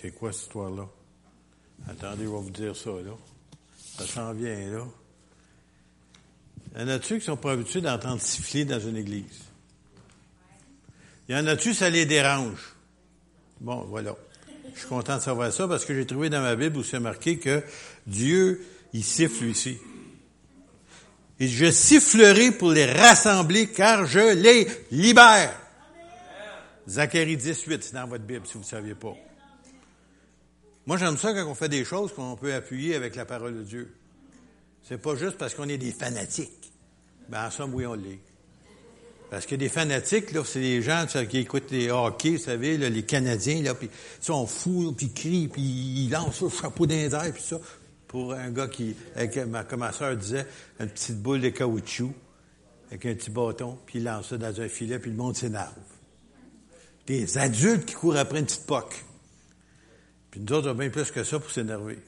C'est 0.00 0.12
quoi 0.12 0.32
cette 0.32 0.42
histoire-là? 0.42 0.88
Attendez, 1.86 2.24
je 2.24 2.30
vais 2.30 2.36
vous 2.36 2.50
dire 2.50 2.74
ça, 2.74 2.90
là. 2.90 3.12
Ça 3.98 4.06
s'en 4.06 4.32
vient, 4.32 4.56
là. 4.70 4.86
Y 6.78 6.82
en 6.82 6.88
a-tu 6.88 7.18
qui 7.18 7.24
sont 7.26 7.36
pas 7.36 7.52
habitués 7.52 7.80
d'entendre 7.80 8.22
siffler 8.22 8.64
dans 8.64 8.80
une 8.80 8.96
église? 8.96 9.42
Y 11.28 11.34
en 11.34 11.46
a-tu, 11.46 11.74
ça 11.74 11.90
les 11.90 12.06
dérange? 12.06 12.74
Bon, 13.60 13.84
voilà. 13.88 14.16
Je 14.72 14.78
suis 14.78 14.88
content 14.88 15.16
de 15.16 15.22
savoir 15.22 15.52
ça 15.52 15.68
parce 15.68 15.84
que 15.84 15.94
j'ai 15.94 16.06
trouvé 16.06 16.30
dans 16.30 16.40
ma 16.40 16.56
Bible 16.56 16.78
où 16.78 16.82
c'est 16.82 17.00
marqué 17.00 17.38
que 17.38 17.62
Dieu, 18.06 18.64
il 18.94 19.04
siffle 19.04 19.44
ici. 19.44 19.78
Et 21.38 21.48
je 21.48 21.70
sifflerai 21.70 22.52
pour 22.52 22.70
les 22.70 22.86
rassembler 22.86 23.66
car 23.66 24.06
je 24.06 24.34
les 24.34 24.68
libère. 24.90 25.54
Zacharie 26.88 27.36
18, 27.36 27.82
c'est 27.82 27.94
dans 27.94 28.06
votre 28.06 28.24
Bible 28.24 28.46
si 28.46 28.54
vous 28.54 28.60
ne 28.60 28.64
saviez 28.64 28.94
pas. 28.94 29.14
Moi, 30.90 30.98
j'aime 30.98 31.16
ça 31.16 31.32
quand 31.32 31.46
on 31.46 31.54
fait 31.54 31.68
des 31.68 31.84
choses 31.84 32.12
qu'on 32.12 32.34
peut 32.34 32.52
appuyer 32.52 32.96
avec 32.96 33.14
la 33.14 33.24
parole 33.24 33.56
de 33.56 33.62
Dieu. 33.62 33.94
C'est 34.82 35.00
pas 35.00 35.14
juste 35.14 35.38
parce 35.38 35.54
qu'on 35.54 35.68
est 35.68 35.78
des 35.78 35.92
fanatiques. 35.92 36.72
Ben, 37.28 37.46
en 37.46 37.50
somme, 37.52 37.76
oui, 37.76 37.86
on 37.86 37.94
l'est. 37.94 38.18
Parce 39.30 39.46
que 39.46 39.54
des 39.54 39.68
fanatiques, 39.68 40.32
là, 40.32 40.42
c'est 40.44 40.58
des 40.58 40.82
gens 40.82 41.06
qui 41.28 41.38
écoutent 41.38 41.70
les 41.70 41.92
hockey, 41.92 42.30
vous 42.30 42.38
savez, 42.38 42.76
les 42.76 43.04
Canadiens, 43.04 43.62
là, 43.62 43.74
puis 43.74 43.88
sont 44.20 44.48
fous, 44.48 44.92
puis 44.96 45.06
ils 45.06 45.12
crient, 45.12 45.46
puis 45.46 45.62
ils 45.62 46.10
lancent 46.10 46.40
le 46.40 46.48
chapeau 46.48 46.86
d'un 46.86 47.08
air, 47.08 47.32
puis 47.32 47.40
ça. 47.44 47.60
Pour 48.08 48.32
un 48.32 48.50
gars 48.50 48.66
qui, 48.66 48.96
avec, 49.14 49.38
comme 49.68 49.78
ma 49.78 49.92
soeur 49.92 50.16
disait, 50.16 50.44
une 50.80 50.88
petite 50.88 51.22
boule 51.22 51.40
de 51.40 51.50
caoutchouc, 51.50 52.12
avec 52.88 53.06
un 53.06 53.14
petit 53.14 53.30
bâton, 53.30 53.78
puis 53.86 54.00
il 54.00 54.04
lance 54.06 54.30
ça 54.30 54.38
dans 54.38 54.60
un 54.60 54.68
filet, 54.68 54.98
puis 54.98 55.12
le 55.12 55.16
monde 55.16 55.36
s'énerve. 55.36 55.70
Des 57.06 57.38
adultes 57.38 57.86
qui 57.86 57.94
courent 57.94 58.16
après 58.16 58.40
une 58.40 58.46
petite 58.46 58.66
poque. 58.66 59.04
Puis 60.30 60.40
nous 60.40 60.52
autres, 60.52 60.68
on 60.68 60.72
a 60.72 60.74
bien 60.74 60.90
plus 60.90 61.10
que 61.10 61.24
ça 61.24 61.38
pour 61.38 61.50
s'énerver. 61.50 61.98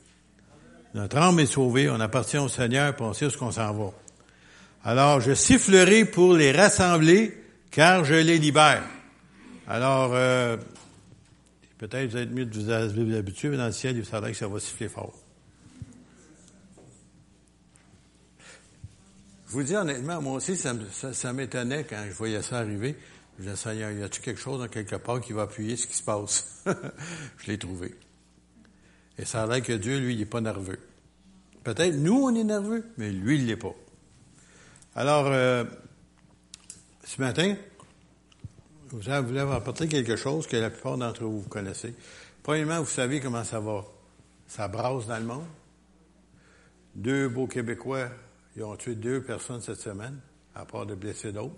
Notre 0.94 1.16
âme 1.16 1.40
est 1.40 1.46
sauvée, 1.46 1.88
on 1.88 2.00
appartient 2.00 2.38
au 2.38 2.48
Seigneur, 2.48 2.94
puis 2.94 3.04
on 3.04 3.12
sait 3.12 3.26
où 3.26 3.38
qu'on 3.38 3.50
s'en 3.50 3.72
va. 3.72 3.92
Alors, 4.84 5.20
je 5.20 5.32
sifflerai 5.32 6.04
pour 6.04 6.34
les 6.34 6.52
rassembler, 6.52 7.36
car 7.70 8.04
je 8.04 8.14
les 8.14 8.38
libère. 8.38 8.82
Alors, 9.66 10.10
euh, 10.12 10.56
peut-être 11.78 12.10
vous 12.10 12.16
êtes 12.16 12.30
mieux 12.30 12.44
de 12.44 12.58
vous 12.58 13.14
habituer, 13.14 13.48
mais 13.48 13.56
dans 13.56 13.66
le 13.66 13.72
ciel, 13.72 13.96
il 13.96 14.04
faudrait 14.04 14.32
que 14.32 14.38
ça 14.38 14.48
va 14.48 14.60
siffler 14.60 14.88
fort. 14.88 15.14
Je 19.48 19.52
vous 19.52 19.62
dis 19.62 19.76
honnêtement, 19.76 20.20
moi 20.20 20.34
aussi, 20.34 20.56
ça, 20.56 20.74
ça, 21.12 21.32
m'étonnait 21.32 21.84
quand 21.84 22.02
je 22.08 22.14
voyais 22.14 22.42
ça 22.42 22.58
arriver. 22.58 22.96
Je 23.38 23.44
disais, 23.44 23.56
Seigneur, 23.56 23.90
y 23.90 24.02
a-t-il 24.02 24.22
quelque 24.22 24.40
chose 24.40 24.58
dans 24.58 24.68
quelque 24.68 24.96
part 24.96 25.20
qui 25.20 25.32
va 25.32 25.42
appuyer 25.42 25.76
ce 25.76 25.86
qui 25.86 25.94
se 25.96 26.02
passe? 26.02 26.64
je 27.38 27.46
l'ai 27.46 27.58
trouvé. 27.58 27.94
Et 29.18 29.24
ça 29.24 29.42
a 29.42 29.46
l'air 29.46 29.62
que 29.62 29.72
Dieu, 29.72 29.98
lui, 29.98 30.14
il 30.14 30.18
n'est 30.20 30.26
pas 30.26 30.40
nerveux. 30.40 30.78
Peut-être 31.64 31.94
nous, 31.94 32.24
on 32.24 32.34
est 32.34 32.44
nerveux, 32.44 32.84
mais 32.96 33.10
lui, 33.10 33.36
il 33.36 33.46
l'est 33.46 33.56
pas. 33.56 33.74
Alors, 34.94 35.26
euh, 35.26 35.64
ce 37.04 37.20
matin, 37.20 37.56
vous 38.90 39.00
voulez 39.00 39.40
apporter 39.40 39.88
quelque 39.88 40.16
chose 40.16 40.46
que 40.46 40.56
la 40.56 40.70
plupart 40.70 40.98
d'entre 40.98 41.24
vous, 41.24 41.40
vous 41.40 41.48
connaissez. 41.48 41.94
Premièrement, 42.42 42.80
vous 42.80 42.90
savez 42.90 43.20
comment 43.20 43.44
ça 43.44 43.60
va. 43.60 43.84
Ça 44.48 44.68
brasse 44.68 45.06
dans 45.06 45.18
le 45.18 45.24
monde. 45.24 45.46
Deux 46.94 47.28
beaux 47.28 47.46
Québécois, 47.46 48.08
ils 48.56 48.64
ont 48.64 48.76
tué 48.76 48.94
deux 48.94 49.22
personnes 49.22 49.62
cette 49.62 49.80
semaine, 49.80 50.18
à 50.54 50.66
part 50.66 50.84
de 50.84 50.94
blesser 50.94 51.32
d'autres. 51.32 51.54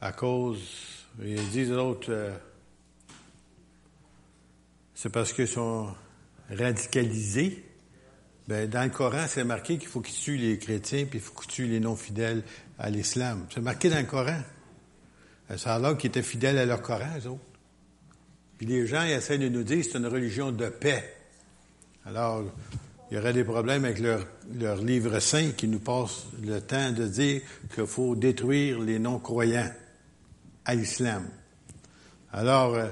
À 0.00 0.12
cause, 0.12 0.60
ils 1.22 1.48
disent 1.50 1.70
l'autre, 1.70 2.10
c'est 5.00 5.10
parce 5.10 5.32
qu'ils 5.32 5.46
sont 5.46 5.86
radicalisés. 6.50 7.64
Ben, 8.48 8.68
dans 8.68 8.82
le 8.82 8.90
Coran, 8.90 9.26
c'est 9.28 9.44
marqué 9.44 9.78
qu'il 9.78 9.86
faut 9.86 10.00
qu'ils 10.00 10.16
tuent 10.16 10.38
les 10.38 10.58
chrétiens, 10.58 11.04
puis 11.04 11.20
il 11.20 11.22
faut 11.22 11.38
qu'ils 11.40 11.52
tuent 11.52 11.68
les 11.68 11.78
non-fidèles 11.78 12.42
à 12.80 12.90
l'islam. 12.90 13.46
C'est 13.54 13.60
marqué 13.60 13.90
dans 13.90 13.98
le 13.98 14.06
Coran. 14.06 14.40
Euh, 15.52 15.56
ça 15.56 15.76
a 15.76 15.78
l'air 15.78 15.96
qu'ils 15.96 16.08
étaient 16.08 16.22
fidèles 16.22 16.58
à 16.58 16.66
leur 16.66 16.82
Coran, 16.82 17.16
eux 17.16 17.28
autres. 17.28 17.44
Puis 18.56 18.66
les 18.66 18.88
gens 18.88 19.04
ils 19.04 19.12
essaient 19.12 19.38
de 19.38 19.48
nous 19.48 19.62
dire 19.62 19.84
que 19.84 19.84
c'est 19.84 19.98
une 19.98 20.06
religion 20.08 20.50
de 20.50 20.68
paix. 20.68 21.14
Alors, 22.04 22.42
il 23.08 23.14
y 23.14 23.20
aurait 23.20 23.32
des 23.32 23.44
problèmes 23.44 23.84
avec 23.84 24.00
leur, 24.00 24.26
leur 24.52 24.78
livre 24.78 25.20
saint 25.20 25.52
qui 25.52 25.68
nous 25.68 25.78
passe 25.78 26.24
le 26.42 26.60
temps 26.60 26.90
de 26.90 27.06
dire 27.06 27.42
qu'il 27.72 27.86
faut 27.86 28.16
détruire 28.16 28.80
les 28.80 28.98
non-croyants 28.98 29.70
à 30.64 30.74
l'islam. 30.74 31.24
Alors, 32.32 32.74
euh, 32.74 32.88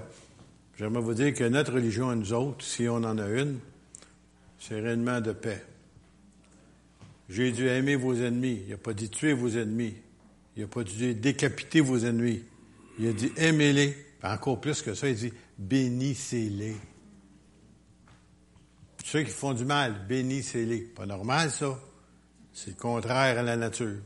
J'aimerais 0.79 1.03
vous 1.03 1.15
dire 1.15 1.35
que 1.35 1.45
notre 1.45 1.73
religion 1.73 2.11
à 2.11 2.15
nous 2.15 2.33
autres, 2.33 2.65
si 2.65 2.89
on 2.89 2.97
en 2.97 3.19
a 3.19 3.29
une, 3.29 3.59
c'est 4.59 4.79
réellement 4.79 5.21
de 5.21 5.33
paix. 5.33 5.65
J'ai 7.29 7.51
dû 7.51 7.67
aimer 7.69 7.97
vos 7.97 8.15
ennemis. 8.15 8.63
Il 8.67 8.71
n'a 8.71 8.77
pas 8.77 8.93
dit 8.93 9.09
tuer 9.09 9.33
vos 9.33 9.49
ennemis. 9.49 9.95
Il 10.57 10.63
n'a 10.63 10.69
pas 10.69 10.85
dit 10.85 11.15
décapiter 11.15 11.81
vos 11.81 11.99
ennemis. 11.99 12.43
Il 12.99 13.09
a 13.09 13.13
dit 13.13 13.33
aimez-les. 13.37 13.97
Encore 14.23 14.61
plus 14.61 14.83
que 14.83 14.95
ça, 14.95 15.09
il 15.09 15.17
dit 15.17 15.33
bénissez-les. 15.59 16.77
Ceux 19.05 19.23
qui 19.23 19.31
font 19.31 19.55
du 19.55 19.65
mal, 19.65 20.05
bénissez-les. 20.09 20.81
Pas 20.81 21.07
normal, 21.07 21.51
ça. 21.51 21.79
C'est 22.53 22.77
contraire 22.77 23.39
à 23.39 23.43
la 23.43 23.57
nature. 23.57 23.99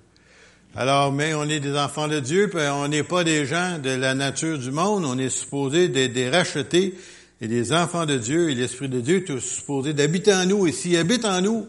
Alors, 0.76 1.12
mais 1.12 1.34
on 1.34 1.44
est 1.44 1.58
des 1.58 1.76
enfants 1.76 2.06
de 2.06 2.20
Dieu, 2.20 2.48
puis 2.48 2.60
on 2.70 2.86
n'est 2.86 3.02
pas 3.02 3.24
des 3.24 3.44
gens 3.44 3.78
de 3.78 3.90
la 3.90 4.14
nature 4.14 4.56
du 4.58 4.70
monde, 4.70 5.04
on 5.04 5.18
est 5.18 5.28
supposé 5.28 5.88
des, 5.88 6.30
racheter 6.30 6.96
et 7.40 7.48
des 7.48 7.72
enfants 7.72 8.06
de 8.06 8.16
Dieu, 8.16 8.50
et 8.50 8.54
l'Esprit 8.54 8.88
de 8.88 9.00
Dieu 9.00 9.28
est 9.28 9.40
supposé 9.40 9.94
d'habiter 9.94 10.32
en 10.32 10.46
nous, 10.46 10.66
et 10.68 10.72
s'il 10.72 10.96
habite 10.96 11.24
en 11.24 11.40
nous, 11.40 11.66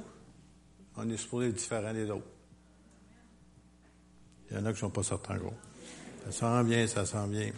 on 0.97 1.09
est 1.09 1.17
supposé 1.17 1.47
être 1.47 1.55
différent 1.55 1.93
des 1.93 2.09
autres. 2.11 2.25
Il 4.51 4.57
y 4.57 4.59
en 4.59 4.65
a 4.65 4.69
qui 4.69 4.75
ne 4.75 4.79
sont 4.79 4.89
pas 4.89 5.03
certains 5.03 5.37
gros. 5.37 5.53
Ça 6.25 6.31
sent 6.31 6.63
bien, 6.67 6.85
ça 6.85 7.05
sent 7.05 7.27
bien. 7.29 7.49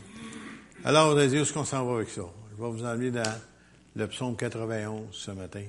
Alors, 0.85 1.13
on 1.13 1.15
où 1.15 1.19
est-ce 1.19 1.51
qu'on 1.51 1.65
s'en 1.65 1.85
va 1.85 1.95
avec 1.95 2.09
ça? 2.09 2.21
Je 2.51 2.63
vais 2.63 2.69
vous 2.69 2.85
emmener 2.85 3.11
dans 3.11 3.41
le 3.95 4.07
psaume 4.07 4.37
91 4.37 5.07
ce 5.11 5.31
matin. 5.31 5.63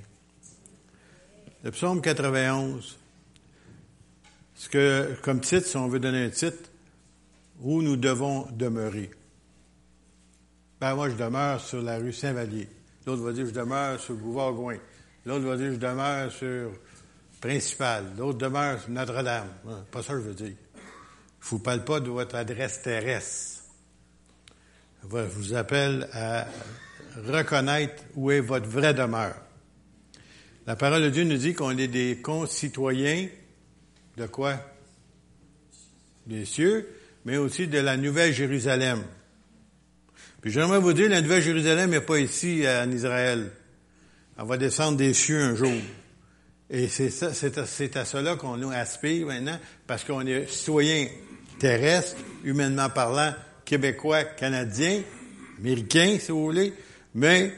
Le 1.65 1.71
psaume 1.71 2.01
91, 2.01 2.99
ce 4.55 4.69
que, 4.69 5.15
comme 5.23 5.41
titre, 5.41 5.67
si 5.67 5.77
on 5.77 5.89
veut 5.89 6.01
donner 6.01 6.25
un 6.25 6.31
titre, 6.31 6.71
où 7.61 7.83
nous 7.83 7.97
devons 7.97 8.47
demeurer. 8.53 9.11
Ben, 10.81 10.95
moi, 10.95 11.09
je 11.09 11.15
demeure 11.15 11.61
sur 11.61 11.83
la 11.83 11.99
rue 11.99 12.13
Saint-Vallier. 12.13 12.69
L'autre 13.07 13.23
va 13.23 13.33
dire, 13.33 13.47
je 13.47 13.53
demeure 13.53 14.01
sur 14.01 14.15
le 14.15 14.21
boulevard 14.21 14.53
Gouin. 14.53 14.79
L'autre 15.27 15.45
va 15.47 15.57
dire, 15.57 15.73
je 15.73 15.79
demeure 15.79 16.31
sur 16.31 16.73
Principal. 17.41 18.05
L'autre 18.17 18.39
demeure 18.39 18.81
sur 18.81 18.91
Notre-Dame. 18.91 19.49
Pas 19.91 20.03
ça 20.03 20.15
je 20.15 20.21
veux 20.21 20.33
dire. 20.33 20.55
Je 21.43 21.49
vous 21.51 21.59
parle 21.59 21.85
pas 21.85 22.01
de 22.01 22.09
votre 22.09 22.37
adresse 22.37 22.81
terrestre. 22.81 23.65
Je 25.03 25.09
vous 25.09 25.53
appelle 25.53 26.09
à 26.15 26.47
reconnaître 27.27 28.03
où 28.15 28.31
est 28.31 28.41
votre 28.41 28.67
vraie 28.67 28.95
demeure. 28.95 29.37
La 30.67 30.75
parole 30.75 31.03
de 31.03 31.11
Dieu 31.11 31.25
nous 31.25 31.37
dit 31.37 31.53
qu'on 31.53 31.77
est 31.77 31.89
des 31.89 32.23
concitoyens 32.23 33.29
de 34.17 34.27
quoi? 34.27 34.61
Des 36.27 36.45
cieux, 36.45 36.89
mais 37.25 37.37
aussi 37.37 37.67
de 37.67 37.79
la 37.79 37.97
Nouvelle 37.97 38.33
Jérusalem. 38.33 39.03
Puis 40.41 40.53
j'aimerais 40.53 40.79
vous 40.79 40.93
dire, 40.93 41.09
la 41.09 41.23
Nouvelle 41.23 41.43
Jérusalem 41.43 41.91
n'est 41.91 42.01
pas 42.01 42.19
ici 42.19 42.65
en 42.67 42.91
Israël. 42.91 43.51
Elle 44.39 44.47
va 44.47 44.57
descendre 44.57 44.99
des 44.99 45.15
cieux 45.15 45.41
un 45.41 45.55
jour. 45.55 45.73
Et 46.71 46.89
c'est 46.89 47.23
à, 47.23 48.05
cela 48.05 48.37
qu'on 48.37 48.57
nous 48.57 48.71
aspire 48.71 49.27
maintenant, 49.27 49.59
parce 49.87 50.05
qu'on 50.05 50.27
est 50.27 50.47
citoyen 50.51 51.07
terrestre, 51.59 52.17
humainement 52.43 52.91
parlant, 52.91 53.35
québécois, 53.65 54.25
canadien, 54.25 55.03
américain, 55.59 56.17
si 56.19 56.33
vous 56.33 56.45
voulez, 56.45 56.73
mais 57.15 57.53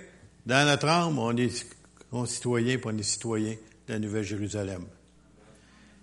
dans 0.44 0.66
notre 0.66 0.86
âme, 0.88 1.18
on 1.18 1.36
est 1.36 1.66
concitoyen, 2.10 2.78
puis 2.78 2.90
on 2.92 2.98
est 2.98 3.02
citoyen 3.02 3.56
de 3.88 3.92
la 3.92 3.98
Nouvelle 3.98 4.24
Jérusalem. 4.24 4.84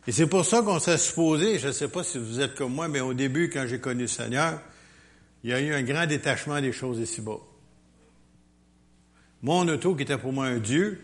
Et 0.05 0.11
c'est 0.11 0.27
pour 0.27 0.43
ça 0.43 0.61
qu'on 0.61 0.79
s'est 0.79 0.97
supposé, 0.97 1.59
je 1.59 1.67
ne 1.67 1.71
sais 1.71 1.87
pas 1.87 2.03
si 2.03 2.17
vous 2.17 2.41
êtes 2.41 2.55
comme 2.55 2.73
moi, 2.73 2.87
mais 2.87 2.99
au 2.99 3.13
début, 3.13 3.49
quand 3.49 3.65
j'ai 3.67 3.79
connu 3.79 4.01
le 4.01 4.07
Seigneur, 4.07 4.59
il 5.43 5.49
y 5.49 5.53
a 5.53 5.61
eu 5.61 5.73
un 5.73 5.83
grand 5.83 6.05
détachement 6.05 6.59
des 6.59 6.73
choses 6.73 6.99
ici-bas. 6.99 7.39
Mon 9.41 9.67
auto, 9.67 9.95
qui 9.95 10.03
était 10.03 10.17
pour 10.17 10.33
moi 10.33 10.47
un 10.47 10.57
Dieu, 10.57 11.01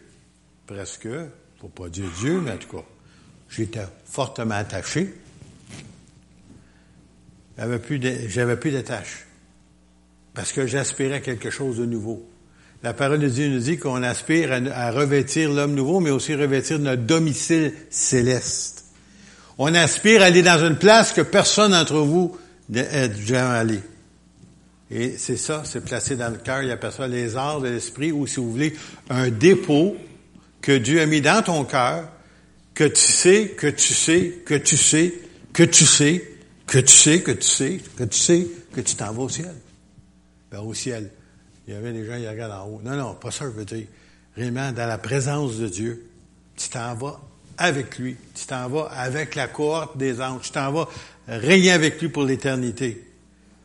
presque, 0.66 1.08
pour 1.60 1.72
pas 1.72 1.90
dire 1.90 2.10
Dieu, 2.20 2.42
mais 2.42 2.52
en 2.52 2.58
tout 2.58 2.78
cas, 2.78 2.84
j'étais 3.50 3.86
fortement 4.06 4.56
attaché. 4.56 5.14
J'avais 7.58 7.80
plus 7.80 8.00
de. 8.00 8.84
Parce 10.34 10.54
que 10.54 10.66
j'aspirais 10.66 11.16
à 11.16 11.20
quelque 11.20 11.50
chose 11.50 11.78
de 11.78 11.86
nouveau. 11.86 12.30
La 12.82 12.94
parole 12.94 13.20
de 13.20 13.28
Dieu 13.28 13.50
nous 13.50 13.60
dit 13.60 13.78
qu'on 13.78 14.04
aspire 14.04 14.54
à 14.54 14.92
revêtir 14.92 15.52
l'homme 15.52 15.74
nouveau, 15.74 16.00
mais 16.00 16.12
aussi 16.12 16.34
revêtir 16.34 16.80
notre 16.80 17.04
domicile 17.04 17.74
céleste. 17.90 18.86
On 19.62 19.76
aspire 19.76 20.22
à 20.22 20.26
aller 20.26 20.42
dans 20.42 20.66
une 20.66 20.78
place 20.78 21.12
que 21.12 21.20
personne 21.20 21.72
d'entre 21.72 21.98
vous 21.98 22.36
n'est 22.70 23.14
jamais 23.26 23.58
allé. 23.58 23.80
Et 24.90 25.18
c'est 25.18 25.36
ça, 25.36 25.64
c'est 25.66 25.84
placé 25.84 26.16
dans 26.16 26.30
le 26.30 26.38
cœur. 26.38 26.64
Il 26.64 26.72
appelle 26.72 26.94
ça 26.94 27.08
les 27.10 27.36
arts 27.36 27.60
de 27.60 27.68
l'esprit, 27.68 28.14
ou 28.14 28.26
si 28.26 28.38
vous 28.38 28.52
voulez, 28.52 28.74
un 29.10 29.30
dépôt 29.30 29.98
que 30.62 30.72
Dieu 30.72 31.02
a 31.02 31.06
mis 31.06 31.20
dans 31.20 31.44
ton 31.44 31.66
cœur, 31.66 32.08
que 32.74 32.86
tu 32.86 33.02
sais, 33.02 33.50
que 33.50 33.68
tu 33.68 33.94
sais, 33.94 34.42
que 34.46 34.56
tu 34.56 34.78
sais, 34.78 35.14
que 35.52 35.64
tu 35.64 35.86
sais, 35.86 36.24
que 36.66 36.80
tu 36.80 36.96
sais, 36.96 37.22
que 37.22 37.32
tu 37.32 37.46
sais, 37.46 37.82
que 37.98 38.04
tu 38.06 38.18
sais, 38.18 38.48
que 38.74 38.80
tu 38.80 38.96
t'en 38.96 39.12
vas 39.12 39.24
au 39.24 39.30
ciel. 39.30 39.54
Ben, 40.52 40.60
au 40.60 40.74
ciel. 40.74 41.12
Il 41.68 41.74
y 41.74 41.78
avait 41.78 41.92
des 41.92 42.06
gens 42.06 42.18
qui 42.18 42.28
regardent 42.28 42.54
en 42.54 42.66
haut. 42.66 42.82
Non, 42.82 42.96
non, 42.96 43.14
pas 43.14 43.30
ça, 43.30 43.44
je 43.44 43.52
veux 43.52 43.66
dire. 43.66 43.88
Réellement, 44.38 44.72
dans 44.72 44.88
la 44.88 44.98
présence 44.98 45.58
de 45.58 45.68
Dieu, 45.68 46.10
tu 46.56 46.70
t'en 46.70 46.96
vas 46.96 47.20
avec 47.60 48.00
lui. 48.00 48.16
Tu 48.34 48.48
t'en 48.48 48.68
vas 48.70 48.90
avec 48.96 49.36
la 49.36 49.48
cohorte 49.48 49.98
des 49.98 50.22
anges. 50.22 50.42
Tu 50.44 50.52
t'en 50.52 50.72
vas 50.72 50.88
rien 51.28 51.76
avec 51.76 52.02
lui 52.02 52.10
pour 52.10 52.24
l'éternité. 52.24 53.06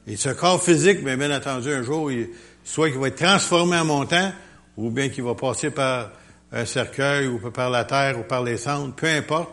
Et 0.07 0.17
ce 0.17 0.29
corps 0.31 0.63
physique, 0.63 1.03
bien, 1.03 1.17
bien 1.17 1.35
entendu, 1.35 1.73
un 1.73 1.83
jour, 1.83 2.13
il, 2.13 2.29
soit 2.65 2.91
qu'il 2.91 2.99
va 2.99 3.09
être 3.09 3.23
transformé 3.23 3.79
en 3.79 3.85
montant, 3.87 4.33
ou 4.77 4.91
bien 4.91 5.09
qu'il 5.09 5.25
va 5.25 5.35
passer 5.35 5.71
par 5.71 6.11
un 6.53 6.67
cercueil, 6.67 7.29
ou 7.29 7.39
par 7.51 7.71
la 7.71 7.85
terre, 7.85 8.19
ou 8.19 8.23
par 8.23 8.43
les 8.43 8.59
cendres, 8.59 8.95
peu 8.95 9.07
importe. 9.07 9.51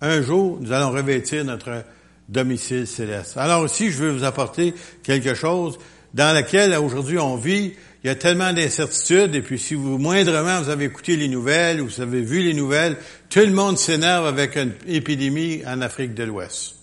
Un 0.00 0.20
jour, 0.20 0.58
nous 0.60 0.72
allons 0.72 0.90
revêtir 0.90 1.44
notre 1.44 1.84
domicile 2.28 2.86
céleste. 2.86 3.36
Alors 3.36 3.62
aussi, 3.62 3.90
je 3.90 3.98
veux 3.98 4.10
vous 4.10 4.24
apporter 4.24 4.74
quelque 5.02 5.34
chose 5.34 5.78
dans 6.14 6.34
lequel 6.34 6.74
aujourd'hui 6.76 7.18
on 7.18 7.36
vit. 7.36 7.74
Il 8.02 8.06
y 8.06 8.10
a 8.10 8.14
tellement 8.14 8.52
d'incertitudes, 8.52 9.34
et 9.34 9.40
puis 9.40 9.58
si 9.58 9.74
vous 9.74 9.98
moindrement 9.98 10.60
vous 10.60 10.68
avez 10.68 10.84
écouté 10.84 11.16
les 11.16 11.28
nouvelles, 11.28 11.80
ou 11.80 11.88
vous 11.88 12.00
avez 12.00 12.20
vu 12.20 12.42
les 12.42 12.54
nouvelles, 12.54 12.96
tout 13.30 13.40
le 13.40 13.52
monde 13.52 13.78
s'énerve 13.78 14.26
avec 14.26 14.56
une 14.56 14.72
épidémie 14.86 15.62
en 15.66 15.80
Afrique 15.80 16.14
de 16.14 16.22
l'Ouest. 16.24 16.74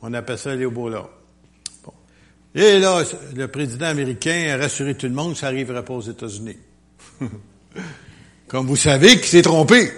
On 0.00 0.12
appelle 0.14 0.38
ça 0.38 0.54
l'Ebola. 0.54 1.06
Bon. 1.84 1.92
Et 2.54 2.78
là, 2.78 3.02
le 3.36 3.48
président 3.48 3.86
américain 3.86 4.54
a 4.54 4.56
rassuré 4.56 4.94
tout 4.94 5.06
le 5.06 5.12
monde 5.12 5.36
ça 5.36 5.50
n'arriverait 5.50 5.84
pas 5.84 5.94
aux 5.94 6.00
États-Unis. 6.00 6.56
Comme 8.48 8.66
vous 8.66 8.76
savez 8.76 9.16
qu'il 9.16 9.26
s'est 9.26 9.42
trompé. 9.42 9.90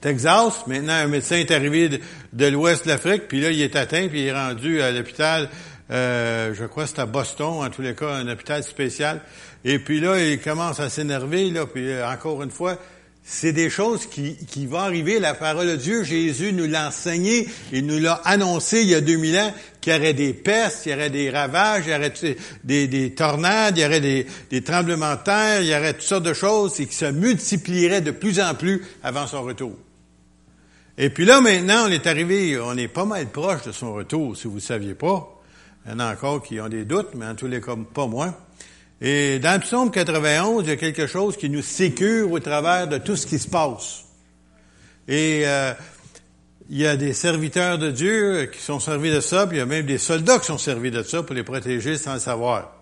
Texas, 0.00 0.66
maintenant 0.66 0.92
un 0.92 1.08
médecin 1.08 1.36
est 1.36 1.50
arrivé 1.50 1.88
de, 2.32 2.46
l'ouest 2.46 2.84
de 2.84 2.90
l'Afrique, 2.90 3.26
puis 3.26 3.40
là 3.40 3.50
il 3.50 3.60
est 3.60 3.74
atteint, 3.74 4.06
puis 4.08 4.20
il 4.20 4.26
est 4.26 4.32
rendu 4.32 4.80
à 4.80 4.92
l'hôpital, 4.92 5.48
euh, 5.90 6.52
je 6.54 6.64
crois 6.64 6.84
que 6.84 6.90
c'est 6.90 7.00
à 7.00 7.06
Boston, 7.06 7.64
en 7.64 7.70
tous 7.70 7.82
les 7.82 7.94
cas, 7.94 8.14
un 8.14 8.28
hôpital 8.28 8.62
spécial. 8.62 9.20
Et 9.64 9.78
puis 9.78 10.00
là, 10.00 10.22
il 10.22 10.40
commence 10.40 10.80
à 10.80 10.88
s'énerver, 10.88 11.50
là, 11.50 11.66
puis 11.66 11.88
euh, 11.88 12.08
encore 12.08 12.42
une 12.42 12.50
fois, 12.50 12.78
c'est 13.28 13.52
des 13.52 13.70
choses 13.70 14.06
qui, 14.06 14.36
qui 14.46 14.66
vont 14.66 14.78
arriver. 14.78 15.18
La 15.18 15.34
parole 15.34 15.66
de 15.66 15.76
Dieu, 15.76 16.04
Jésus 16.04 16.52
nous 16.52 16.66
l'a 16.66 16.88
enseigné, 16.88 17.48
il 17.72 17.84
nous 17.84 17.98
l'a 17.98 18.14
annoncé 18.24 18.82
il 18.82 18.88
y 18.88 18.94
a 18.94 19.00
2000 19.00 19.38
ans 19.38 19.54
qu'il 19.80 19.92
y 19.92 19.96
aurait 19.96 20.14
des 20.14 20.32
pestes, 20.32 20.86
il 20.86 20.92
y 20.92 20.94
aurait 20.94 21.10
des 21.10 21.30
ravages, 21.30 21.84
il 21.86 21.92
y 21.92 21.94
aurait 21.94 22.12
des, 22.62 22.86
des 22.86 23.14
tornades, 23.14 23.76
il 23.76 23.82
y 23.82 23.84
aurait 23.84 24.00
des, 24.00 24.26
des, 24.50 24.62
tremblements 24.62 25.16
de 25.16 25.24
terre, 25.24 25.60
il 25.60 25.68
y 25.68 25.74
aurait 25.74 25.94
toutes 25.94 26.02
sortes 26.02 26.22
de 26.22 26.34
choses 26.34 26.78
et 26.80 26.86
qui 26.86 26.94
se 26.94 27.06
multiplieraient 27.06 28.00
de 28.00 28.12
plus 28.12 28.38
en 28.38 28.54
plus 28.54 28.84
avant 29.02 29.26
son 29.26 29.42
retour. 29.42 29.76
Et 30.98 31.10
puis 31.10 31.24
là, 31.24 31.40
maintenant, 31.40 31.86
on 31.86 31.90
est 31.90 32.06
arrivé, 32.06 32.58
on 32.58 32.76
est 32.76 32.88
pas 32.88 33.04
mal 33.04 33.26
proche 33.26 33.64
de 33.64 33.72
son 33.72 33.92
retour, 33.92 34.36
si 34.36 34.46
vous 34.46 34.54
ne 34.54 34.60
saviez 34.60 34.94
pas. 34.94 35.35
Il 35.86 35.92
y 35.92 35.94
en 35.94 36.00
a 36.00 36.12
encore 36.12 36.42
qui 36.42 36.60
ont 36.60 36.68
des 36.68 36.84
doutes, 36.84 37.10
mais 37.14 37.26
en 37.26 37.36
tous 37.36 37.46
les 37.46 37.60
cas, 37.60 37.76
pas 37.94 38.08
moi. 38.08 38.34
Et 39.00 39.38
dans 39.38 39.54
le 39.54 39.60
psaume 39.60 39.92
91, 39.92 40.64
il 40.64 40.68
y 40.70 40.72
a 40.72 40.76
quelque 40.76 41.06
chose 41.06 41.36
qui 41.36 41.48
nous 41.48 41.62
sécure 41.62 42.32
au 42.32 42.40
travers 42.40 42.88
de 42.88 42.98
tout 42.98 43.14
ce 43.14 43.24
qui 43.24 43.38
se 43.38 43.46
passe. 43.46 44.04
Et 45.06 45.42
euh, 45.44 45.72
il 46.68 46.78
y 46.78 46.86
a 46.88 46.96
des 46.96 47.12
serviteurs 47.12 47.78
de 47.78 47.92
Dieu 47.92 48.50
qui 48.52 48.60
sont 48.60 48.80
servis 48.80 49.12
de 49.12 49.20
ça, 49.20 49.46
puis 49.46 49.58
il 49.58 49.60
y 49.60 49.62
a 49.62 49.66
même 49.66 49.86
des 49.86 49.98
soldats 49.98 50.40
qui 50.40 50.46
sont 50.46 50.58
servis 50.58 50.90
de 50.90 51.04
ça 51.04 51.22
pour 51.22 51.36
les 51.36 51.44
protéger 51.44 51.96
sans 51.96 52.14
le 52.14 52.20
savoir. 52.20 52.72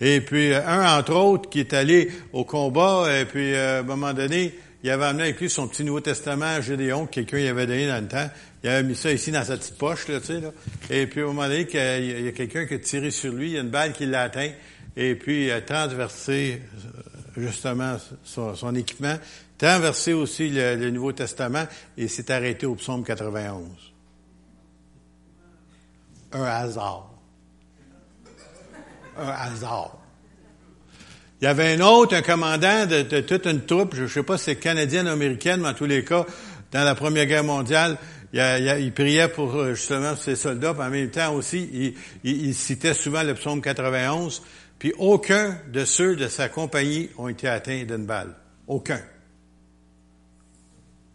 Et 0.00 0.20
puis 0.20 0.52
un, 0.54 0.98
entre 0.98 1.14
autres, 1.14 1.48
qui 1.48 1.60
est 1.60 1.72
allé 1.72 2.10
au 2.32 2.44
combat, 2.44 3.06
et 3.16 3.26
puis 3.26 3.54
euh, 3.54 3.76
à 3.76 3.80
un 3.80 3.82
moment 3.84 4.12
donné, 4.12 4.58
il 4.84 4.90
avait 4.90 5.06
amené 5.06 5.24
avec 5.24 5.40
lui 5.40 5.50
son 5.50 5.66
petit 5.66 5.82
Nouveau 5.82 6.00
Testament 6.00 6.46
à 6.46 6.60
Gédéon, 6.60 7.06
que 7.06 7.12
quelqu'un 7.12 7.38
y 7.38 7.48
avait 7.48 7.66
donné 7.66 7.88
dans 7.88 8.00
le 8.00 8.08
temps. 8.08 8.30
Il 8.62 8.70
avait 8.70 8.84
mis 8.84 8.94
ça 8.94 9.10
ici 9.12 9.32
dans 9.32 9.44
sa 9.44 9.56
petite 9.56 9.76
poche, 9.76 10.06
là, 10.08 10.20
tu 10.20 10.26
sais, 10.26 10.40
là. 10.40 10.52
Et 10.88 11.06
puis, 11.06 11.20
un 11.20 11.26
moment 11.26 11.48
donné, 11.48 11.66
il 11.72 12.24
y 12.24 12.28
a 12.28 12.32
quelqu'un 12.32 12.66
qui 12.66 12.74
a 12.74 12.78
tiré 12.78 13.10
sur 13.10 13.32
lui, 13.32 13.48
il 13.48 13.54
y 13.54 13.58
a 13.58 13.62
une 13.62 13.70
balle 13.70 13.92
qui 13.92 14.06
l'a 14.06 14.22
atteint 14.22 14.50
et 14.96 15.14
puis 15.14 15.50
a 15.50 15.60
transversé 15.62 16.60
euh, 16.62 17.40
justement 17.40 17.96
son, 18.24 18.74
équipement, 18.74 19.16
transversé 19.56 20.12
aussi 20.12 20.48
le, 20.50 20.90
Nouveau 20.90 21.12
Testament 21.12 21.66
et 21.96 22.08
s'est 22.08 22.30
arrêté 22.30 22.66
au 22.66 22.74
psaume 22.74 23.04
91. 23.04 23.64
Un 26.32 26.42
hasard. 26.42 27.10
Un 29.16 29.28
hasard. 29.28 29.98
Il 31.40 31.44
y 31.44 31.46
avait 31.48 31.74
un 31.74 31.80
autre, 31.80 32.16
un 32.16 32.22
commandant 32.22 32.86
de, 32.86 33.20
toute 33.20 33.46
une 33.46 33.64
troupe, 33.64 33.94
je 33.94 34.02
ne 34.02 34.08
sais 34.08 34.24
pas 34.24 34.38
si 34.38 34.44
c'est 34.44 34.56
canadienne 34.56 35.06
ou 35.06 35.10
américaine, 35.10 35.60
mais 35.60 35.68
en 35.68 35.74
tous 35.74 35.86
les 35.86 36.04
cas, 36.04 36.26
dans 36.72 36.82
la 36.82 36.96
Première 36.96 37.26
Guerre 37.26 37.44
mondiale, 37.44 37.96
il, 38.32 38.92
priait 38.92 39.28
pour 39.28 39.54
euh, 39.54 39.74
justement 39.74 40.16
ses 40.16 40.34
soldats, 40.34 40.74
puis 40.74 40.82
en 40.82 40.90
même 40.90 41.10
temps 41.10 41.32
aussi, 41.34 41.94
il, 42.24 42.54
citait 42.54 42.92
souvent 42.92 43.22
le 43.22 43.34
psaume 43.34 43.62
91, 43.62 44.42
puis 44.80 44.92
aucun 44.98 45.58
de 45.72 45.84
ceux 45.84 46.16
de 46.16 46.26
sa 46.26 46.48
compagnie 46.48 47.08
ont 47.16 47.28
été 47.28 47.46
atteints 47.46 47.84
d'une 47.84 48.04
balle. 48.04 48.34
Aucun. 48.66 49.00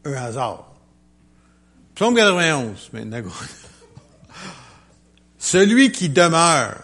Un 0.05 0.13
hasard. 0.13 0.73
Psaume 1.95 2.15
91, 2.15 2.89
maintenant. 2.93 3.21
Celui 5.37 5.91
qui 5.91 6.07
demeure 6.07 6.77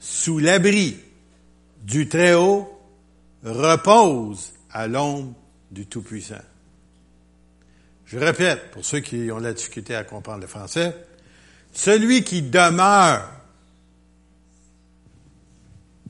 sous 0.00 0.40
l'abri 0.40 0.98
du 1.80 2.08
Très-Haut 2.08 2.78
repose 3.42 4.52
à 4.70 4.86
l'ombre 4.86 5.34
du 5.70 5.86
Tout-Puissant. 5.86 6.42
Je 8.06 8.18
répète, 8.18 8.70
pour 8.72 8.84
ceux 8.84 9.00
qui 9.00 9.30
ont 9.30 9.38
la 9.38 9.52
difficulté 9.52 9.94
à 9.94 10.04
comprendre 10.04 10.40
le 10.40 10.46
français, 10.46 10.94
celui 11.72 12.24
qui 12.24 12.42
demeure 12.42 13.40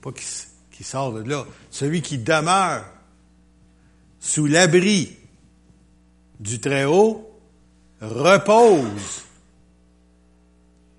pas 0.00 0.12
qui, 0.12 0.82
sort 0.82 1.12
de 1.12 1.20
là, 1.20 1.44
celui 1.70 2.00
qui 2.00 2.18
demeure 2.18 2.84
sous 4.18 4.46
l'abri 4.46 5.16
du 6.38 6.58
Très-Haut 6.58 7.30
repose. 8.00 9.24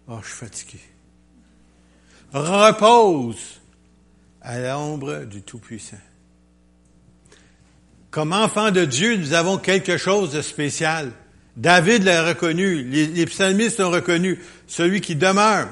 Oh, 0.08 0.20
je 0.22 0.28
suis 0.28 0.38
fatigué. 0.38 0.80
Repose 2.34 3.61
à 4.42 4.60
l'ombre 4.60 5.26
du 5.26 5.42
Tout-Puissant. 5.42 5.98
Comme 8.10 8.34
enfant 8.34 8.72
de 8.72 8.84
Dieu, 8.84 9.16
nous 9.16 9.34
avons 9.34 9.58
quelque 9.58 9.98
chose 9.98 10.32
de 10.32 10.42
spécial. 10.42 11.12
David 11.56 12.04
l'a 12.04 12.28
reconnu, 12.28 12.84
les, 12.84 13.26
psalmistes 13.26 13.80
l'ont 13.80 13.92
reconnu, 13.92 14.40
celui 14.68 15.02
qui 15.02 15.16
demeure. 15.16 15.70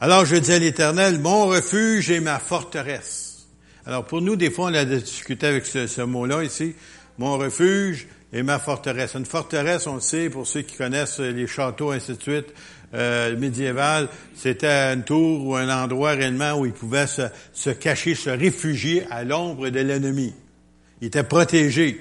Alors 0.00 0.24
je 0.24 0.36
dis 0.36 0.52
à 0.52 0.58
l'Éternel, 0.58 1.18
mon 1.18 1.46
refuge 1.46 2.10
et 2.10 2.20
ma 2.20 2.38
forteresse. 2.38 3.46
Alors 3.84 4.04
pour 4.04 4.22
nous, 4.22 4.36
des 4.36 4.50
fois, 4.50 4.70
on 4.70 4.74
a 4.74 4.84
discuté 4.84 5.46
avec 5.46 5.66
ce, 5.66 6.02
mot-là 6.02 6.44
ici, 6.44 6.74
mon 7.18 7.36
refuge 7.36 8.06
et 8.32 8.42
ma 8.42 8.58
forteresse. 8.58 9.14
Une 9.14 9.26
forteresse, 9.26 9.86
on 9.86 9.96
le 9.96 10.00
sait, 10.00 10.30
pour 10.30 10.46
ceux 10.46 10.62
qui 10.62 10.76
connaissent 10.76 11.20
les 11.20 11.46
châteaux, 11.46 11.90
ainsi 11.90 12.14
de 12.14 12.22
suite, 12.22 12.54
euh, 12.94 13.36
médiéval, 13.36 14.08
c'était 14.34 14.92
une 14.94 15.04
tour 15.04 15.46
ou 15.46 15.56
un 15.56 15.68
endroit 15.68 16.12
réellement 16.12 16.54
où 16.54 16.66
ils 16.66 16.72
pouvaient 16.72 17.06
se, 17.06 17.22
se 17.52 17.70
cacher, 17.70 18.14
se 18.14 18.30
réfugier 18.30 19.04
à 19.10 19.24
l'ombre 19.24 19.68
de 19.68 19.80
l'ennemi. 19.80 20.34
Il 21.00 21.08
était 21.08 21.22
protégé. 21.22 22.00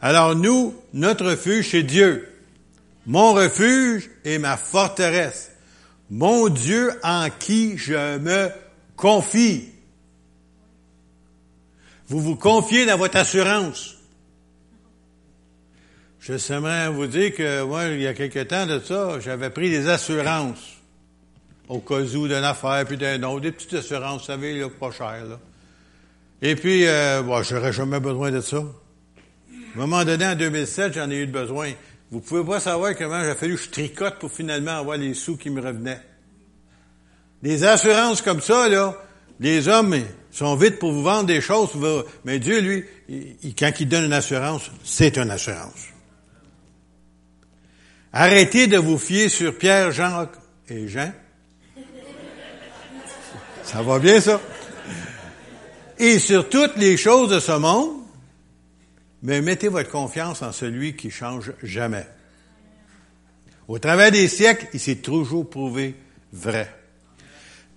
Alors 0.00 0.34
nous, 0.34 0.74
notre 0.92 1.26
refuge, 1.30 1.70
c'est 1.70 1.82
Dieu. 1.82 2.28
Mon 3.06 3.32
refuge 3.32 4.10
et 4.24 4.38
ma 4.38 4.56
forteresse 4.56 5.50
mon 6.10 6.48
Dieu 6.48 6.92
en 7.02 7.28
qui 7.30 7.76
je 7.78 8.18
me 8.18 8.50
confie. 8.96 9.68
Vous 12.08 12.20
vous 12.20 12.36
confiez 12.36 12.86
dans 12.86 12.96
votre 12.96 13.16
assurance. 13.16 13.95
Je 16.26 16.38
saimerais 16.38 16.88
vous 16.88 17.06
dire 17.06 17.32
que 17.36 17.62
moi, 17.62 17.84
il 17.84 18.02
y 18.02 18.06
a 18.08 18.12
quelque 18.12 18.42
temps 18.42 18.66
de 18.66 18.80
ça, 18.80 19.20
j'avais 19.20 19.48
pris 19.48 19.70
des 19.70 19.88
assurances 19.88 20.74
au 21.68 21.78
cas 21.78 22.00
où 22.00 22.26
d'une 22.26 22.42
affaire 22.42 22.84
puis 22.84 22.96
d'un 22.96 23.22
autre, 23.22 23.42
des 23.42 23.52
petites 23.52 23.74
assurances, 23.74 24.22
vous 24.22 24.26
savez, 24.26 24.58
là, 24.58 24.68
pas 24.68 24.90
cher. 24.90 25.24
Là. 25.24 25.38
Et 26.42 26.56
puis, 26.56 26.84
euh, 26.84 27.22
bon, 27.22 27.44
j'aurais 27.44 27.72
jamais 27.72 28.00
besoin 28.00 28.32
de 28.32 28.40
ça. 28.40 28.56
À 28.56 28.60
un 29.76 29.78
moment 29.86 30.04
donné, 30.04 30.26
en 30.26 30.34
2007, 30.34 30.94
j'en 30.94 31.08
ai 31.10 31.18
eu 31.18 31.26
besoin. 31.26 31.70
Vous 32.10 32.18
pouvez 32.18 32.42
pas 32.42 32.58
savoir 32.58 32.96
comment 32.96 33.22
j'ai 33.22 33.36
fallu 33.36 33.54
que 33.54 33.62
je 33.62 33.70
tricote 33.70 34.18
pour 34.18 34.32
finalement 34.32 34.78
avoir 34.78 34.96
les 34.96 35.14
sous 35.14 35.36
qui 35.36 35.50
me 35.50 35.60
revenaient. 35.60 36.02
Des 37.40 37.62
assurances 37.62 38.20
comme 38.20 38.40
ça, 38.40 38.68
là, 38.68 38.96
les 39.38 39.68
hommes 39.68 39.94
sont 40.32 40.56
vite 40.56 40.80
pour 40.80 40.90
vous 40.90 41.04
vendre 41.04 41.26
des 41.26 41.40
choses, 41.40 41.70
mais 42.24 42.40
Dieu, 42.40 42.60
lui, 42.60 42.84
quand 43.56 43.70
il 43.78 43.88
donne 43.88 44.06
une 44.06 44.12
assurance, 44.12 44.72
c'est 44.82 45.18
une 45.18 45.30
assurance. 45.30 45.95
Arrêtez 48.18 48.66
de 48.66 48.78
vous 48.78 48.96
fier 48.96 49.28
sur 49.28 49.58
Pierre, 49.58 49.92
Jacques 49.92 50.38
et 50.70 50.88
Jean. 50.88 51.12
Ça 53.62 53.82
va 53.82 53.98
bien, 53.98 54.22
ça? 54.22 54.40
Et 55.98 56.18
sur 56.18 56.48
toutes 56.48 56.76
les 56.78 56.96
choses 56.96 57.28
de 57.28 57.40
ce 57.40 57.52
monde, 57.52 57.90
mais 59.22 59.42
mettez 59.42 59.68
votre 59.68 59.90
confiance 59.90 60.40
en 60.40 60.52
celui 60.52 60.96
qui 60.96 61.10
change 61.10 61.52
jamais. 61.62 62.06
Au 63.68 63.78
travers 63.78 64.10
des 64.10 64.28
siècles, 64.28 64.68
il 64.72 64.80
s'est 64.80 64.96
toujours 64.96 65.50
prouvé 65.50 65.94
vrai. 66.32 66.74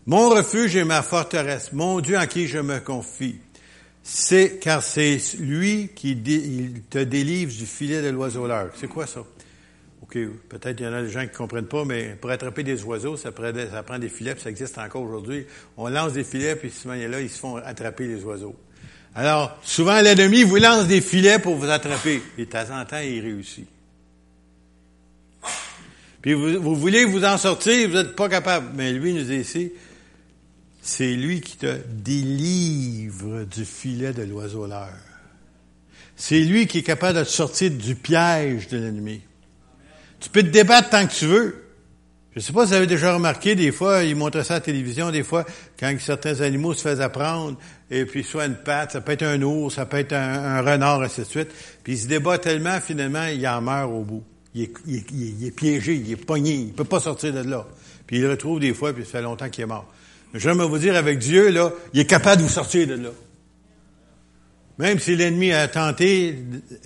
Mon 0.06 0.30
refuge 0.30 0.74
est 0.78 0.86
ma 0.86 1.02
forteresse, 1.02 1.74
mon 1.74 2.00
Dieu 2.00 2.18
en 2.18 2.28
qui 2.28 2.48
je 2.48 2.60
me 2.60 2.80
confie. 2.80 3.42
C'est 4.04 4.58
car 4.62 4.84
c'est 4.84 5.20
lui 5.38 5.90
qui 5.94 6.16
te 6.90 7.00
délivre 7.00 7.52
du 7.52 7.66
filet 7.66 8.02
de 8.02 8.08
l'oiseau 8.08 8.48
C'est 8.80 8.88
quoi 8.88 9.06
ça? 9.06 9.26
OK, 10.10 10.18
peut-être 10.50 10.78
qu'il 10.78 10.88
y 10.88 10.90
en 10.90 10.94
a 10.94 11.04
des 11.04 11.12
gens 11.12 11.22
qui 11.22 11.36
comprennent 11.36 11.68
pas, 11.68 11.86
mais 11.86 12.18
pour 12.20 12.32
attraper 12.32 12.64
des 12.64 12.84
oiseaux, 12.84 13.16
ça 13.16 13.32
prend, 13.32 13.52
des 13.52 14.10
filets, 14.10 14.36
ça 14.40 14.50
existe 14.50 14.80
encore 14.80 15.04
aujourd'hui. 15.04 15.46
On 15.78 15.88
lance 15.88 16.14
des 16.14 16.24
filets, 16.24 16.56
puis 16.56 16.72
souvent, 16.72 16.96
là, 16.96 17.22
ils 17.22 17.30
se 17.30 17.38
font 17.38 17.58
attraper 17.58 18.08
les 18.08 18.24
oiseaux. 18.24 18.56
Alors, 19.14 19.56
souvent, 19.62 20.02
l'ennemi 20.02 20.42
vous 20.42 20.56
lance 20.56 20.88
des 20.88 21.02
filets 21.02 21.38
pour 21.38 21.56
vous 21.56 21.70
attraper. 21.70 22.24
Et 22.40 22.46
de 22.46 22.50
temps 22.50 22.66
en 22.72 22.86
temps, 22.86 22.98
il 22.98 23.22
réussit. 23.22 23.68
Puis 26.24 26.34
vous, 26.34 26.60
vous 26.60 26.76
voulez 26.76 27.06
vous 27.06 27.24
en 27.24 27.38
sortir, 27.38 27.88
vous 27.90 27.96
n'êtes 27.96 28.16
pas 28.16 28.30
capable. 28.30 28.72
Mais 28.74 28.92
lui 28.92 29.14
nous 29.14 29.24
dit 29.24 29.36
ici, 29.38 29.72
c'est 30.82 31.14
lui 31.14 31.42
qui 31.42 31.58
te 31.58 31.78
délivre 31.88 33.44
du 33.44 33.64
filet 33.64 34.12
de 34.14 34.24
l'oiseau 34.24 34.66
l'heure. 34.66 34.90
C'est 36.16 36.40
lui 36.40 36.66
qui 36.66 36.80
est 36.80 36.84
capable 36.84 37.20
de 37.20 37.24
te 37.24 37.30
sortir 37.30 37.70
du 37.70 37.94
piège 37.94 38.70
de 38.70 38.78
l'ennemi. 38.78 39.22
Tu 40.20 40.30
peux 40.30 40.44
te 40.44 40.50
débattre 40.50 40.90
tant 40.90 41.06
que 41.08 41.14
tu 41.14 41.26
veux. 41.26 41.70
Je 42.32 42.40
ne 42.40 42.44
sais 42.44 42.54
pas 42.54 42.66
si 42.66 42.72
vous 42.72 42.78
avez 42.78 42.88
déjà 42.88 43.14
remarqué, 43.14 43.56
des 43.56 43.72
fois, 43.72 44.04
ils 44.04 44.16
montrent 44.16 44.44
ça 44.44 44.56
à 44.56 44.58
la 44.58 44.62
télévision, 44.62 45.10
des 45.10 45.24
fois, 45.24 45.46
quand 45.80 45.94
certains 46.00 46.42
animaux 46.42 46.74
se 46.74 46.82
faisaient 46.88 47.04
apprendre, 47.04 47.58
et 47.90 48.06
puis 48.06 48.24
soit 48.24 48.46
une 48.46 48.56
patte, 48.56 48.92
ça 48.92 49.02
peut 49.02 49.14
être 49.14 49.24
un 49.24 49.42
ours, 49.42 49.76
ça 49.76 49.86
peut 49.86 49.98
être 49.98 50.14
un, 50.14 50.62
renard, 50.62 51.02
ainsi 51.02 51.22
de 51.22 51.26
suite. 51.26 51.50
Puis 51.84 51.94
ils 51.94 52.00
se 52.00 52.08
débattent 52.08 52.44
tellement, 52.44 52.80
finalement, 52.80 53.26
il 53.26 53.46
en 53.48 53.62
meurt 53.62 53.92
au 53.92 54.04
bout. 54.04 54.24
Il 54.54 54.64
est, 54.64 54.74
il, 54.86 55.46
est, 55.46 55.52
piégé, 55.52 55.96
il 55.96 56.12
est 56.12 56.16
pogné, 56.16 56.54
il 56.54 56.74
peut 56.74 56.84
pas 56.84 57.00
sortir 57.00 57.34
de 57.34 57.42
là. 57.42 57.66
Puis 58.06 58.18
il 58.18 58.22
le 58.22 58.32
retrouve 58.32 58.60
des 58.60 58.74
fois, 58.74 58.94
puis 58.94 59.06
ça 59.06 59.12
fait 59.12 59.22
longtemps 59.22 59.50
qu'il 59.50 59.64
est 59.64 59.68
mort. 59.68 59.92
Mais 60.34 60.40
j'aimerais 60.40 60.68
vous 60.68 60.78
dire, 60.78 60.96
avec 60.96 61.18
Dieu, 61.18 61.50
là, 61.50 61.72
il 61.94 62.00
est 62.00 62.06
capable 62.06 62.38
de 62.38 62.48
vous 62.48 62.54
sortir 62.54 62.88
de 62.88 62.94
là. 62.94 63.10
Même 64.80 64.98
si 64.98 65.18
l'ennemi 65.18 65.52
a 65.52 65.68
tenté, 65.68 66.38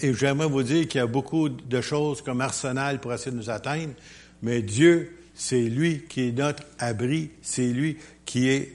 et 0.01 0.13
j'aimerais 0.15 0.47
vous 0.47 0.63
dire 0.63 0.87
qu'il 0.87 0.97
y 0.97 1.01
a 1.01 1.05
beaucoup 1.05 1.47
de 1.47 1.79
choses 1.79 2.23
comme 2.23 2.41
arsenal 2.41 2.99
pour 2.99 3.13
essayer 3.13 3.29
de 3.29 3.37
nous 3.37 3.51
atteindre, 3.51 3.93
mais 4.41 4.63
Dieu, 4.63 5.15
c'est 5.35 5.61
lui 5.61 6.05
qui 6.09 6.27
est 6.27 6.31
notre 6.31 6.63
abri, 6.79 7.29
c'est 7.43 7.67
lui 7.67 7.97
qui 8.25 8.49
est 8.49 8.71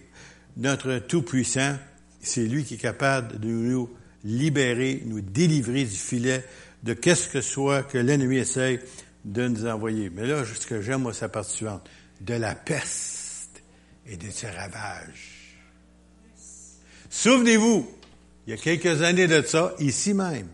notre 0.57 0.99
Tout-Puissant, 0.99 1.77
c'est 2.21 2.45
lui 2.45 2.63
qui 2.63 2.75
est 2.75 2.79
capable 2.79 3.41
de 3.41 3.49
nous 3.49 3.91
libérer, 4.23 5.03
nous 5.05 5.21
délivrer 5.21 5.83
du 5.83 5.97
filet 5.97 6.45
de 6.85 6.95
qu'est-ce 6.95 7.29
que 7.29 7.41
soit 7.41 7.83
que 7.83 7.99
l'ennemi 7.99 8.37
essaye 8.37 8.79
de 9.25 9.49
nous 9.49 9.67
envoyer. 9.67 10.11
Mais 10.11 10.29
là, 10.29 10.45
ce 10.45 10.65
que 10.65 10.81
j'aime, 10.81 11.03
moi, 11.03 11.13
c'est 11.13 11.23
la 11.23 11.29
partie 11.29 11.57
suivante. 11.57 11.91
De 12.21 12.35
la 12.35 12.55
peste 12.55 13.65
et 14.07 14.17
de 14.17 14.31
ses 14.31 14.49
ravages. 14.49 15.59
Souvenez-vous, 17.11 17.98
il 18.49 18.53
y 18.53 18.55
a 18.55 18.57
quelques 18.57 19.03
années 19.03 19.27
de 19.27 19.43
ça, 19.43 19.75
ici 19.79 20.15
même, 20.15 20.49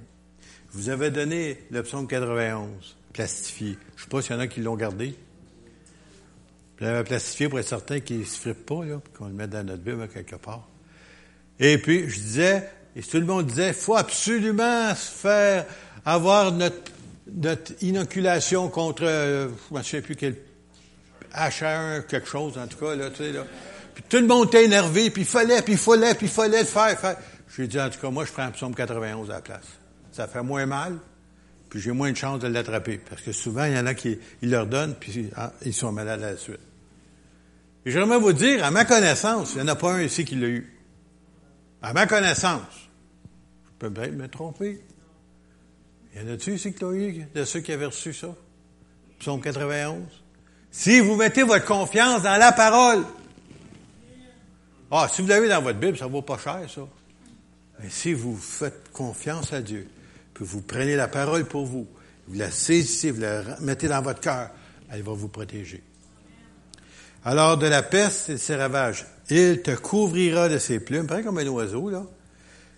je 0.72 0.78
vous 0.78 0.88
avais 0.88 1.12
donné 1.12 1.60
le 1.70 1.84
psaume 1.84 2.08
91, 2.08 2.66
plastifié. 3.12 3.78
Je 3.94 4.00
ne 4.00 4.04
sais 4.04 4.10
pas 4.10 4.20
s'il 4.20 4.32
y 4.32 4.34
en 4.34 4.40
a 4.40 4.48
qui 4.48 4.60
l'ont 4.62 4.74
gardé. 4.74 5.14
Je 6.80 6.84
l'avais 6.84 7.04
plastifié 7.04 7.48
pour 7.48 7.60
être 7.60 7.68
certain 7.68 8.00
qu'il 8.00 8.18
ne 8.18 8.24
se 8.24 8.36
frippe 8.36 8.66
pas, 8.66 8.84
là, 8.84 9.00
qu'on 9.16 9.26
le 9.26 9.32
mette 9.32 9.50
dans 9.50 9.62
notre 9.62 9.84
Bible 9.84 10.08
quelque 10.12 10.34
part. 10.34 10.66
Et 11.60 11.78
puis, 11.78 12.10
je 12.10 12.16
disais, 12.16 12.68
et 12.96 13.02
tout 13.04 13.20
le 13.20 13.26
monde 13.26 13.46
disait, 13.46 13.72
faut 13.72 13.94
absolument 13.94 14.92
se 14.96 15.12
faire 15.12 15.64
avoir 16.04 16.50
notre, 16.50 16.90
notre 17.32 17.80
inoculation 17.80 18.70
contre, 18.70 19.04
euh, 19.04 19.50
je 19.70 19.78
ne 19.78 19.82
sais 19.84 20.02
plus 20.02 20.16
quel 20.16 20.34
H1, 21.32 22.06
quelque 22.08 22.26
chose, 22.26 22.58
en 22.58 22.66
tout 22.66 22.78
cas, 22.78 22.96
là, 22.96 23.10
tu 23.10 23.18
sais, 23.18 23.30
là. 23.30 23.44
Puis 23.94 24.02
tout 24.08 24.16
le 24.16 24.26
monde 24.26 24.48
était 24.48 24.64
énervé, 24.64 25.10
puis 25.10 25.22
il 25.22 25.28
fallait, 25.28 25.62
puis 25.62 25.74
il 25.74 25.78
fallait, 25.78 26.14
puis 26.14 26.26
il 26.26 26.32
fallait 26.32 26.62
le 26.62 26.66
faire, 26.66 26.98
faire. 26.98 27.16
J'ai 27.56 27.68
dit, 27.68 27.80
en 27.80 27.88
tout 27.88 28.00
cas, 28.00 28.10
moi, 28.10 28.24
je 28.24 28.32
prends 28.32 28.42
un 28.42 28.50
psaume 28.50 28.74
91 28.74 29.30
à 29.30 29.34
la 29.34 29.40
place. 29.40 29.66
Ça 30.10 30.26
fait 30.26 30.42
moins 30.42 30.66
mal, 30.66 30.98
puis 31.70 31.80
j'ai 31.80 31.92
moins 31.92 32.10
de 32.10 32.16
chance 32.16 32.40
de 32.40 32.48
l'attraper. 32.48 32.98
Parce 32.98 33.22
que 33.22 33.32
souvent, 33.32 33.64
il 33.64 33.74
y 33.74 33.78
en 33.78 33.86
a 33.86 33.94
qui 33.94 34.18
ils 34.42 34.50
leur 34.50 34.66
donnent, 34.66 34.94
puis 34.94 35.30
ah, 35.36 35.52
ils 35.64 35.74
sont 35.74 35.92
malades 35.92 36.22
à 36.22 36.32
la 36.32 36.36
suite. 36.36 36.60
Et 37.86 37.90
j'aimerais 37.90 38.18
vous 38.18 38.32
dire, 38.32 38.64
à 38.64 38.70
ma 38.70 38.84
connaissance, 38.84 39.52
il 39.54 39.62
n'y 39.62 39.64
en 39.64 39.72
a 39.72 39.76
pas 39.76 39.92
un 39.92 40.02
ici 40.02 40.24
qui 40.24 40.34
l'a 40.36 40.48
eu. 40.48 40.72
À 41.82 41.92
ma 41.92 42.06
connaissance. 42.06 42.88
Je 43.66 43.70
peux 43.78 43.90
peut-être 43.90 44.14
me 44.14 44.26
tromper. 44.26 44.82
Il 46.14 46.22
y 46.22 46.24
en 46.24 46.32
a-tu 46.34 46.54
ici 46.54 46.74
eu, 46.80 47.26
de 47.34 47.44
ceux 47.44 47.60
qui 47.60 47.72
avaient 47.72 47.86
reçu 47.86 48.12
ça? 48.12 48.34
Psaume 49.18 49.40
91. 49.40 50.02
Si 50.70 50.98
vous 51.00 51.14
mettez 51.16 51.42
votre 51.44 51.66
confiance 51.66 52.22
dans 52.22 52.36
la 52.36 52.52
parole, 52.52 53.04
ah, 54.90 55.08
si 55.08 55.22
vous 55.22 55.28
l'avez 55.28 55.48
dans 55.48 55.62
votre 55.62 55.78
Bible, 55.78 55.96
ça 55.96 56.06
vaut 56.06 56.22
pas 56.22 56.38
cher, 56.38 56.60
ça. 56.68 56.82
Mais 57.80 57.90
si 57.90 58.12
vous 58.12 58.36
faites 58.36 58.90
confiance 58.92 59.52
à 59.52 59.60
Dieu, 59.60 59.88
puis 60.32 60.44
vous 60.44 60.62
prenez 60.62 60.96
la 60.96 61.08
parole 61.08 61.44
pour 61.44 61.66
vous, 61.66 61.86
vous 62.26 62.38
la 62.38 62.50
saisissez, 62.50 63.10
vous 63.10 63.20
la 63.20 63.42
mettez 63.60 63.88
dans 63.88 64.02
votre 64.02 64.20
cœur, 64.20 64.50
elle 64.90 65.02
va 65.02 65.12
vous 65.12 65.28
protéger. 65.28 65.82
Alors, 67.24 67.56
de 67.56 67.66
la 67.66 67.82
peste 67.82 68.28
et 68.28 68.32
de 68.32 68.38
ses 68.38 68.56
ravages, 68.56 69.06
il 69.30 69.62
te 69.62 69.74
couvrira 69.74 70.48
de 70.48 70.58
ses 70.58 70.80
plumes, 70.80 71.06
pareil 71.06 71.24
comme 71.24 71.38
un 71.38 71.46
oiseau, 71.46 71.88
là, 71.88 72.04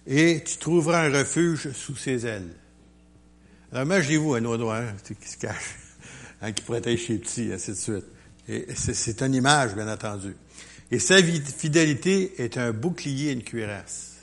et 0.07 0.43
tu 0.45 0.59
trouveras 0.59 1.07
un 1.07 1.13
refuge 1.13 1.73
sous 1.73 1.97
ses 1.97 2.27
ailes. 2.27 2.55
Alors, 3.73 3.85
imaginez-vous 3.85 4.35
un 4.35 4.45
oiseau 4.45 4.71
hein, 4.71 4.85
qui 5.05 5.29
se 5.29 5.37
cache, 5.37 5.77
hein, 6.43 6.53
qui 6.53 6.63
protège 6.63 7.07
ses 7.07 7.19
petits, 7.19 7.53
ainsi 7.53 7.73
de 7.73 7.77
suite. 7.77 8.05
Et 8.49 8.67
c'est 8.77 9.21
une 9.23 9.35
image, 9.35 9.75
bien 9.75 9.93
entendu. 9.93 10.37
Et 10.93 11.01
sa 11.01 11.17
fidélité 11.21 12.41
est 12.41 12.57
un 12.59 12.73
bouclier 12.73 13.31
et 13.31 13.33
une 13.33 13.43
cuirasse. 13.43 14.16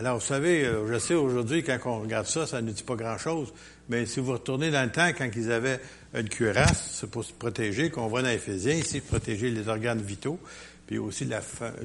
Alors, 0.00 0.18
vous 0.18 0.24
savez, 0.24 0.64
euh, 0.64 0.90
je 0.90 0.98
sais 0.98 1.12
aujourd'hui, 1.12 1.62
quand 1.62 1.76
on 1.84 2.00
regarde 2.00 2.24
ça, 2.24 2.46
ça 2.46 2.62
ne 2.62 2.72
dit 2.72 2.82
pas 2.82 2.94
grand-chose, 2.94 3.52
mais 3.90 4.06
si 4.06 4.18
vous 4.18 4.32
retournez 4.32 4.70
dans 4.70 4.82
le 4.82 4.90
temps, 4.90 5.08
quand 5.08 5.28
ils 5.36 5.52
avaient 5.52 5.78
une 6.14 6.26
cuirasse, 6.26 6.92
c'est 6.94 7.10
pour 7.10 7.22
se 7.22 7.34
protéger, 7.34 7.90
qu'on 7.90 8.06
voit 8.06 8.22
dans 8.22 8.30
Éphésiens, 8.30 8.76
ici, 8.76 9.02
protéger 9.02 9.50
les 9.50 9.68
organes 9.68 10.00
vitaux, 10.00 10.40
puis 10.86 10.96
aussi 10.96 11.26
le 11.26 11.36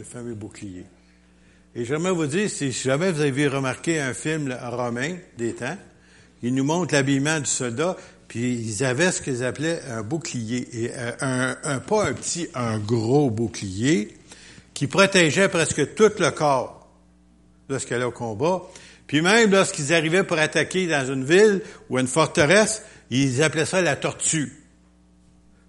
fameux 0.06 0.34
bouclier. 0.34 0.86
Et 1.76 1.84
j'aimerais 1.84 2.14
vous 2.14 2.26
dire, 2.26 2.50
si 2.50 2.72
jamais 2.72 3.12
vous 3.12 3.20
avez 3.20 3.50
remarqué 3.50 4.00
un 4.00 4.14
film 4.14 4.58
romain 4.62 5.18
des 5.38 5.54
temps, 5.54 5.78
il 6.42 6.56
nous 6.56 6.64
montre 6.64 6.94
l'habillement 6.94 7.42
du 7.42 7.50
soldat, 7.50 7.98
puis 8.30 8.54
ils 8.54 8.86
avaient 8.86 9.12
ce 9.12 9.22
qu'ils 9.22 9.44
appelaient 9.44 9.82
un 9.90 10.04
bouclier, 10.04 10.86
et 10.86 10.92
euh, 10.96 11.12
un, 11.20 11.58
un, 11.66 11.80
pas 11.80 12.06
un 12.06 12.14
petit, 12.14 12.48
un 12.56 12.80
gros 12.80 13.30
bouclier, 13.30 14.16
qui 14.74 14.88
protégeait 14.88 15.50
presque 15.50 15.96
tout 15.96 16.12
le 16.18 16.32
corps 16.32 16.85
lorsqu'elle 17.70 18.02
est 18.02 18.06
au 18.06 18.12
combat. 18.12 18.62
Puis 19.08 19.22
même 19.22 19.52
lorsqu'ils 19.52 19.94
arrivaient 19.94 20.24
pour 20.24 20.38
attaquer 20.38 20.88
dans 20.88 21.06
une 21.12 21.24
ville 21.24 21.62
ou 21.90 22.00
une 22.00 22.08
forteresse, 22.08 22.84
ils 23.10 23.44
appelaient 23.44 23.66
ça 23.66 23.82
la 23.82 23.96
tortue. 23.96 24.54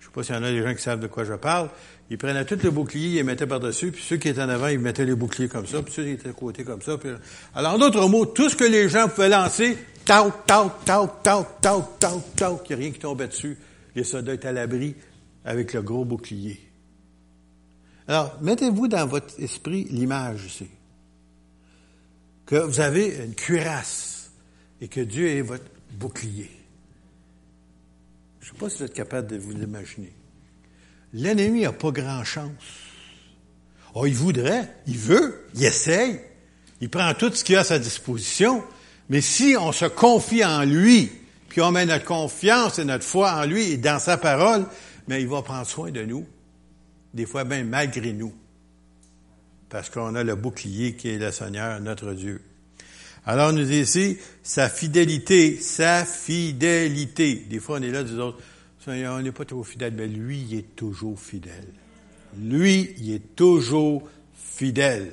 Je 0.00 0.06
sais 0.06 0.12
pas 0.12 0.22
s'il 0.22 0.34
y 0.34 0.38
en 0.38 0.42
a 0.42 0.50
des 0.50 0.62
gens 0.62 0.74
qui 0.74 0.82
savent 0.82 1.00
de 1.00 1.06
quoi 1.06 1.24
je 1.24 1.34
parle. 1.34 1.68
Ils 2.08 2.18
prenaient 2.18 2.44
tout 2.44 2.58
le 2.62 2.70
bouclier, 2.70 3.08
ils 3.08 3.14
les 3.16 3.22
mettaient 3.24 3.48
par-dessus, 3.48 3.90
puis 3.90 4.02
ceux 4.02 4.16
qui 4.16 4.28
étaient 4.28 4.40
en 4.40 4.48
avant, 4.48 4.68
ils 4.68 4.78
mettaient 4.78 5.04
les 5.04 5.16
boucliers 5.16 5.48
comme 5.48 5.66
ça, 5.66 5.82
puis 5.82 5.92
ceux 5.92 6.04
qui 6.04 6.10
étaient 6.10 6.28
à 6.28 6.32
côté 6.32 6.62
comme 6.62 6.80
ça. 6.80 6.96
Alors, 7.52 7.74
en 7.74 7.78
d'autres 7.78 8.08
mots, 8.08 8.26
tout 8.26 8.48
ce 8.48 8.54
que 8.54 8.64
les 8.64 8.88
gens 8.88 9.08
pouvaient 9.08 9.28
lancer, 9.28 9.76
tau, 10.04 10.32
tau, 10.46 10.70
tau, 10.84 11.10
tau, 11.24 11.46
tau, 11.60 11.84
tau, 11.98 12.22
tau, 12.36 12.56
qu'il 12.58 12.76
n'y 12.76 12.82
a 12.82 12.84
rien 12.84 12.92
qui 12.92 13.00
tombait 13.00 13.26
dessus. 13.26 13.58
Les 13.96 14.04
soldats 14.04 14.34
étaient 14.34 14.48
à 14.48 14.52
l'abri 14.52 14.94
avec 15.44 15.72
le 15.72 15.82
gros 15.82 16.04
bouclier. 16.04 16.60
Alors, 18.06 18.38
mettez-vous 18.40 18.86
dans 18.86 19.06
votre 19.08 19.34
esprit 19.40 19.88
l'image 19.90 20.44
ici 20.46 20.68
que 22.46 22.54
vous 22.54 22.80
avez 22.80 23.08
une 23.24 23.34
cuirasse 23.34 24.30
et 24.80 24.88
que 24.88 25.00
Dieu 25.00 25.28
est 25.28 25.42
votre 25.42 25.64
bouclier. 25.92 26.50
Je 28.40 28.46
ne 28.46 28.54
sais 28.54 28.58
pas 28.58 28.70
si 28.70 28.78
vous 28.78 28.84
êtes 28.84 28.94
capable 28.94 29.26
de 29.26 29.36
vous 29.36 29.50
l'imaginer. 29.50 30.12
L'ennemi 31.12 31.62
n'a 31.62 31.72
pas 31.72 31.90
grand 31.90 32.22
chance. 32.24 32.50
Oh, 33.94 34.06
il 34.06 34.14
voudrait, 34.14 34.72
il 34.86 34.96
veut, 34.96 35.46
il 35.54 35.64
essaye, 35.64 36.20
il 36.80 36.88
prend 36.88 37.12
tout 37.14 37.32
ce 37.34 37.42
qu'il 37.42 37.56
a 37.56 37.60
à 37.60 37.64
sa 37.64 37.78
disposition, 37.78 38.62
mais 39.08 39.20
si 39.20 39.56
on 39.58 39.72
se 39.72 39.86
confie 39.86 40.44
en 40.44 40.62
lui, 40.64 41.10
puis 41.48 41.60
on 41.62 41.72
met 41.72 41.86
notre 41.86 42.04
confiance 42.04 42.78
et 42.78 42.84
notre 42.84 43.04
foi 43.04 43.32
en 43.32 43.46
lui 43.46 43.72
et 43.72 43.76
dans 43.76 43.98
sa 43.98 44.18
parole, 44.18 44.66
mais 45.08 45.22
il 45.22 45.28
va 45.28 45.42
prendre 45.42 45.66
soin 45.66 45.90
de 45.90 46.02
nous, 46.02 46.26
des 47.14 47.26
fois 47.26 47.44
même 47.44 47.68
malgré 47.68 48.12
nous 48.12 48.34
parce 49.76 49.90
qu'on 49.90 50.14
a 50.14 50.24
le 50.24 50.36
bouclier 50.36 50.94
qui 50.94 51.10
est 51.10 51.18
le 51.18 51.30
Seigneur, 51.30 51.78
notre 51.82 52.14
Dieu. 52.14 52.40
Alors, 53.26 53.52
nous 53.52 53.64
dit 53.64 53.80
ici, 53.80 54.16
sa 54.42 54.70
fidélité, 54.70 55.60
sa 55.60 56.06
fidélité. 56.06 57.44
Des 57.50 57.60
fois, 57.60 57.78
on 57.78 57.82
est 57.82 57.90
là, 57.90 58.02
des 58.02 58.14
autres, 58.14 58.38
on 58.86 59.20
n'est 59.20 59.32
pas 59.32 59.44
trop 59.44 59.62
fidèle, 59.64 59.92
mais 59.94 60.06
lui, 60.06 60.56
est 60.56 60.74
toujours 60.76 61.20
fidèle. 61.20 61.68
Lui, 62.38 62.94
il 62.96 63.12
est 63.12 63.36
toujours 63.36 64.08
fidèle. 64.34 65.12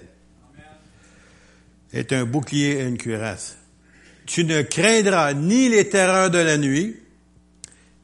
Est 1.91 2.13
un 2.13 2.23
bouclier 2.23 2.79
et 2.79 2.83
une 2.83 2.97
cuirasse. 2.97 3.57
Tu 4.25 4.45
ne 4.45 4.61
craindras 4.61 5.33
ni 5.33 5.67
les 5.67 5.89
terreurs 5.89 6.31
de 6.31 6.37
la 6.37 6.57
nuit, 6.57 6.95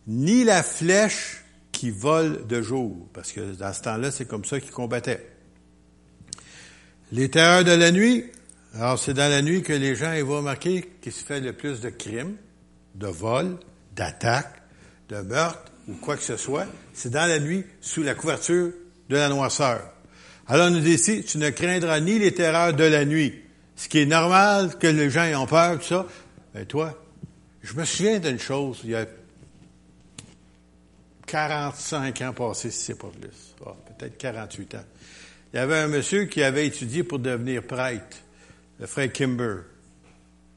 ni 0.08 0.44
la 0.44 0.62
flèche 0.62 1.42
qui 1.72 1.90
vole 1.90 2.46
de 2.48 2.62
jour, 2.62 3.08
parce 3.14 3.32
que 3.32 3.54
dans 3.54 3.72
ce 3.72 3.82
temps-là, 3.84 4.12
c'est 4.12 4.28
comme 4.28 4.44
ça 4.44 4.60
qu'ils 4.60 4.72
combattaient. 4.72 5.29
Les 7.12 7.30
terreurs 7.30 7.64
de 7.64 7.72
la 7.72 7.92
nuit, 7.92 8.26
alors 8.76 9.00
c'est 9.00 9.16
dans 9.16 9.30
la 9.30 9.42
nuit 9.42 9.64
que 9.64 9.74
les 9.74 9.96
gens 9.96 10.14
ils 10.14 10.24
vont 10.24 10.38
remarquer 10.38 10.88
qu'il 11.02 11.12
se 11.12 11.24
fait 11.24 11.40
le 11.40 11.54
plus 11.54 11.82
de 11.82 11.90
crimes, 11.90 12.36
de 12.94 13.08
vols, 13.08 13.58
d'attaques, 13.96 14.62
de 15.10 15.18
meurtres 15.22 15.72
ou 15.88 15.96
quoi 15.96 16.18
que 16.18 16.24
ce 16.24 16.38
soit. 16.38 16.68
C'est 16.94 17.10
dans 17.10 17.28
la 17.28 17.40
nuit, 17.40 17.66
sous 17.82 18.04
la 18.04 18.14
couverture 18.14 18.72
de 19.10 19.16
la 19.16 19.30
noirceur. 19.30 19.82
Alors 20.48 20.70
nous 20.70 20.80
dit 20.82 20.94
ici, 20.94 21.24
tu 21.24 21.40
ne 21.40 21.50
craindras 21.50 22.00
ni 22.00 22.20
les 22.20 22.34
terreurs 22.34 22.74
de 22.74 22.84
la 22.84 23.06
nuit. 23.06 23.42
Ce 23.76 23.88
qui 23.88 24.00
est 24.00 24.06
normal 24.06 24.78
que 24.78 24.88
les 24.88 25.10
gens 25.10 25.24
aient 25.24 25.48
peur, 25.48 25.80
tout 25.80 25.86
ça. 25.86 26.06
Mais 26.54 26.66
toi, 26.66 27.02
je 27.64 27.74
me 27.74 27.86
souviens 27.86 28.20
d'une 28.20 28.40
chose, 28.40 28.82
il 28.84 28.92
y 28.92 28.96
a 28.96 29.06
45 31.26 32.22
ans 32.22 32.34
passés, 32.34 32.72
si 32.72 32.86
c'est 32.86 32.98
pas 32.98 33.08
plus. 33.08 33.56
Ah, 33.66 33.76
peut-être 33.98 34.18
48 34.18 34.76
ans. 34.76 34.86
Il 35.54 35.58
y 35.58 35.60
avait 35.60 35.78
un 35.78 35.88
monsieur 35.88 36.26
qui 36.26 36.44
avait 36.44 36.68
étudié 36.68 37.04
pour 37.04 37.20
devenir 37.20 37.64
prêtre, 37.64 38.18
le 38.80 38.86
frère 38.86 39.12
Kimber. 39.12 39.56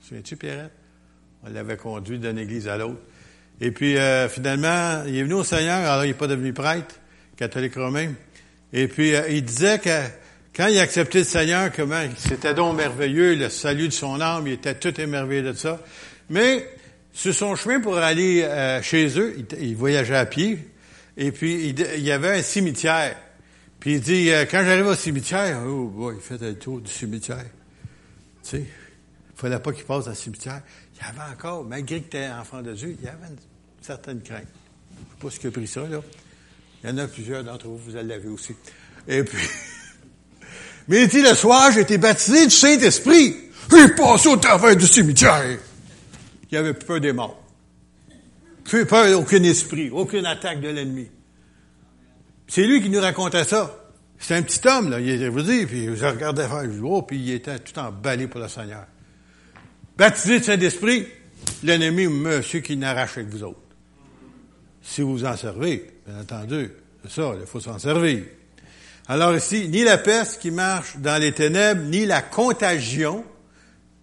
Souviens-tu, 0.01 0.37
Pierrette? 0.37 0.73
On 1.45 1.51
l'avait 1.51 1.77
conduit 1.77 2.19
d'une 2.19 2.39
église 2.39 2.69
à 2.69 2.77
l'autre. 2.77 3.01
Et 3.61 3.71
puis, 3.71 3.97
euh, 3.97 4.29
finalement, 4.29 5.03
il 5.07 5.17
est 5.17 5.23
venu 5.23 5.35
au 5.35 5.45
Seigneur, 5.45 5.79
alors 5.91 6.05
il 6.05 6.09
n'est 6.09 6.15
pas 6.15 6.27
devenu 6.27 6.53
prêtre, 6.53 6.97
catholique 7.37 7.75
romain. 7.75 8.13
Et 8.73 8.87
puis, 8.87 9.15
euh, 9.15 9.29
il 9.31 9.45
disait 9.45 9.79
que 9.79 9.99
quand 10.55 10.67
il 10.67 10.79
a 10.79 10.83
accepté 10.83 11.19
le 11.19 11.25
Seigneur, 11.25 11.73
comment 11.75 12.03
c'était 12.17 12.55
donc 12.55 12.77
merveilleux, 12.77 13.35
le 13.35 13.49
salut 13.49 13.89
de 13.89 13.93
son 13.93 14.21
âme, 14.21 14.47
il 14.47 14.55
était 14.55 14.75
tout 14.75 15.01
émerveillé 15.01 15.43
de 15.43 15.53
ça. 15.55 15.81
Mais, 16.29 16.69
sur 17.13 17.35
son 17.35 17.55
chemin 17.57 17.81
pour 17.81 17.97
aller 17.97 18.43
euh, 18.43 18.83
chez 18.83 19.19
eux, 19.19 19.37
il, 19.59 19.77
voyageait 19.77 20.17
à 20.17 20.27
pied, 20.27 20.59
et 21.17 21.33
puis 21.33 21.69
il, 21.69 22.03
y 22.03 22.11
avait 22.11 22.39
un 22.39 22.43
cimetière. 22.43 23.17
Puis 23.83 23.95
il 23.95 24.01
dit, 24.01 24.31
euh, 24.31 24.45
quand 24.49 24.63
j'arrive 24.65 24.87
au 24.87 24.95
cimetière, 24.95 25.61
oh 25.67 25.89
boy, 25.89 26.15
il 26.15 26.21
fait 26.21 26.41
le 26.41 26.55
tour 26.55 26.81
du 26.81 26.89
cimetière. 26.89 27.47
Tu 28.45 28.51
sais, 28.51 28.59
il 28.61 29.35
fallait 29.35 29.59
pas 29.59 29.73
qu'il 29.73 29.83
passe 29.83 30.05
dans 30.05 30.13
le 30.13 30.17
cimetière. 30.17 30.63
Il 30.95 31.05
y 31.05 31.09
avait 31.09 31.33
encore, 31.33 31.65
malgré 31.65 32.01
que 32.01 32.09
tu 32.09 32.17
es 32.17 32.29
enfant 32.29 32.63
de 32.63 32.75
Dieu, 32.75 32.97
il 32.97 33.05
y 33.05 33.09
avait 33.09 33.27
une 33.27 33.39
certaine 33.81 34.21
crainte. 34.21 34.47
Je 34.47 35.01
sais 35.01 35.21
pas 35.21 35.31
ce 35.31 35.41
qui 35.41 35.47
a 35.49 35.51
pris 35.51 35.67
ça, 35.67 35.81
là. 35.89 36.01
Il 36.85 36.91
y 36.91 36.93
en 36.93 36.99
a 36.99 37.09
plusieurs 37.09 37.43
d'entre 37.43 37.67
vous, 37.67 37.77
vous 37.77 37.93
l'avez 37.93 38.29
aussi. 38.29 38.55
Et 39.09 39.25
puis, 39.25 39.49
mais 40.87 41.03
il 41.03 41.09
dit, 41.09 41.21
le 41.21 41.35
soir, 41.35 41.73
j'ai 41.73 41.81
été 41.81 41.99
baptisé 41.99 42.47
du 42.47 42.55
Saint-Esprit. 42.55 43.35
J'ai 43.69 43.89
passé 43.89 44.29
au 44.29 44.37
travers 44.37 44.77
du 44.77 44.87
cimetière. 44.87 45.59
Il 46.53 46.57
avait 46.57 46.75
peur 46.75 47.01
des 47.01 47.13
morts. 47.13 47.43
Plus 48.63 48.87
peur 48.87 49.11
d'aucun 49.11 49.43
esprit, 49.43 49.91
aucune 49.91 50.25
attaque 50.25 50.61
de 50.61 50.69
l'ennemi. 50.69 51.09
C'est 52.55 52.67
lui 52.67 52.83
qui 52.83 52.91
nous 52.91 53.01
racontait 53.01 53.45
ça. 53.45 53.75
C'est 54.19 54.35
un 54.35 54.43
petit 54.43 54.61
homme, 54.69 54.91
là, 54.91 55.01
il 55.01 55.31
vous 55.31 55.41
dit, 55.41 55.65
puis 55.65 55.97
je 55.97 56.05
regardais 56.05 56.47
faire, 56.47 56.71
je 56.71 56.81
oh, 56.83 57.01
puis 57.01 57.19
il 57.19 57.33
était 57.33 57.59
tout 57.59 57.79
emballé 57.79 58.27
pour 58.27 58.41
le 58.41 58.49
Seigneur. 58.49 58.85
Baptisé 59.97 60.39
de 60.39 60.45
Saint-Esprit, 60.45 61.07
l'ennemi, 61.63 62.09
monsieur 62.09 62.61
qui 62.61 62.77
n'arrache 62.77 63.17
avec 63.17 63.31
vous 63.31 63.43
autres. 63.43 63.59
Si 64.83 65.01
vous 65.01 65.13
vous 65.13 65.25
en 65.25 65.35
servez, 65.35 65.93
bien 66.07 66.21
entendu. 66.21 66.71
C'est 67.05 67.23
ça, 67.23 67.33
il 67.41 67.47
faut 67.47 67.59
s'en 67.59 67.79
servir. 67.79 68.23
Alors 69.09 69.35
ici, 69.35 69.71
ni 69.71 69.83
la 69.83 69.97
peste 69.97 70.39
qui 70.39 70.51
marche 70.51 70.99
dans 70.99 71.19
les 71.19 71.33
ténèbres, 71.33 71.85
ni 71.85 72.05
la 72.05 72.21
contagion, 72.21 73.25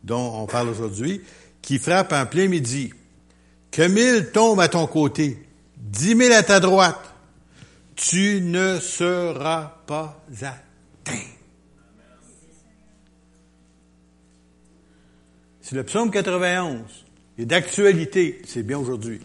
dont 0.03 0.41
on 0.41 0.47
parle 0.47 0.69
aujourd'hui, 0.69 1.21
qui 1.61 1.77
frappe 1.77 2.13
en 2.13 2.25
plein 2.25 2.47
midi. 2.47 2.91
Que 3.69 3.83
mille 3.83 4.31
tombent 4.33 4.61
à 4.61 4.69
ton 4.69 4.87
côté, 4.87 5.37
dix 5.77 6.15
mille 6.15 6.33
à 6.33 6.41
ta 6.41 6.59
droite, 6.59 7.09
tu 7.99 8.39
ne 8.39 8.79
seras 8.79 9.81
pas 9.85 10.23
atteint. 10.41 10.55
C'est 15.61 15.75
le 15.75 15.83
psaume 15.83 16.09
91. 16.09 16.81
Et 17.37 17.45
d'actualité, 17.45 18.41
c'est 18.45 18.63
bien 18.63 18.79
aujourd'hui. 18.79 19.19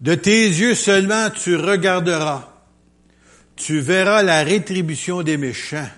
De 0.00 0.14
tes 0.14 0.46
yeux 0.46 0.74
seulement 0.74 1.30
tu 1.30 1.56
regarderas. 1.56 2.52
Tu 3.54 3.80
verras 3.80 4.22
la 4.22 4.42
rétribution 4.42 5.22
des 5.22 5.36
méchants. 5.36 5.88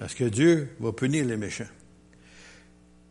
Parce 0.00 0.14
que 0.14 0.24
Dieu 0.24 0.70
va 0.80 0.92
punir 0.92 1.24
les 1.24 1.36
méchants. 1.36 1.64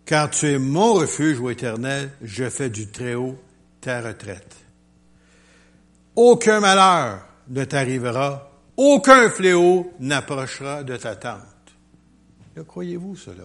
Car 0.05 0.29
tu 0.29 0.47
es 0.47 0.59
mon 0.59 0.93
refuge, 0.93 1.39
ô 1.39 1.49
éternel, 1.49 2.11
je 2.21 2.49
fais 2.49 2.69
du 2.69 2.87
Très-Haut 2.87 3.37
ta 3.81 4.01
retraite. 4.01 4.66
Aucun 6.17 6.59
malheur 6.61 7.19
ne 7.47 7.63
t'arrivera, 7.63 8.49
aucun 8.75 9.29
fléau 9.29 9.93
n'approchera 9.99 10.83
de 10.83 10.97
ta 10.97 11.15
tente. 11.15 11.43
croyez-vous 12.67 13.15
cela? 13.15 13.43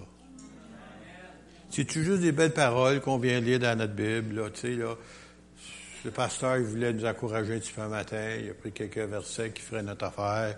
C'est 1.68 1.90
juste 1.92 2.22
des 2.22 2.32
belles 2.32 2.54
paroles 2.54 3.02
qu'on 3.02 3.18
vient 3.18 3.40
lire 3.40 3.58
dans 3.58 3.76
notre 3.76 3.92
Bible, 3.92 4.36
là, 4.36 4.48
tu 4.48 4.60
sais, 4.60 4.74
là? 4.74 4.96
Le 6.06 6.10
pasteur, 6.10 6.56
il 6.56 6.64
voulait 6.64 6.94
nous 6.94 7.04
encourager 7.04 7.56
un 7.56 7.58
petit 7.58 7.72
peu 7.74 7.86
matin. 7.88 8.36
Il 8.42 8.48
a 8.48 8.54
pris 8.54 8.72
quelques 8.72 8.98
versets 8.98 9.50
qui 9.50 9.60
feraient 9.60 9.82
notre 9.82 10.06
affaire. 10.06 10.56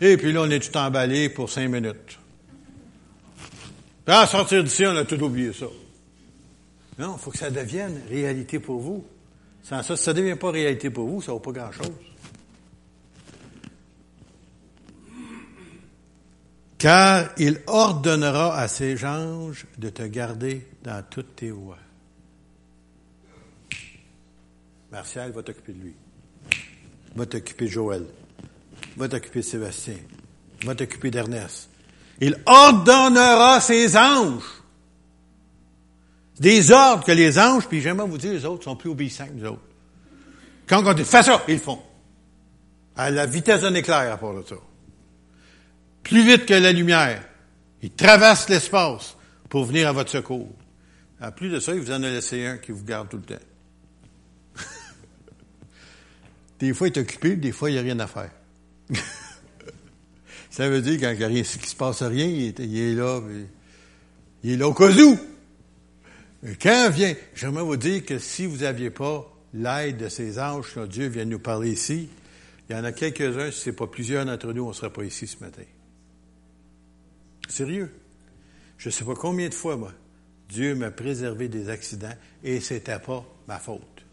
Et 0.00 0.16
puis 0.16 0.32
là, 0.32 0.42
on 0.42 0.50
est 0.50 0.58
tout 0.58 0.76
emballé 0.76 1.28
pour 1.28 1.48
cinq 1.48 1.68
minutes. 1.68 2.18
À 4.04 4.26
sortir 4.26 4.64
d'ici, 4.64 4.84
on 4.84 4.96
a 4.96 5.04
tout 5.04 5.22
oublié 5.22 5.52
ça. 5.52 5.66
Non, 6.98 7.14
il 7.16 7.22
faut 7.22 7.30
que 7.30 7.38
ça 7.38 7.50
devienne 7.50 8.02
réalité 8.10 8.58
pour 8.58 8.80
vous. 8.80 9.06
Sans 9.62 9.82
ça, 9.82 9.96
ça 9.96 10.12
ne 10.12 10.18
devient 10.18 10.36
pas 10.36 10.50
réalité 10.50 10.90
pour 10.90 11.08
vous, 11.08 11.22
ça 11.22 11.32
ne 11.32 11.36
vaut 11.36 11.40
pas 11.40 11.52
grand-chose. 11.52 11.92
Car 16.78 17.30
il 17.38 17.60
ordonnera 17.68 18.58
à 18.58 18.66
ses 18.66 19.04
anges 19.04 19.66
de 19.78 19.88
te 19.88 20.02
garder 20.02 20.66
dans 20.82 21.04
toutes 21.08 21.36
tes 21.36 21.52
voies. 21.52 21.78
Martial 24.90 25.30
va 25.30 25.42
t'occuper 25.44 25.72
de 25.72 25.78
lui. 25.78 25.94
Va 27.14 27.24
t'occuper 27.24 27.66
de 27.66 27.70
Joël. 27.70 28.04
Va 28.96 29.08
t'occuper 29.08 29.38
de 29.38 29.44
Sébastien. 29.44 29.96
Va 30.64 30.74
t'occuper 30.74 31.10
d'Ernest. 31.10 31.70
Il 32.20 32.36
ordonnera 32.46 33.60
ses 33.60 33.96
anges. 33.96 34.61
Des 36.42 36.72
ordres 36.72 37.04
que 37.04 37.12
les 37.12 37.38
anges, 37.38 37.68
puis 37.68 37.80
j'aimerais 37.80 38.08
vous 38.08 38.18
dire, 38.18 38.32
les 38.32 38.44
autres 38.44 38.64
sont 38.64 38.74
plus 38.74 38.90
obéissants 38.90 39.28
que 39.28 39.32
nous 39.32 39.46
autres. 39.46 39.62
Quand 40.66 40.84
on 40.84 40.92
dit, 40.92 41.04
fais 41.04 41.22
ça, 41.22 41.40
ils 41.46 41.60
font. 41.60 41.80
À 42.96 43.12
la 43.12 43.26
vitesse 43.26 43.60
d'un 43.60 43.72
éclair 43.74 44.12
à 44.12 44.16
part 44.16 44.34
de 44.34 44.42
ça. 44.42 44.56
Plus 46.02 46.26
vite 46.26 46.44
que 46.44 46.54
la 46.54 46.72
lumière. 46.72 47.22
Ils 47.80 47.92
traversent 47.92 48.48
l'espace 48.48 49.16
pour 49.48 49.66
venir 49.66 49.86
à 49.86 49.92
votre 49.92 50.10
secours. 50.10 50.50
En 51.20 51.30
plus 51.30 51.48
de 51.48 51.60
ça, 51.60 51.76
il 51.76 51.80
vous 51.80 51.92
en 51.92 52.02
a 52.02 52.10
laissé 52.10 52.44
un 52.44 52.58
qui 52.58 52.72
vous 52.72 52.82
garde 52.82 53.08
tout 53.08 53.18
le 53.18 53.22
temps. 53.22 53.44
Des 56.58 56.74
fois, 56.74 56.88
il 56.88 56.98
est 56.98 57.00
occupé, 57.00 57.36
des 57.36 57.52
fois, 57.52 57.70
il 57.70 57.74
n'y 57.74 57.78
a 57.78 57.82
rien 57.82 58.00
à 58.00 58.08
faire. 58.08 58.32
Ça 60.50 60.68
veut 60.68 60.82
dire 60.82 60.98
quand 61.00 61.14
il 61.20 61.38
ne 61.38 61.44
se 61.44 61.76
passe 61.76 62.02
rien, 62.02 62.26
il 62.26 62.48
est, 62.48 62.94
là, 62.94 63.20
il 64.42 64.50
est 64.50 64.56
là 64.56 64.66
au 64.66 64.74
cas 64.74 64.90
où. 64.90 65.31
Quand 66.60 66.90
vient, 66.90 67.14
j'aimerais 67.34 67.62
vous 67.62 67.76
dire 67.76 68.04
que 68.04 68.18
si 68.18 68.46
vous 68.46 68.58
n'aviez 68.58 68.90
pas 68.90 69.32
l'aide 69.54 69.98
de 69.98 70.08
ces 70.08 70.40
anges 70.40 70.74
que 70.74 70.86
Dieu 70.86 71.06
vient 71.06 71.24
nous 71.24 71.38
parler 71.38 71.70
ici, 71.70 72.08
il 72.68 72.76
y 72.76 72.78
en 72.78 72.84
a 72.84 72.92
quelques-uns, 72.92 73.50
si 73.50 73.60
ce 73.60 73.70
n'est 73.70 73.76
pas 73.76 73.86
plusieurs 73.86 74.24
d'entre 74.24 74.52
nous, 74.52 74.64
on 74.64 74.68
ne 74.68 74.72
serait 74.72 74.92
pas 74.92 75.04
ici 75.04 75.26
ce 75.26 75.38
matin. 75.38 75.62
Sérieux? 77.48 77.94
Je 78.78 78.88
ne 78.88 78.92
sais 78.92 79.04
pas 79.04 79.14
combien 79.14 79.48
de 79.48 79.54
fois, 79.54 79.76
moi, 79.76 79.92
Dieu 80.48 80.74
m'a 80.74 80.90
préservé 80.90 81.48
des 81.48 81.68
accidents 81.68 82.14
et 82.42 82.60
c'était 82.60 82.98
pas 82.98 83.24
ma 83.46 83.58
faute. 83.58 84.04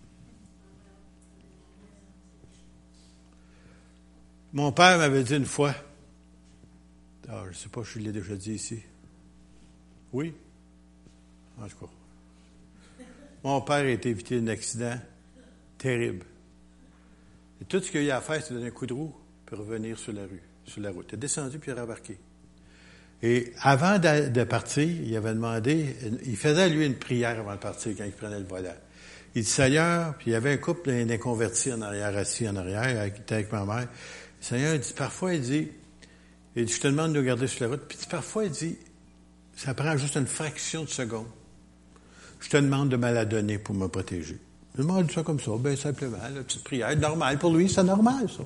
Mon 4.54 4.72
père 4.72 4.98
m'avait 4.98 5.24
dit 5.24 5.36
une 5.36 5.46
fois, 5.46 5.74
ah, 7.28 7.44
je 7.46 7.50
ne 7.50 7.54
sais 7.54 7.70
pas 7.70 7.84
je 7.84 8.00
l'ai 8.00 8.12
déjà 8.12 8.36
dit 8.36 8.54
ici. 8.54 8.80
Oui? 10.12 10.34
En 11.62 11.68
tout 11.68 11.78
cas. 11.78 11.99
Mon 13.44 13.62
père 13.62 13.76
a 13.76 13.90
été 13.90 14.10
évité 14.10 14.40
d'un 14.40 14.52
accident 14.52 15.00
terrible. 15.78 16.26
Et 17.62 17.66
tout 17.66 17.80
ce 17.82 17.92
qu'il 17.92 18.04
y 18.04 18.12
a 18.12 18.18
à 18.18 18.22
faire, 18.22 18.44
c'est 18.44 18.54
donner 18.54 18.68
un 18.68 18.72
coup 18.72 18.86
de 18.86 18.94
roue 18.94 19.16
pour 19.46 19.60
revenir 19.60 19.98
sur 19.98 20.14
la 20.14 20.24
rue, 20.24 20.42
sur 20.66 20.82
la 20.82 20.92
route. 20.92 21.08
Il 21.12 21.16
est 21.16 21.18
descendu 21.18 21.60
puis 21.60 21.72
il 21.72 21.78
a 21.78 21.82
rembarqué. 21.82 22.18
Et 23.22 23.52
avant 23.62 24.00
de, 24.00 24.44
partir, 24.46 24.84
il 24.84 25.16
avait 25.16 25.34
demandé, 25.34 25.96
il 26.26 26.38
faisait 26.38 26.70
lui 26.70 26.86
une 26.86 26.96
prière 26.96 27.40
avant 27.40 27.54
de 27.54 27.60
partir 27.60 27.94
quand 27.98 28.06
il 28.06 28.12
prenait 28.12 28.40
le 28.40 28.46
volant. 28.46 28.76
Il 29.36 29.44
dit 29.44 29.50
Seigneur, 29.50 30.16
puis 30.18 30.32
il 30.32 30.34
y 30.34 30.36
avait 30.36 30.54
un 30.54 30.58
couple 30.58 31.06
d'inconvertis 31.06 31.74
en 31.74 31.82
arrière, 31.82 32.16
assis 32.18 32.48
en 32.48 32.56
arrière, 32.56 33.14
qui 33.14 33.22
était 33.22 33.36
avec 33.36 33.52
ma 33.52 33.66
mère. 33.66 33.88
Seigneur 34.40 34.78
dit, 34.80 34.94
parfois, 34.96 35.34
il 35.34 35.42
dit, 35.42 35.70
Il 36.56 36.66
dit, 36.66 36.74
je 36.74 36.80
te 36.80 36.88
demande 36.88 37.14
de 37.14 37.22
garder 37.22 37.48
sur 37.48 37.66
la 37.66 37.72
route. 37.72 37.86
Puis 37.88 37.98
parfois, 38.10 38.46
il 38.46 38.52
dit, 38.52 38.78
ça 39.56 39.74
prend 39.74 39.98
juste 39.98 40.16
une 40.16 40.28
fraction 40.28 40.84
de 40.84 40.90
seconde. 40.90 41.28
Je 42.40 42.50
te 42.50 42.58
demande 42.58 42.90
de 42.90 42.98
me 42.98 43.12
la 43.12 43.26
donner 43.26 43.58
pour 43.58 43.76
me 43.76 43.88
protéger. 43.88 44.38
Je 44.76 44.82
demande 44.82 45.12
ça 45.12 45.24
comme 45.24 45.40
ça, 45.40 45.52
bien 45.58 45.76
simplement, 45.76 46.18
la 46.34 46.44
petite 46.44 46.64
prière, 46.64 46.96
normale. 46.98 47.38
Pour 47.38 47.54
lui, 47.54 47.70
c'est 47.70 47.84
normal, 47.84 48.30
ça. 48.30 48.44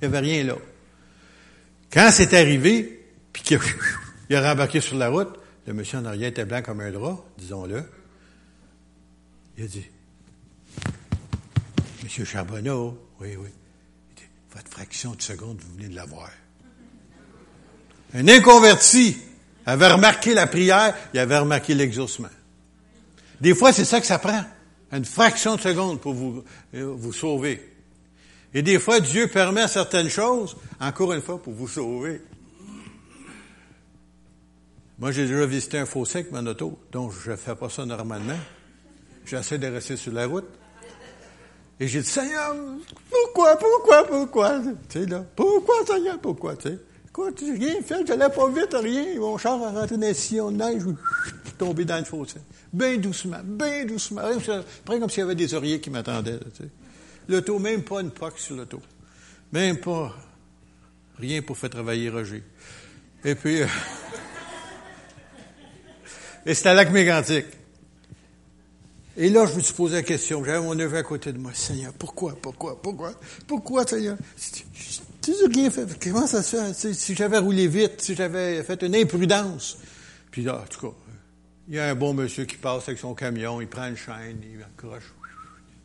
Il 0.00 0.08
n'y 0.08 0.16
avait 0.16 0.26
rien 0.26 0.44
là. 0.44 0.56
Quand 1.92 2.10
c'est 2.10 2.32
arrivé, 2.34 3.04
puis 3.32 3.42
qu'il 3.42 3.58
a, 3.58 4.38
a 4.38 4.50
rembarqué 4.50 4.80
sur 4.80 4.96
la 4.96 5.08
route, 5.08 5.38
le 5.66 5.74
monsieur 5.74 5.98
en 5.98 6.04
arrière 6.04 6.28
était 6.28 6.44
blanc 6.44 6.62
comme 6.62 6.80
un 6.80 6.90
drap, 6.90 7.24
disons-le. 7.38 7.84
Il 9.56 9.64
a 9.64 9.66
dit, 9.66 9.84
Monsieur 12.02 12.24
Charbonneau, 12.24 12.98
oui, 13.20 13.36
oui. 13.36 13.48
Il 14.10 14.14
dit, 14.16 14.28
votre 14.54 14.70
fraction 14.70 15.12
de 15.12 15.22
seconde, 15.22 15.58
vous 15.60 15.76
venez 15.76 15.88
de 15.88 15.94
l'avoir. 15.94 16.30
Un 18.14 18.28
inconverti 18.28 19.16
avait 19.66 19.90
remarqué 19.90 20.34
la 20.34 20.46
prière, 20.46 20.94
il 21.12 21.20
avait 21.20 21.38
remarqué 21.38 21.74
l'exaucement. 21.74 22.28
Des 23.44 23.54
fois, 23.54 23.74
c'est 23.74 23.84
ça 23.84 24.00
que 24.00 24.06
ça 24.06 24.18
prend. 24.18 24.42
Une 24.90 25.04
fraction 25.04 25.56
de 25.56 25.60
seconde 25.60 26.00
pour 26.00 26.14
vous, 26.14 26.42
euh, 26.72 26.94
vous 26.96 27.12
sauver. 27.12 27.60
Et 28.54 28.62
des 28.62 28.78
fois, 28.78 29.00
Dieu 29.00 29.28
permet 29.28 29.68
certaines 29.68 30.08
choses, 30.08 30.56
encore 30.80 31.12
une 31.12 31.20
fois, 31.20 31.42
pour 31.42 31.52
vous 31.52 31.68
sauver. 31.68 32.22
Moi, 34.98 35.12
j'ai 35.12 35.26
déjà 35.26 35.44
visité 35.44 35.76
un 35.76 35.84
fossé 35.84 36.20
avec 36.20 36.32
mon 36.32 36.46
auto, 36.46 36.78
donc 36.90 37.12
je 37.22 37.32
ne 37.32 37.36
fais 37.36 37.54
pas 37.54 37.68
ça 37.68 37.84
normalement. 37.84 38.38
J'essaie 39.26 39.58
de 39.58 39.66
rester 39.66 39.98
sur 39.98 40.14
la 40.14 40.26
route. 40.26 40.48
Et 41.78 41.86
j'ai 41.86 42.00
dit, 42.00 42.08
Seigneur, 42.08 42.56
pourquoi, 43.10 43.58
pourquoi, 43.58 44.06
pourquoi? 44.06 44.58
Tu 44.88 45.00
sais, 45.00 45.04
là, 45.06 45.22
pourquoi, 45.36 45.84
Seigneur, 45.86 46.18
pourquoi, 46.18 46.56
tu 46.56 46.70
sais? 46.70 46.78
Écoute, 47.16 47.42
rien 47.42 47.80
fait, 47.80 48.04
j'allais 48.04 48.28
pas 48.28 48.48
vite, 48.48 48.74
rien. 48.74 49.20
Mon 49.20 49.38
char 49.38 49.62
a 49.62 49.70
rentré 49.70 49.96
dans 49.96 50.08
le 50.08 50.14
sillon 50.14 50.50
de 50.50 50.56
neige, 50.56 50.82
je 50.82 51.28
suis 51.28 51.52
tombé 51.56 51.84
dans 51.84 51.98
le 51.98 52.04
fossé. 52.04 52.40
Bien 52.72 52.96
doucement, 52.96 53.38
bien 53.44 53.84
doucement. 53.84 54.22
Après, 54.22 54.98
comme 54.98 55.08
s'il 55.08 55.20
y 55.20 55.22
avait 55.22 55.36
des 55.36 55.54
oreillers 55.54 55.80
qui 55.80 55.90
m'attendaient, 55.90 56.40
tu 56.40 56.64
sais. 56.64 56.70
L'auto, 57.28 57.60
même 57.60 57.84
pas 57.84 58.00
une 58.00 58.10
poque 58.10 58.40
sur 58.40 58.56
l'auto. 58.56 58.82
Même 59.52 59.76
pas 59.76 60.12
rien 61.20 61.40
pour 61.40 61.56
faire 61.56 61.70
travailler 61.70 62.10
Roger. 62.10 62.42
Et 63.24 63.36
puis, 63.36 63.62
euh, 63.62 63.66
et 66.46 66.52
c'était 66.52 66.70
à 66.70 66.74
lac 66.74 66.90
mégantique. 66.90 67.46
Et 69.16 69.30
là, 69.30 69.46
je 69.46 69.54
me 69.54 69.60
suis 69.60 69.74
posé 69.74 69.94
la 69.94 70.02
question. 70.02 70.44
J'avais 70.44 70.60
mon 70.60 70.74
neveu 70.74 70.96
à 70.96 71.04
côté 71.04 71.32
de 71.32 71.38
moi. 71.38 71.52
Seigneur, 71.54 71.92
pourquoi, 71.92 72.36
pourquoi, 72.42 72.82
pourquoi, 72.82 73.12
pourquoi, 73.46 73.86
Seigneur? 73.86 74.16
Tu 75.24 75.70
fait. 75.70 75.98
Comment 76.02 76.26
ça 76.26 76.42
se 76.42 76.56
fait? 76.72 76.94
Si 76.94 77.14
j'avais 77.14 77.38
roulé 77.38 77.66
vite, 77.66 78.00
si 78.00 78.14
j'avais 78.14 78.62
fait 78.62 78.82
une 78.82 78.94
imprudence. 78.94 79.78
Puis 80.30 80.42
là, 80.42 80.60
en 80.60 80.66
tout 80.66 80.88
cas, 80.88 80.96
il 81.68 81.74
y 81.74 81.78
a 81.78 81.88
un 81.88 81.94
bon 81.94 82.12
monsieur 82.12 82.44
qui 82.44 82.56
passe 82.56 82.88
avec 82.88 82.98
son 82.98 83.14
camion, 83.14 83.60
il 83.60 83.68
prend 83.68 83.86
une 83.86 83.96
chaîne, 83.96 84.42
il 84.42 84.62
accroche, 84.62 85.14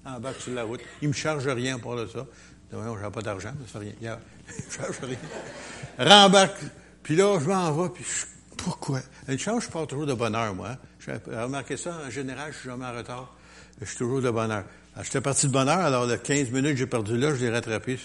embarque 0.05 0.41
sur 0.41 0.53
la 0.53 0.63
route. 0.63 0.81
Il 1.01 1.07
me 1.07 1.13
charge 1.13 1.47
rien 1.47 1.79
pour 1.79 1.95
ça. 2.11 2.25
Non, 2.73 2.97
j'ai 3.01 3.09
pas 3.09 3.21
d'argent, 3.21 3.53
ça 3.65 3.79
fait 3.79 3.95
rien. 4.01 4.19
Il 4.57 4.65
me 4.65 4.71
charge 4.71 4.99
rien. 5.01 5.17
Rembarque. 5.97 6.61
Puis 7.01 7.15
là, 7.15 7.39
je 7.39 7.47
m'en 7.47 7.71
vais, 7.71 7.89
puis 7.89 8.03
je 8.03 8.25
pourquoi? 8.63 8.99
Une 9.27 9.39
chance, 9.39 9.63
je 9.65 9.69
pars 9.69 9.87
toujours 9.87 10.05
de 10.05 10.13
bonne 10.13 10.35
heure, 10.35 10.53
moi. 10.53 10.77
J'ai 10.99 11.13
remarqué 11.33 11.77
ça, 11.77 11.97
en 12.05 12.09
général, 12.09 12.51
je 12.51 12.59
suis 12.59 12.69
jamais 12.69 12.85
en 12.85 12.93
retard. 12.93 13.33
Je 13.79 13.85
suis 13.85 13.97
toujours 13.97 14.21
de 14.21 14.29
bonne 14.29 14.51
heure. 14.51 14.65
J'étais 15.01 15.21
parti 15.21 15.47
de 15.47 15.51
bonne 15.53 15.69
heure, 15.69 15.79
alors 15.79 16.05
les 16.05 16.17
15 16.17 16.49
minutes 16.49 16.73
que 16.73 16.77
j'ai 16.77 16.87
perdu 16.87 17.17
là, 17.17 17.33
je 17.33 17.39
l'ai 17.39 17.49
rattrapé. 17.49 17.97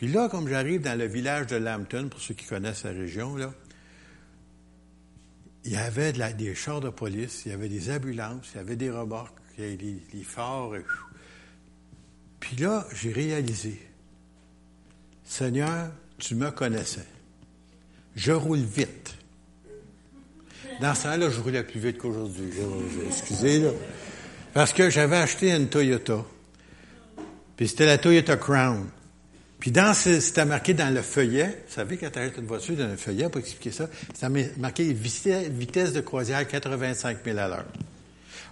Puis 0.00 0.08
là, 0.08 0.30
comme 0.30 0.48
j'arrive 0.48 0.80
dans 0.80 0.98
le 0.98 1.04
village 1.04 1.48
de 1.48 1.56
Lambton, 1.56 2.08
pour 2.08 2.22
ceux 2.22 2.32
qui 2.32 2.46
connaissent 2.46 2.84
la 2.84 2.92
région, 2.92 3.36
là, 3.36 3.52
il 5.62 5.72
y 5.72 5.76
avait 5.76 6.14
des 6.14 6.54
chars 6.54 6.80
de 6.80 6.88
police, 6.88 7.42
il 7.44 7.50
y 7.50 7.54
avait 7.54 7.68
des 7.68 7.94
ambulances, 7.94 8.48
il 8.54 8.56
y 8.56 8.60
avait 8.60 8.76
des 8.76 8.90
remorques, 8.90 9.36
il 9.58 9.64
y 9.64 9.66
avait 9.66 9.76
des, 9.76 10.02
des 10.10 10.24
phares. 10.24 10.70
Puis 12.40 12.56
là, 12.56 12.86
j'ai 12.94 13.12
réalisé, 13.12 13.78
Seigneur, 15.22 15.90
tu 16.16 16.34
me 16.34 16.50
connaissais. 16.50 17.06
Je 18.16 18.32
roule 18.32 18.60
vite. 18.60 19.18
Dans 20.80 20.94
ce 20.94 21.02
temps-là, 21.02 21.28
je 21.28 21.40
roulais 21.40 21.62
plus 21.62 21.78
vite 21.78 21.98
qu'aujourd'hui. 21.98 22.48
Excusez, 23.06 23.58
là. 23.58 23.70
Parce 24.54 24.72
que 24.72 24.88
j'avais 24.88 25.18
acheté 25.18 25.52
une 25.54 25.68
Toyota. 25.68 26.24
Puis 27.54 27.68
c'était 27.68 27.84
la 27.84 27.98
Toyota 27.98 28.38
Crown. 28.38 28.88
Puis 29.60 29.70
dans 29.70 29.92
c'était 29.92 30.46
marqué 30.46 30.72
dans 30.72 30.92
le 30.92 31.02
feuillet, 31.02 31.62
vous 31.68 31.74
savez, 31.74 31.98
quand 31.98 32.08
tu 32.10 32.18
achètes 32.18 32.38
une 32.38 32.46
voiture 32.46 32.76
dans 32.76 32.88
le 32.88 32.96
feuillet, 32.96 33.28
pour 33.28 33.40
expliquer 33.40 33.70
ça, 33.70 33.88
c'était 34.14 34.50
marqué 34.56 34.84
vitesse 34.92 35.92
de 35.92 36.00
croisière 36.00 36.48
85 36.48 37.18
000 37.22 37.38
à 37.38 37.46
l'heure. 37.46 37.66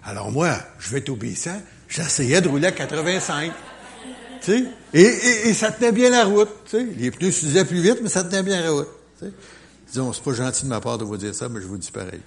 Alors 0.03 0.31
moi, 0.31 0.55
je 0.79 0.91
vais 0.91 0.99
être 0.99 1.09
obéissant, 1.09 1.59
j'essayais 1.87 2.41
de 2.41 2.47
rouler 2.47 2.67
à 2.67 2.71
85. 2.71 3.51
Tu 4.41 4.51
sais? 4.51 4.63
Et, 4.93 5.53
ça 5.53 5.71
tenait 5.71 5.91
bien 5.91 6.11
la 6.11 6.25
route. 6.25 6.49
Tu? 6.69 6.91
Les 6.97 7.11
pneus 7.11 7.31
se 7.31 7.45
disaient 7.45 7.65
plus 7.65 7.81
vite, 7.81 7.97
mais 8.01 8.09
ça 8.09 8.23
tenait 8.23 8.43
bien 8.43 8.61
la 8.61 8.71
route. 8.71 8.87
Tu 9.19 9.25
sais? 9.25 9.31
Disons, 9.87 10.13
c'est 10.13 10.23
pas 10.23 10.33
gentil 10.33 10.63
de 10.63 10.69
ma 10.69 10.79
part 10.79 10.99
de 10.99 11.03
vous 11.03 11.17
dire 11.17 11.33
ça, 11.33 11.49
mais 11.49 11.59
je 11.59 11.65
vous 11.65 11.77
dis 11.79 11.91
pareil. 11.91 12.21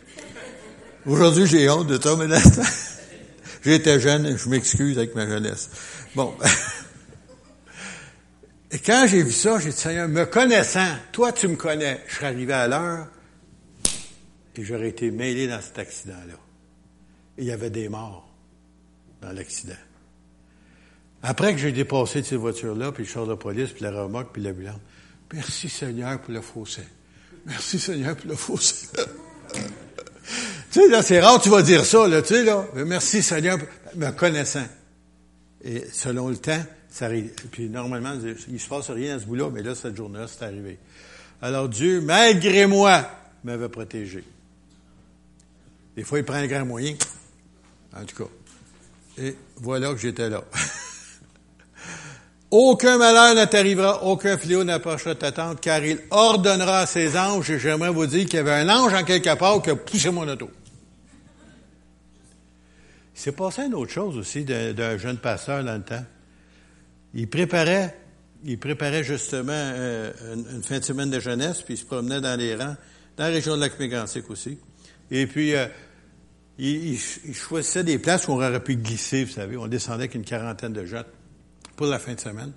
Aujourd'hui, 1.07 1.47
j'ai 1.47 1.71
honte 1.71 1.87
de 1.87 2.03
ça, 2.03 2.16
mais 2.16 2.27
j'étais 3.64 4.01
jeune, 4.01 4.37
je 4.37 4.49
m'excuse 4.49 4.99
avec 4.99 5.14
ma 5.14 5.27
jeunesse. 5.27 5.71
Bon. 6.16 6.35
Et 8.73 8.79
quand 8.79 9.07
j'ai 9.07 9.23
vu 9.23 9.33
ça, 9.33 9.59
j'ai 9.59 9.69
dit, 9.69 9.77
Seigneur, 9.77 10.09
me 10.09 10.25
connaissant, 10.25 10.89
toi 11.13 11.31
tu 11.31 11.47
me 11.47 11.57
connais, 11.57 12.01
je 12.09 12.15
serais 12.15 12.29
arrivé 12.29 12.55
à 12.55 12.67
l'heure 12.67 13.07
et 14.57 14.65
j'aurais 14.65 14.89
été 14.89 15.11
mêlé 15.11 15.47
dans 15.47 15.61
cet 15.61 15.79
accident-là. 15.79 16.35
Il 17.37 17.45
y 17.45 17.53
avait 17.53 17.69
des 17.69 17.91
morts 17.91 18.33
dans 19.21 19.33
l'accident. 19.33 19.75
Après 21.23 21.53
que 21.53 21.59
j'ai 21.59 21.71
dépassé 21.71 22.23
de 22.23 22.27
ces 22.27 22.37
voitures-là, 22.37 22.93
puis 22.93 23.05
le 23.05 23.09
char 23.09 23.27
de 23.27 23.35
police, 23.35 23.71
puis 23.71 23.85
la 23.85 23.91
remorque, 23.91 24.33
puis 24.33 24.43
l'ambulance, 24.43 24.81
merci 25.33 25.69
Seigneur 25.69 26.19
pour 26.21 26.33
le 26.33 26.41
fossé. 26.41 26.83
Merci 27.45 27.79
Seigneur 27.79 28.17
pour 28.17 28.31
le 28.31 28.37
fossé. 28.37 28.89
tu 29.53 29.61
sais, 30.71 30.89
là, 30.89 31.03
c'est 31.03 31.21
rare 31.21 31.41
tu 31.43 31.51
vas 31.51 31.63
dire 31.63 31.85
ça, 31.85 32.09
là, 32.09 32.23
tu 32.23 32.35
sais, 32.35 32.43
là. 32.43 32.67
Merci 32.75 33.23
Seigneur, 33.23 33.59
me 33.97 34.11
connaissant. 34.13 34.67
Et 35.63 35.85
selon 35.93 36.29
le 36.29 36.39
temps, 36.39 36.65
ça. 36.93 37.09
Puis 37.51 37.69
normalement, 37.69 38.15
il 38.49 38.61
se 38.61 38.69
passe 38.69 38.91
rien 38.91 39.17
à 39.17 39.21
ce 39.21 39.25
bout-là, 39.25 39.51
mais 39.51 39.63
là, 39.63 39.75
cette 39.75 39.97
journée-là, 39.97 40.27
c'est 40.29 40.45
arrivé. 40.45 40.79
Alors 41.41 41.69
Dieu, 41.69 42.01
malgré 42.01 42.67
moi, 42.67 43.09
m'avait 43.45 43.69
protégé. 43.69 44.25
Des 45.97 46.05
fois, 46.05 46.19
il 46.19 46.25
prend 46.25 46.37
un 46.37 46.47
grand 46.47 46.65
moyen. 46.65 46.95
En 47.95 48.05
tout 48.05 48.25
cas. 48.25 48.31
Et 49.19 49.37
voilà 49.57 49.93
que 49.93 49.99
j'étais 49.99 50.31
là. 50.31 50.43
Aucun 52.51 52.99
malheur 52.99 53.35
ne 53.35 53.47
t'arrivera, 53.47 54.05
aucun 54.05 54.37
fléau 54.37 54.63
n'approchera 54.63 55.15
ta 55.15 55.33
tente, 55.33 55.63
car 55.63 55.83
il 55.83 56.01
ordonnera 56.11 56.81
à 56.81 56.87
ses 56.87 57.17
anges, 57.17 57.51
et 57.51 57.59
j'aimerais 57.59 57.89
vous 57.89 58.05
dire 58.05 58.27
qu'il 58.27 58.35
y 58.35 58.39
avait 58.41 58.53
un 58.53 58.69
ange 58.69 58.93
en 58.93 59.05
quelque 59.05 59.35
part 59.37 59.63
qui 59.63 59.71
a 59.71 59.77
poussé 59.77 60.11
mon 60.11 60.29
auto. 60.29 60.51
Il 63.15 63.21
s'est 63.21 63.33
passé 63.33 63.63
une 63.63 63.75
autre 63.75 63.91
chose 63.91 64.19
aussi 64.19 64.45
d'un 64.45 64.99
jeune 64.99 65.17
pasteur 65.17 65.65
dans 65.65 65.77
le 65.77 65.83
temps. 65.83 66.05
Il 67.14 67.29
préparait, 67.29 67.96
il 68.44 68.59
préparait 68.59 69.05
justement 69.05 69.53
euh, 69.53 70.12
une, 70.35 70.62
fin 70.62 70.79
de 70.79 70.85
semaine 70.85 71.11
de 71.11 71.20
jeunesse, 71.20 71.62
puis 71.62 71.75
il 71.75 71.77
se 71.77 71.85
promenait 71.85 72.20
dans 72.20 72.38
les 72.38 72.55
rangs, 72.55 72.77
dans 73.16 73.25
la 73.25 73.31
région 73.31 73.57
de 73.57 73.61
lac 73.61 73.79
mégantic 73.79 74.29
aussi. 74.31 74.59
Et 75.11 75.27
puis, 75.27 75.55
euh, 75.55 75.66
il, 76.59 76.94
il, 76.94 77.35
choisissait 77.35 77.85
des 77.85 77.98
places 77.98 78.29
où 78.29 78.33
on 78.33 78.37
aurait 78.37 78.62
pu 78.62 78.77
glisser, 78.77 79.25
vous 79.25 79.33
savez. 79.33 79.57
On 79.57 79.66
descendait 79.66 80.05
avec 80.05 80.14
une 80.14 80.25
quarantaine 80.25 80.72
de 80.72 80.85
jeunes 80.87 81.05
pour 81.77 81.87
la 81.87 81.98
fin 81.98 82.14
de 82.14 82.20
semaine. 82.20 82.53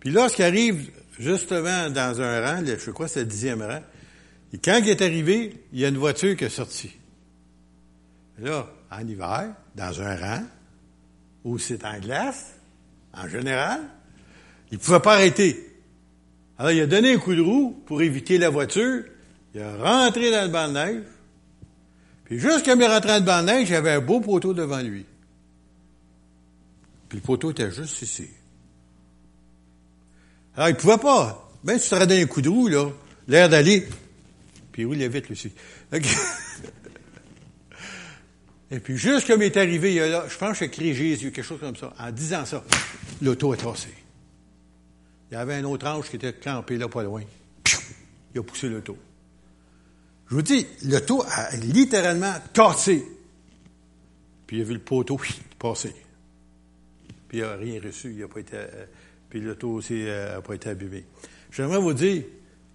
Puis 0.00 0.10
lorsqu'il 0.10 0.44
arrive 0.44 0.90
justement 1.18 1.90
dans 1.90 2.20
un 2.20 2.40
rang, 2.40 2.64
je 2.64 2.90
crois 2.90 3.06
que 3.06 3.12
c'est 3.12 3.20
le 3.20 3.26
dixième 3.26 3.62
rang, 3.62 3.82
et 4.52 4.58
quand 4.58 4.78
il 4.78 4.88
est 4.88 5.02
arrivé, 5.02 5.64
il 5.72 5.80
y 5.80 5.84
a 5.84 5.88
une 5.88 5.98
voiture 5.98 6.36
qui 6.36 6.44
est 6.44 6.48
sortie. 6.48 6.92
Là, 8.38 8.70
en 8.90 9.06
hiver, 9.06 9.54
dans 9.74 10.00
un 10.00 10.16
rang, 10.16 10.44
où 11.42 11.58
c'est 11.58 11.84
en 11.84 11.98
glace, 11.98 12.54
en 13.16 13.28
général, 13.28 13.80
il 14.70 14.78
ne 14.78 14.82
pouvait 14.82 15.00
pas 15.00 15.14
arrêter. 15.14 15.74
Alors, 16.58 16.72
il 16.72 16.80
a 16.80 16.86
donné 16.86 17.14
un 17.14 17.18
coup 17.18 17.34
de 17.34 17.40
roue 17.40 17.82
pour 17.86 18.02
éviter 18.02 18.38
la 18.38 18.48
voiture. 18.48 19.04
Il 19.54 19.60
a 19.60 19.76
rentré 19.76 20.30
dans 20.30 20.42
le 20.42 20.48
banc 20.48 20.68
de 20.68 20.72
neige. 20.72 21.02
Puis, 22.24 22.38
juste 22.38 22.64
quand 22.64 22.74
il 22.74 22.82
est 22.82 22.86
rentré 22.86 23.08
dans 23.08 23.18
le 23.18 23.24
banc 23.24 23.40
de 23.42 23.46
neige, 23.46 23.68
il 23.68 23.74
avait 23.74 23.92
un 23.92 24.00
beau 24.00 24.20
poteau 24.20 24.54
devant 24.54 24.80
lui. 24.80 25.04
Puis 27.08 27.18
le 27.18 27.22
poteau 27.22 27.50
était 27.50 27.70
juste 27.70 28.02
ici. 28.02 28.28
Alors, 30.56 30.68
il 30.68 30.76
pouvait 30.76 30.98
pas. 30.98 31.50
Ben, 31.62 31.78
tu 31.78 31.84
serais 31.84 32.06
donné 32.06 32.22
un 32.22 32.26
coup 32.26 32.42
de 32.42 32.48
roue, 32.48 32.68
là, 32.68 32.90
l'air 33.28 33.48
d'aller. 33.48 33.86
Puis 34.72 34.82
il 34.82 34.86
roulait 34.86 35.08
vite, 35.08 35.26
lui 35.28 35.32
aussi. 35.32 35.52
Et 38.70 38.80
puis, 38.80 38.96
juste 38.96 39.26
comme 39.26 39.42
il 39.42 39.46
est 39.46 39.56
arrivé, 39.56 39.94
il 39.94 40.00
a 40.00 40.08
là, 40.08 40.24
je 40.28 40.36
pense 40.36 40.58
que 40.58 40.64
j'ai 40.64 40.70
crié 40.70 40.94
Jésus, 40.94 41.32
quelque 41.32 41.44
chose 41.44 41.60
comme 41.60 41.76
ça. 41.76 41.92
En 41.98 42.10
disant 42.10 42.44
ça, 42.44 42.64
l'auto 43.22 43.54
est 43.54 43.58
tassée. 43.58 43.94
Il 45.30 45.34
y 45.34 45.36
avait 45.36 45.54
un 45.54 45.64
autre 45.64 45.86
ange 45.86 46.08
qui 46.08 46.16
était 46.16 46.32
campé 46.32 46.76
là, 46.76 46.88
pas 46.88 47.02
loin. 47.02 47.22
il 48.34 48.40
a 48.40 48.42
poussé 48.42 48.68
l'auto. 48.68 48.96
Je 50.28 50.34
vous 50.34 50.42
dis, 50.42 50.66
l'auto 50.84 51.22
a 51.28 51.54
littéralement 51.56 52.34
tassé. 52.52 53.04
Puis 54.46 54.58
il 54.58 54.60
a 54.62 54.64
vu 54.64 54.74
le 54.74 54.80
poteau 54.80 55.18
passer. 55.58 55.94
Puis 57.28 57.38
il 57.38 57.40
n'a 57.42 57.56
rien 57.56 57.80
reçu. 57.82 58.12
Il 58.12 58.22
a 58.22 58.28
pas 58.28 58.40
été, 58.40 58.56
euh, 58.56 58.86
puis 59.28 59.40
l'auto 59.40 59.70
aussi 59.70 60.04
n'a 60.04 60.10
euh, 60.10 60.40
pas 60.40 60.54
été 60.54 60.70
abîmé. 60.70 61.04
J'aimerais 61.50 61.78
vous 61.78 61.94
dire, 61.94 62.24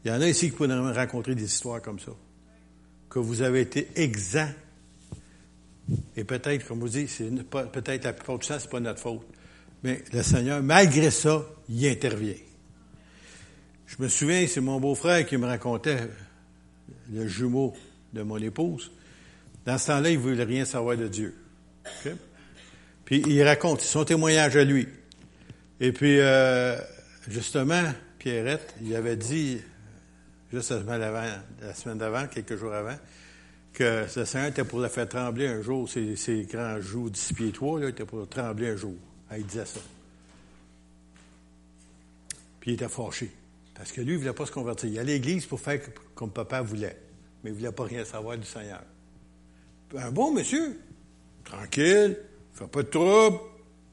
il 0.04 0.12
y 0.12 0.14
en 0.14 0.22
a 0.22 0.28
ici 0.28 0.50
qui 0.50 0.56
pourraient 0.56 0.94
rencontrer 0.94 1.36
des 1.36 1.44
histoires 1.44 1.82
comme 1.82 2.00
ça. 2.00 2.12
Que 3.10 3.20
vous 3.20 3.42
avez 3.42 3.62
été 3.62 3.90
exempt. 3.96 4.54
Et 6.16 6.24
peut-être, 6.24 6.68
comme 6.68 6.80
vous 6.80 6.90
dites, 6.90 7.10
c'est 7.10 7.30
peut-être 7.50 8.04
la 8.04 8.14
plupart 8.14 8.38
du 8.38 8.48
temps, 8.48 8.58
c'est 8.60 8.70
pas 8.70 8.80
notre 8.80 9.00
faute. 9.00 9.26
Mais 9.84 10.04
le 10.12 10.22
Seigneur, 10.24 10.62
malgré 10.62 11.10
ça, 11.10 11.46
il 11.70 11.88
intervient. 11.88 12.36
Je 13.88 13.96
me 14.04 14.08
souviens, 14.08 14.46
c'est 14.48 14.62
mon 14.62 14.80
beau-frère 14.80 15.26
qui 15.26 15.38
me 15.38 15.48
racontait 15.48 16.10
le 17.12 17.28
jumeau 17.28 17.74
de 18.14 18.22
mon 18.22 18.38
épouse. 18.38 18.92
Dans 19.66 19.78
ce 19.78 19.88
temps-là, 19.88 20.10
il 20.10 20.18
ne 20.18 20.22
voulait 20.22 20.44
rien 20.44 20.66
savoir 20.66 20.98
de 20.98 21.08
Dieu. 21.08 21.36
Puis 23.06 23.24
il 23.26 23.42
raconte 23.44 23.82
son 23.82 24.06
témoignage 24.06 24.56
à 24.58 24.64
lui. 24.64 24.88
Et 25.80 25.92
puis, 25.92 26.20
euh, 26.20 26.78
justement, 27.28 27.84
Pierrette, 28.20 28.76
il 28.82 28.96
avait 28.96 29.16
dit, 29.16 29.60
juste 30.52 30.72
la 30.72 31.74
semaine 31.74 31.98
d'avant, 31.98 32.28
quelques 32.28 32.58
jours 32.58 32.74
avant, 32.74 32.98
que 33.74 34.06
le 34.16 34.26
Seigneur 34.26 34.50
était 34.50 34.64
pour 34.64 34.80
le 34.80 34.88
faire 34.88 35.08
trembler 35.08 35.48
un 35.48 35.62
jour, 35.62 35.88
ses, 35.90 36.48
grands 36.52 36.80
joues, 36.82 37.10
dix 37.10 37.34
pieds 37.34 37.54
là, 37.62 37.90
était 37.90 38.06
pour 38.06 38.28
trembler 38.28 38.70
un 38.70 38.76
jour. 38.76 38.96
Ah, 39.30 39.38
il 39.38 39.46
disait 39.46 39.66
ça. 39.66 39.80
Puis 42.60 42.72
il 42.72 42.74
était 42.74 42.90
fâché. 42.90 43.32
Parce 43.76 43.92
que 43.92 44.02
lui, 44.02 44.12
il 44.12 44.14
ne 44.16 44.20
voulait 44.20 44.34
pas 44.34 44.46
se 44.46 44.52
convertir. 44.52 44.90
Il 44.90 45.00
allait 45.00 45.14
à 45.14 45.16
l'église 45.16 45.46
pour 45.46 45.60
faire 45.60 45.80
comme 46.16 46.32
papa 46.32 46.62
voulait. 46.62 46.98
Mais 47.44 47.52
il 47.52 47.54
ne 47.54 47.60
voulait 47.60 47.72
pas 47.72 47.84
rien 47.86 48.04
savoir 48.04 48.38
du 48.38 48.46
Seigneur. 48.46 48.82
Un 49.98 50.12
bon 50.12 50.34
monsieur, 50.34 50.80
tranquille, 51.46 52.18
fait 52.54 52.68
pas 52.68 52.84
de 52.84 52.90
trouble, 52.90 53.40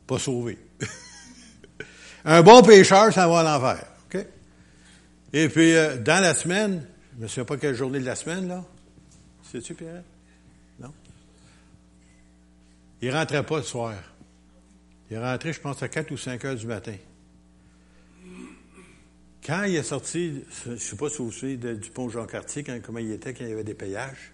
pas 0.06 0.18
sauvé. 0.18 0.58
un 2.24 2.42
bon 2.42 2.62
pécheur, 2.62 3.12
ça 3.12 3.28
va 3.28 3.40
à 3.40 3.42
l'enfer. 3.42 3.86
Et 5.32 5.48
puis, 5.48 5.76
euh, 5.76 5.96
dans 5.98 6.22
la 6.22 6.34
semaine, 6.34 6.86
je 7.12 7.18
ne 7.18 7.22
me 7.24 7.28
souviens 7.28 7.44
pas 7.44 7.56
quelle 7.56 7.74
journée 7.74 7.98
de 7.98 8.06
la 8.06 8.14
semaine, 8.14 8.48
là. 8.48 8.64
Sais-tu, 9.50 9.74
Pierre? 9.74 10.02
Non? 10.80 10.92
Il 13.00 13.10
rentrait 13.12 13.44
pas 13.44 13.58
le 13.58 13.62
soir. 13.62 13.94
Il 15.10 15.16
est 15.16 15.20
rentré, 15.20 15.52
je 15.52 15.60
pense, 15.60 15.82
à 15.82 15.88
4 15.88 16.10
ou 16.10 16.16
5 16.16 16.44
heures 16.44 16.56
du 16.56 16.66
matin. 16.66 16.96
Quand 19.44 19.62
il 19.62 19.76
est 19.76 19.84
sorti, 19.84 20.42
je 20.64 20.72
ne 20.72 20.76
sais 20.76 20.96
pas 20.96 21.08
si 21.08 21.18
vous 21.18 21.26
vous 21.26 21.32
souvenez 21.32 21.76
du 21.76 21.90
pont 21.90 22.08
Jean-Cartier, 22.08 22.64
comment 22.84 22.98
il 22.98 23.12
était 23.12 23.32
quand 23.32 23.44
il 23.44 23.50
y 23.50 23.52
avait 23.52 23.62
des 23.62 23.74
payages. 23.74 24.32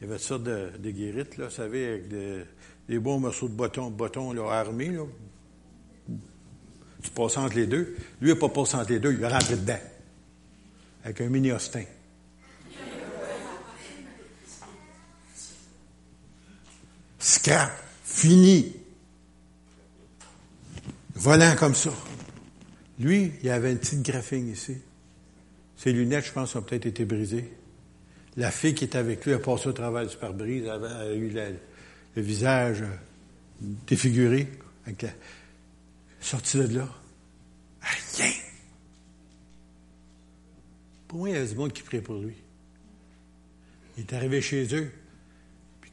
Il 0.00 0.06
y 0.06 0.10
avait 0.10 0.18
toutes 0.18 0.26
sortes 0.26 0.42
de, 0.42 0.90
guérites, 0.90 1.36
là, 1.36 1.46
vous 1.46 1.54
savez, 1.54 1.86
avec 1.86 2.08
des, 2.08 2.98
bons 2.98 3.20
morceaux 3.20 3.48
de 3.48 3.54
bâton, 3.54 3.90
bâton 3.90 4.36
armés. 4.48 4.88
Là. 4.88 5.04
Tu 7.02 7.10
passes 7.10 7.36
entre 7.36 7.54
les 7.54 7.66
deux. 7.66 7.96
Lui, 8.20 8.30
il 8.30 8.34
n'a 8.34 8.36
pas 8.36 8.48
passé 8.48 8.74
entre 8.74 8.90
les 8.90 8.98
deux, 8.98 9.12
il 9.12 9.22
est 9.22 9.28
rentré 9.28 9.56
dedans. 9.56 9.78
Avec 11.04 11.20
un 11.20 11.28
mini-austin. 11.28 11.84
Scrap. 17.20 17.70
Fini. 18.02 18.74
Volant 21.14 21.54
comme 21.54 21.74
ça. 21.74 21.92
Lui, 22.98 23.32
il 23.42 23.50
avait 23.50 23.72
une 23.72 23.78
petite 23.78 24.02
graphine 24.02 24.48
ici. 24.48 24.78
Ses 25.76 25.92
lunettes, 25.92 26.26
je 26.26 26.32
pense, 26.32 26.56
ont 26.56 26.62
peut-être 26.62 26.86
été 26.86 27.04
brisées. 27.04 27.52
La 28.36 28.50
fille 28.50 28.74
qui 28.74 28.84
était 28.84 28.98
avec 28.98 29.24
lui 29.24 29.32
a 29.32 29.38
passé 29.38 29.68
au 29.68 29.72
travers 29.72 30.06
du 30.06 30.16
pare-brise, 30.16 30.64
elle 30.64 30.84
a 30.84 31.14
eu 31.14 31.30
le 32.16 32.22
visage 32.22 32.84
défiguré, 33.60 34.48
avec 34.86 35.02
la, 35.02 35.10
sorti 36.20 36.58
de 36.58 36.78
là. 36.78 36.88
Rien. 37.80 38.32
Pour 41.08 41.18
moi, 41.20 41.30
il 41.30 41.34
y 41.34 41.38
avait 41.38 41.48
du 41.48 41.54
monde 41.54 41.72
qui 41.72 41.82
priait 41.82 42.02
pour 42.02 42.16
lui. 42.16 42.34
Il 43.96 44.02
est 44.02 44.12
arrivé 44.12 44.40
chez 44.40 44.74
eux, 44.74 44.90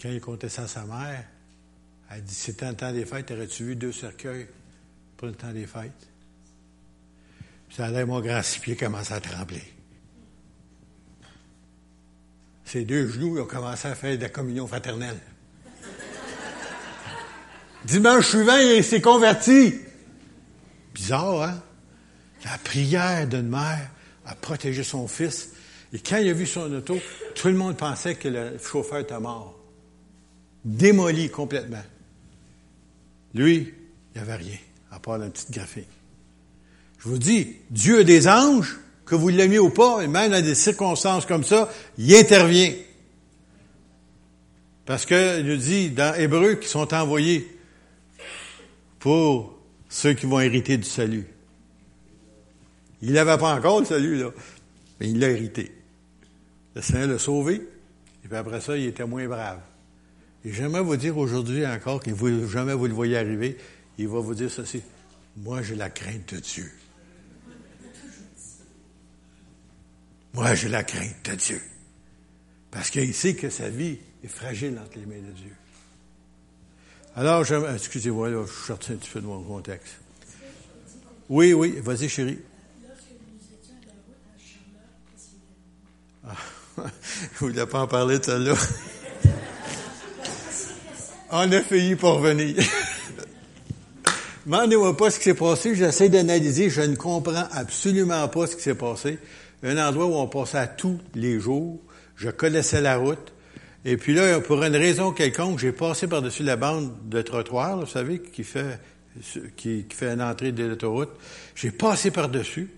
quand 0.02 0.10
il 0.10 0.22
comptait 0.22 0.50
ça 0.50 0.64
à 0.64 0.68
sa 0.68 0.84
mère, 0.84 1.24
elle 2.12 2.24
dit 2.24 2.36
C'était 2.36 2.70
le 2.70 2.76
temps 2.76 2.92
des 2.92 3.06
fêtes, 3.06 3.32
aurais-tu 3.32 3.64
vu 3.64 3.76
deux 3.76 3.92
cercueils 3.92 4.48
pour 5.16 5.28
le 5.28 5.34
temps 5.34 5.52
des 5.52 5.66
fêtes? 5.66 6.08
Puis 7.68 7.78
ça 7.78 7.86
allait, 7.88 8.06
mon 8.06 8.22
grand 8.22 8.42
six 8.44 8.60
pieds 8.60 8.76
commençait 8.76 9.14
à 9.14 9.20
trembler. 9.20 9.64
Ses 12.66 12.86
deux 12.86 13.08
genoux 13.08 13.40
ont 13.40 13.46
commencé 13.46 13.88
à 13.88 13.96
faire 13.96 14.18
de 14.18 14.22
la 14.22 14.30
communion 14.30 14.68
fraternelle. 14.68 15.20
Dimanche 17.86 18.28
suivant, 18.28 18.58
il 18.58 18.84
s'est 18.84 19.02
converti. 19.02 19.76
Bizarre, 20.94 21.44
hein? 21.44 21.64
La 22.44 22.58
prière 22.58 23.28
d'une 23.28 23.48
mère 23.48 23.90
a 24.26 24.36
protégé 24.36 24.84
son 24.84 25.08
fils. 25.08 25.52
Et 25.94 26.00
quand 26.00 26.18
il 26.18 26.30
a 26.30 26.34
vu 26.34 26.46
son 26.46 26.72
auto, 26.74 26.98
tout 27.36 27.48
le 27.48 27.54
monde 27.54 27.78
pensait 27.78 28.16
que 28.16 28.28
le 28.28 28.58
chauffeur 28.58 29.00
était 29.00 29.20
mort. 29.20 29.57
Démoli 30.68 31.30
complètement. 31.30 31.84
Lui, 33.34 33.74
il 34.14 34.22
n'y 34.22 34.22
avait 34.22 34.36
rien, 34.36 34.58
à 34.92 35.00
part 35.00 35.16
une 35.24 35.32
petite 35.32 35.52
graphie. 35.52 35.86
Je 37.00 37.08
vous 37.08 37.18
dis, 37.18 37.56
Dieu 37.70 38.00
a 38.00 38.04
des 38.04 38.28
anges, 38.28 38.78
que 39.06 39.16
vous 39.16 39.30
l'aimiez 39.30 39.60
ou 39.60 39.70
pas, 39.70 40.02
et 40.02 40.08
même 40.08 40.32
dans 40.32 40.44
des 40.44 40.56
circonstances 40.56 41.26
comme 41.26 41.46
ça, 41.46 41.72
il 41.98 42.14
intervient. 42.14 42.74
Parce 44.86 45.06
que, 45.06 45.40
il 45.40 45.58
dit 45.58 45.90
dans 45.90 46.14
Hébreu 46.16 46.56
qu'ils 46.56 46.68
sont 46.68 46.94
envoyés 46.94 47.48
pour 49.00 49.58
ceux 49.88 50.12
qui 50.16 50.26
vont 50.26 50.42
hériter 50.42 50.76
du 50.76 50.84
salut. 50.84 51.28
Il 53.02 53.14
n'avait 53.14 53.38
pas 53.38 53.56
encore 53.56 53.80
le 53.80 53.86
salut, 53.86 54.18
là, 54.18 54.32
mais 55.00 55.10
il 55.12 55.20
l'a 55.20 55.30
hérité. 55.30 55.72
Le 56.76 56.82
Seigneur 56.82 57.08
l'a 57.08 57.20
sauvé, 57.20 57.56
et 58.26 58.28
puis 58.28 58.36
après 58.36 58.60
ça, 58.60 58.76
il 58.76 58.88
était 58.88 59.06
moins 59.06 59.28
brave. 59.28 59.62
Et 60.48 60.54
j'aimerais 60.54 60.82
vous 60.82 60.96
dire 60.96 61.18
aujourd'hui 61.18 61.68
encore 61.68 62.02
que 62.02 62.10
jamais 62.48 62.74
vous 62.74 62.88
le 62.88 62.94
voyez 62.94 63.18
arriver, 63.18 63.58
il 63.98 64.08
va 64.08 64.20
vous 64.20 64.34
dire 64.34 64.50
ceci. 64.50 64.82
Moi, 65.36 65.62
j'ai 65.62 65.76
la 65.76 65.90
crainte 65.90 66.34
de 66.34 66.40
Dieu. 66.40 66.72
Moi, 70.34 70.56
j'ai 70.56 70.70
la 70.70 70.86
crainte 70.86 71.18
de 71.26 71.36
Dieu. 71.36 71.62
Parce 72.72 72.90
qu'il 72.90 73.14
sait 73.14 73.36
que 73.36 73.50
sa 73.50 73.68
vie 73.68 73.98
est 74.24 74.30
fragile 74.30 74.80
entre 74.82 74.98
les 74.98 75.06
mains 75.06 75.22
de 75.22 75.34
Dieu. 75.34 75.52
Alors, 77.18 77.44
excusez-moi, 77.74 78.32
je 78.32 78.50
suis 78.50 78.68
sorti 78.68 78.94
un 78.94 78.96
petit 78.96 79.10
peu 79.10 79.20
de 79.20 79.26
mon 79.26 79.44
contexte. 79.44 79.96
Oui, 81.28 81.52
oui, 81.52 81.78
vas-y, 81.82 82.08
chérie. 82.08 82.40
Ah, 86.26 86.36
vous 86.78 87.48
ne 87.48 87.52
voulez 87.52 87.66
pas 87.66 87.82
en 87.82 87.88
parler 87.88 88.18
celle-là? 88.24 88.56
On 91.32 91.52
a 91.52 91.62
failli 91.62 91.96
pour 91.96 92.22
revenir. 92.22 92.56
Demandez-moi 94.46 94.96
pas 94.96 95.10
ce 95.12 95.18
qui 95.18 95.26
s'est 95.26 95.34
passé, 95.34 95.76
j'essaie 95.76 96.08
d'analyser, 96.08 96.70
je 96.70 96.82
ne 96.82 96.96
comprends 96.96 97.48
absolument 97.52 98.28
pas 98.30 98.48
ce 98.48 98.56
qui 98.56 98.62
s'est 98.62 98.76
passé 98.76 99.20
un 99.64 99.78
endroit 99.78 100.06
où 100.06 100.14
on 100.16 100.28
passait 100.28 100.70
tous 100.78 101.00
les 101.16 101.40
jours. 101.40 101.80
Je 102.16 102.30
connaissais 102.30 102.82
la 102.82 102.98
route. 102.98 103.34
Et 103.86 103.98
puis 103.98 104.14
là, 104.14 104.40
pour 104.42 104.64
une 104.64 104.76
raison 104.76 105.12
quelconque, 105.12 105.60
j'ai 105.60 105.72
passé 105.72 106.08
par-dessus 106.08 106.44
la 106.44 106.56
bande 106.56 106.92
de 107.06 107.22
trottoir, 107.22 107.80
vous 107.80 107.86
savez, 107.86 108.20
qui 108.20 108.44
fait, 108.44 108.80
qui, 109.56 109.86
fait 109.90 110.14
une 110.14 110.22
entrée 110.22 110.52
de 110.52 110.66
l'autoroute. 110.66 111.12
J'ai 111.56 111.72
passé 111.72 112.12
par-dessus, 112.12 112.70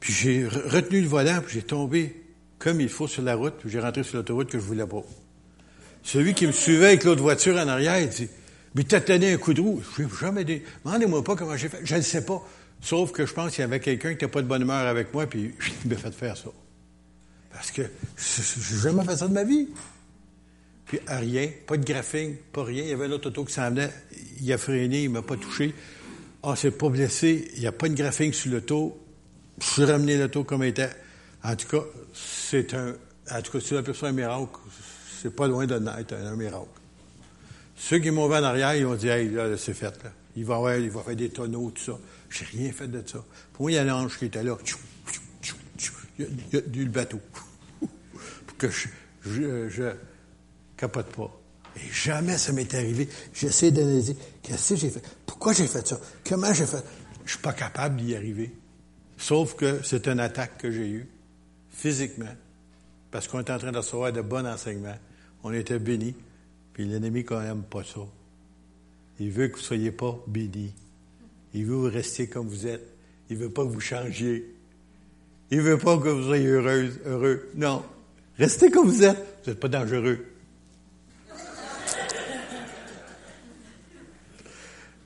puis 0.00 0.12
j'ai 0.12 0.46
retenu 0.46 1.00
le 1.00 1.08
volant, 1.08 1.40
puis 1.44 1.54
j'ai 1.54 1.62
tombé 1.62 2.16
comme 2.58 2.80
il 2.80 2.88
faut 2.88 3.06
sur 3.06 3.22
la 3.22 3.34
route, 3.34 3.54
puis 3.58 3.70
j'ai 3.70 3.80
rentré 3.80 4.02
sur 4.02 4.16
l'autoroute 4.16 4.50
que 4.50 4.58
je 4.58 4.64
voulais 4.64 4.86
pas. 4.86 5.02
Celui 6.02 6.34
qui 6.34 6.46
me 6.46 6.52
suivait 6.52 6.86
avec 6.86 7.04
l'autre 7.04 7.22
voiture 7.22 7.56
en 7.56 7.68
arrière, 7.68 8.00
il 8.00 8.08
dit, 8.08 8.28
mais 8.74 8.84
t'as 8.84 9.00
donné 9.00 9.32
un 9.32 9.36
coup 9.36 9.54
de 9.54 9.60
roue. 9.60 9.82
Je 9.98 10.04
jamais 10.20 10.44
dit, 10.44 10.62
demandez-moi 10.84 11.22
pas 11.22 11.36
comment 11.36 11.56
j'ai 11.56 11.68
fait. 11.68 11.80
Je 11.84 11.94
ne 11.94 12.00
sais 12.00 12.24
pas. 12.24 12.42
Sauf 12.80 13.12
que 13.12 13.26
je 13.26 13.32
pense 13.32 13.52
qu'il 13.52 13.60
y 13.60 13.64
avait 13.64 13.80
quelqu'un 13.80 14.08
qui 14.08 14.14
n'était 14.14 14.28
pas 14.28 14.42
de 14.42 14.48
bonne 14.48 14.62
humeur 14.62 14.86
avec 14.86 15.14
moi, 15.14 15.26
puis 15.26 15.54
il 15.84 15.90
m'a 15.90 15.96
fait 15.96 16.10
faire 16.10 16.36
ça. 16.36 16.50
Parce 17.52 17.70
que 17.70 17.82
je 18.16 18.74
n'ai 18.74 18.80
jamais 18.82 19.04
fait 19.04 19.16
ça 19.16 19.28
de 19.28 19.32
ma 19.32 19.44
vie. 19.44 19.68
Puis 20.86 20.98
rien, 21.06 21.48
pas 21.66 21.76
de 21.76 21.84
graphing, 21.84 22.36
pas 22.52 22.64
rien. 22.64 22.82
Il 22.82 22.88
y 22.88 22.92
avait 22.92 23.08
l'autre 23.08 23.28
auto 23.28 23.44
qui 23.44 23.52
s'en 23.52 23.70
venait, 23.70 23.90
il 24.40 24.52
a 24.52 24.58
freiné, 24.58 25.04
il 25.04 25.10
m'a 25.10 25.22
pas 25.22 25.36
touché. 25.36 25.74
Ah, 26.42 26.54
c'est 26.56 26.72
pas 26.72 26.88
blessé, 26.88 27.50
il 27.54 27.60
n'y 27.60 27.66
a 27.66 27.72
pas 27.72 27.88
de 27.88 27.94
graphing 27.94 28.32
sur 28.32 28.50
l'auto. 28.50 28.98
Je 29.60 29.66
suis 29.66 29.84
ramené 29.84 30.18
l'auto 30.18 30.42
comme 30.42 30.64
il 30.64 30.68
était. 30.68 30.90
En 31.44 31.54
tout 31.54 31.68
cas, 31.68 31.84
c'est 32.12 32.74
un. 32.74 32.94
En 33.30 33.42
tout 33.42 33.52
cas, 33.52 33.64
on 33.70 33.76
appelle 33.76 33.94
ça 33.94 34.08
un 34.08 34.12
miracle, 34.12 34.48
c'est 35.22 35.30
pas 35.30 35.46
loin 35.46 35.66
de 35.66 35.78
naître 35.78 36.14
un, 36.14 36.34
miracle. 36.34 36.66
Ceux 37.76 38.00
qui 38.00 38.10
m'ont 38.10 38.26
vu 38.26 38.34
en 38.34 38.42
arrière, 38.42 38.74
ils 38.74 38.84
ont 38.84 38.96
dit, 38.96 39.06
hey, 39.06 39.30
là, 39.30 39.56
c'est 39.56 39.72
fait, 39.72 40.02
là. 40.02 40.10
Il 40.34 40.44
va, 40.44 40.78
il 40.78 40.90
va 40.90 41.02
faire 41.02 41.14
des 41.14 41.28
tonneaux, 41.28 41.70
tout 41.70 41.82
ça. 41.82 41.98
J'ai 42.28 42.44
rien 42.46 42.72
fait 42.72 42.88
de 42.88 43.02
ça. 43.06 43.24
Pour 43.52 43.64
moi, 43.64 43.70
il 43.70 43.74
y 43.74 43.78
a 43.78 43.84
l'ange 43.84 44.18
qui 44.18 44.24
était 44.24 44.42
là. 44.42 44.56
Il 46.18 46.26
y 46.52 46.56
a, 46.56 46.60
du 46.62 46.86
bateau. 46.86 47.20
pour 48.46 48.56
que 48.56 48.68
je, 48.68 48.88
je, 49.24 49.68
je 49.68 49.92
capote 50.76 51.06
pas. 51.14 51.30
Et 51.76 51.92
jamais 51.92 52.36
ça 52.36 52.52
m'est 52.52 52.74
arrivé. 52.74 53.08
J'essaie 53.32 53.70
d'analyser. 53.70 54.16
Qu'est-ce 54.42 54.70
que 54.70 54.80
j'ai 54.80 54.90
fait? 54.90 55.02
Pourquoi 55.24 55.52
j'ai 55.52 55.68
fait 55.68 55.86
ça? 55.86 56.00
Comment 56.28 56.52
j'ai 56.52 56.66
fait? 56.66 56.84
Je 57.24 57.32
suis 57.32 57.40
pas 57.40 57.52
capable 57.52 57.96
d'y 57.96 58.16
arriver. 58.16 58.52
Sauf 59.18 59.54
que 59.54 59.82
c'est 59.84 60.08
une 60.08 60.18
attaque 60.18 60.58
que 60.58 60.70
j'ai 60.72 60.88
eue, 60.88 61.08
physiquement, 61.70 62.34
parce 63.12 63.28
qu'on 63.28 63.38
est 63.38 63.50
en 63.50 63.58
train 63.58 63.70
de 63.70 63.76
recevoir 63.76 64.12
de 64.12 64.20
bons 64.20 64.44
enseignements. 64.44 64.98
On 65.42 65.52
était 65.52 65.78
bénis, 65.78 66.14
puis 66.72 66.84
l'ennemi, 66.84 67.24
quand 67.24 67.40
même, 67.40 67.62
pas 67.62 67.84
ça. 67.84 68.00
Il 69.18 69.30
veut 69.30 69.48
que 69.48 69.54
vous 69.54 69.60
ne 69.60 69.64
soyez 69.64 69.92
pas 69.92 70.18
bénis. 70.26 70.72
Il 71.54 71.66
veut 71.66 71.74
vous 71.74 71.90
restiez 71.90 72.28
comme 72.28 72.48
vous 72.48 72.66
êtes. 72.66 72.86
Il 73.28 73.36
veut 73.36 73.50
pas 73.50 73.62
que 73.64 73.68
vous 73.68 73.80
changiez. 73.80 74.54
Il 75.50 75.60
veut 75.60 75.78
pas 75.78 75.98
que 75.98 76.08
vous 76.08 76.24
soyez 76.24 76.46
heureuse, 76.46 76.98
heureux. 77.04 77.50
Non. 77.54 77.82
Restez 78.38 78.70
comme 78.70 78.88
vous 78.88 79.04
êtes. 79.04 79.18
Vous 79.44 79.50
n'êtes 79.50 79.60
pas 79.60 79.68
dangereux. 79.68 80.26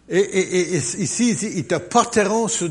Et, 0.08 0.76
ici, 0.76 1.30
ils 1.30 1.66
te 1.66 1.74
porteront 1.74 2.46
sur, 2.46 2.70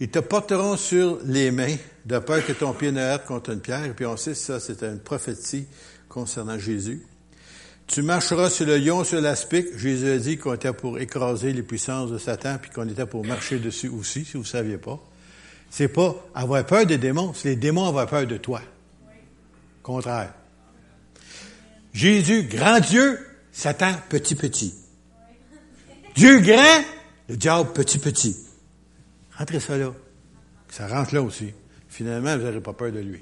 ils 0.00 0.08
te 0.08 0.18
porteront 0.18 0.76
sur 0.76 1.20
les 1.24 1.52
mains, 1.52 1.76
de 2.04 2.18
peur 2.18 2.44
que 2.44 2.52
ton 2.52 2.72
pied 2.72 2.90
ne 2.90 3.00
heurte 3.00 3.26
contre 3.26 3.50
une 3.50 3.60
pierre. 3.60 3.84
Et 3.84 3.92
puis 3.92 4.04
on 4.04 4.16
sait 4.16 4.34
ça, 4.34 4.58
c'est 4.58 4.82
une 4.82 4.98
prophétie 4.98 5.66
concernant 6.14 6.58
Jésus. 6.58 7.02
Tu 7.88 8.00
marcheras 8.02 8.48
sur 8.48 8.66
le 8.66 8.78
lion, 8.78 9.02
sur 9.02 9.20
l'aspic. 9.20 9.76
Jésus 9.76 10.08
a 10.08 10.18
dit 10.18 10.38
qu'on 10.38 10.54
était 10.54 10.72
pour 10.72 11.00
écraser 11.00 11.52
les 11.52 11.64
puissances 11.64 12.10
de 12.10 12.18
Satan, 12.18 12.56
puis 12.62 12.70
qu'on 12.70 12.88
était 12.88 13.04
pour 13.04 13.26
marcher 13.26 13.58
dessus 13.58 13.88
aussi, 13.88 14.24
si 14.24 14.34
vous 14.34 14.44
ne 14.44 14.44
saviez 14.44 14.78
pas. 14.78 14.98
C'est 15.70 15.88
pas 15.88 16.14
avoir 16.34 16.64
peur 16.64 16.86
des 16.86 16.98
démons, 16.98 17.34
c'est 17.34 17.48
les 17.48 17.56
démons 17.56 17.86
avoir 17.86 18.06
peur 18.06 18.26
de 18.26 18.36
toi. 18.36 18.62
Contraire. 19.82 20.32
Jésus, 21.92 22.44
grand 22.44 22.78
Dieu, 22.78 23.18
Satan, 23.52 23.92
petit 24.08 24.36
petit. 24.36 24.72
Dieu 26.14 26.38
grand, 26.38 26.84
le 27.28 27.36
diable 27.36 27.72
petit 27.72 27.98
petit. 27.98 28.36
Rentrez 29.36 29.58
ça 29.58 29.76
là. 29.76 29.92
Ça 30.68 30.86
rentre 30.86 31.12
là 31.12 31.22
aussi. 31.22 31.52
Finalement, 31.88 32.36
vous 32.36 32.44
n'aurez 32.44 32.60
pas 32.60 32.72
peur 32.72 32.92
de 32.92 33.00
lui. 33.00 33.20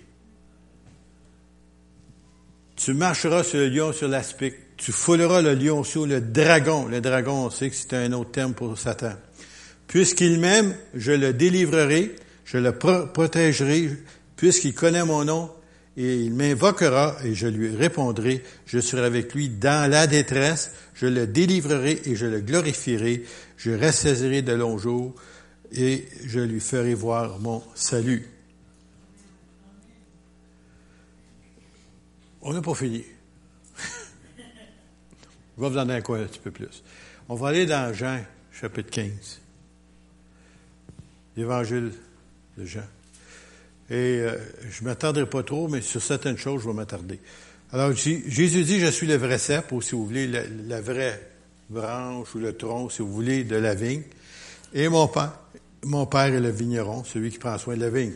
Tu 2.85 2.95
marcheras 2.95 3.45
sur 3.45 3.61
le 3.61 3.69
lion, 3.69 3.93
sur 3.93 4.09
l'aspic. 4.09 4.55
Tu 4.77 4.91
fouleras 4.91 5.41
le 5.41 5.55
lion 5.55 5.85
sur 5.85 6.05
le 6.05 6.21
dragon. 6.21 6.87
Le 6.87 7.01
dragon, 7.01 7.47
on 7.47 7.51
sait 7.51 7.71
que 7.71 7.77
c'est 7.77 7.95
un 7.95 8.13
autre 8.13 8.33
terme 8.33 8.55
pour 8.55 8.77
Satan. 8.77 9.13
Puisqu'il 9.87 10.41
m'aime, 10.41 10.75
je 10.93 11.13
le 11.13 11.33
délivrerai, 11.33 12.17
je 12.45 12.59
le 12.59 12.73
protégerai, 12.73 13.89
puisqu'il 14.35 14.75
connaît 14.75 15.05
mon 15.05 15.25
nom, 15.25 15.53
et 15.97 16.17
il 16.17 16.35
m'invoquera 16.35 17.19
et 17.25 17.35
je 17.37 17.47
lui 17.47 17.69
répondrai, 17.77 18.43
je 18.67 18.81
serai 18.81 19.05
avec 19.05 19.33
lui 19.33 19.49
dans 19.49 19.89
la 19.89 20.09
détresse, 20.09 20.73
je 20.95 21.07
le 21.07 21.29
délivrerai 21.29 22.03
et 22.07 22.17
je 22.17 22.27
le 22.27 22.41
glorifierai, 22.41 23.23
je 23.59 23.71
ressaisirai 23.71 24.43
de 24.43 24.55
longs 24.55 24.79
jours 24.79 25.15
et 25.71 26.09
je 26.27 26.41
lui 26.41 26.61
ferai 26.61 26.95
voir 26.95 27.39
mon 27.39 27.63
salut. 27.77 28.27
On 32.43 32.53
n'a 32.53 32.61
pas 32.61 32.75
fini. 32.75 33.05
On 35.57 35.63
va 35.63 35.69
vous 35.69 35.79
en 35.79 35.87
donner 35.87 35.95
un 35.95 36.01
petit 36.01 36.41
peu 36.41 36.51
plus. 36.51 36.83
On 37.29 37.37
va 37.37 37.49
aller 37.49 37.67
dans 37.67 37.95
Jean, 37.95 38.21
chapitre 38.53 38.91
15. 38.91 39.41
L'évangile 41.37 41.93
de 42.59 42.67
Jean. 42.67 42.81
Et 43.89 43.95
euh, 43.95 44.37
je 44.69 44.83
ne 44.83 44.89
m'attendrai 44.89 45.27
pas 45.27 45.45
trop, 45.45 45.69
mais 45.69 45.83
sur 45.83 46.03
certaines 46.03 46.37
choses, 46.37 46.63
je 46.63 46.69
vais 46.69 46.75
m'attarder. 46.75 47.21
Alors, 47.73 47.93
Jésus 47.93 48.65
dit, 48.65 48.81
je 48.81 48.89
suis 48.89 49.07
le 49.07 49.17
vrai 49.17 49.39
cep, 49.39 49.71
ou 49.71 49.81
si 49.81 49.95
vous 49.95 50.05
voulez, 50.05 50.27
la, 50.27 50.81
vraie 50.81 51.21
branche 51.71 52.35
ou 52.35 52.39
le 52.39 52.57
tronc, 52.57 52.91
si 52.91 53.03
vous 53.03 53.13
voulez, 53.13 53.45
de 53.45 53.57
la 53.57 53.75
vigne. 53.75 54.03
Et 54.75 54.89
mon 54.89 55.07
père, 55.07 55.39
mon 55.85 56.07
père 56.07 56.35
est 56.35 56.41
le 56.41 56.51
vigneron, 56.51 57.05
celui 57.05 57.31
qui 57.31 57.39
prend 57.39 57.57
soin 57.57 57.77
de 57.77 57.81
la 57.81 57.91
vigne. 57.91 58.15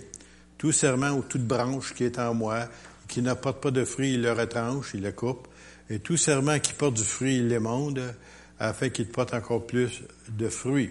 Tout 0.59 0.73
serment 0.73 1.11
ou 1.11 1.23
toute 1.23 1.47
branche 1.47 1.95
qui 1.95 2.05
est 2.05 2.19
en 2.19 2.35
moi, 2.35 2.69
qui 3.09 3.23
n'apporte 3.23 3.63
pas 3.63 3.71
de 3.71 3.85
fruits, 3.85 4.15
il 4.15 4.23
le 4.23 4.33
retranche, 4.33 4.93
il 4.95 5.03
le 5.03 5.13
coupe. 5.13 5.49
Et 5.89 6.01
tout 6.01 6.17
serment 6.17 6.59
qui 6.59 6.73
porte 6.73 6.95
du 6.95 7.05
fruit, 7.05 7.37
il 7.37 7.49
l'émonde, 7.49 8.15
afin 8.59 8.89
qu'il 8.89 9.09
porte 9.09 9.35
encore 9.35 9.67
plus 9.67 10.03
de 10.29 10.49
fruits. 10.49 10.91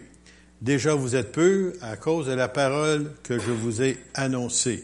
Déjà 0.62 0.93
vous 0.93 1.15
êtes 1.15 1.32
peu 1.32 1.73
à 1.82 1.97
cause 1.97 2.28
de 2.28 2.34
la 2.34 2.47
parole 2.47 3.12
que 3.23 3.38
je 3.38 3.51
vous 3.51 3.82
ai 3.82 3.97
annoncée. 4.13 4.84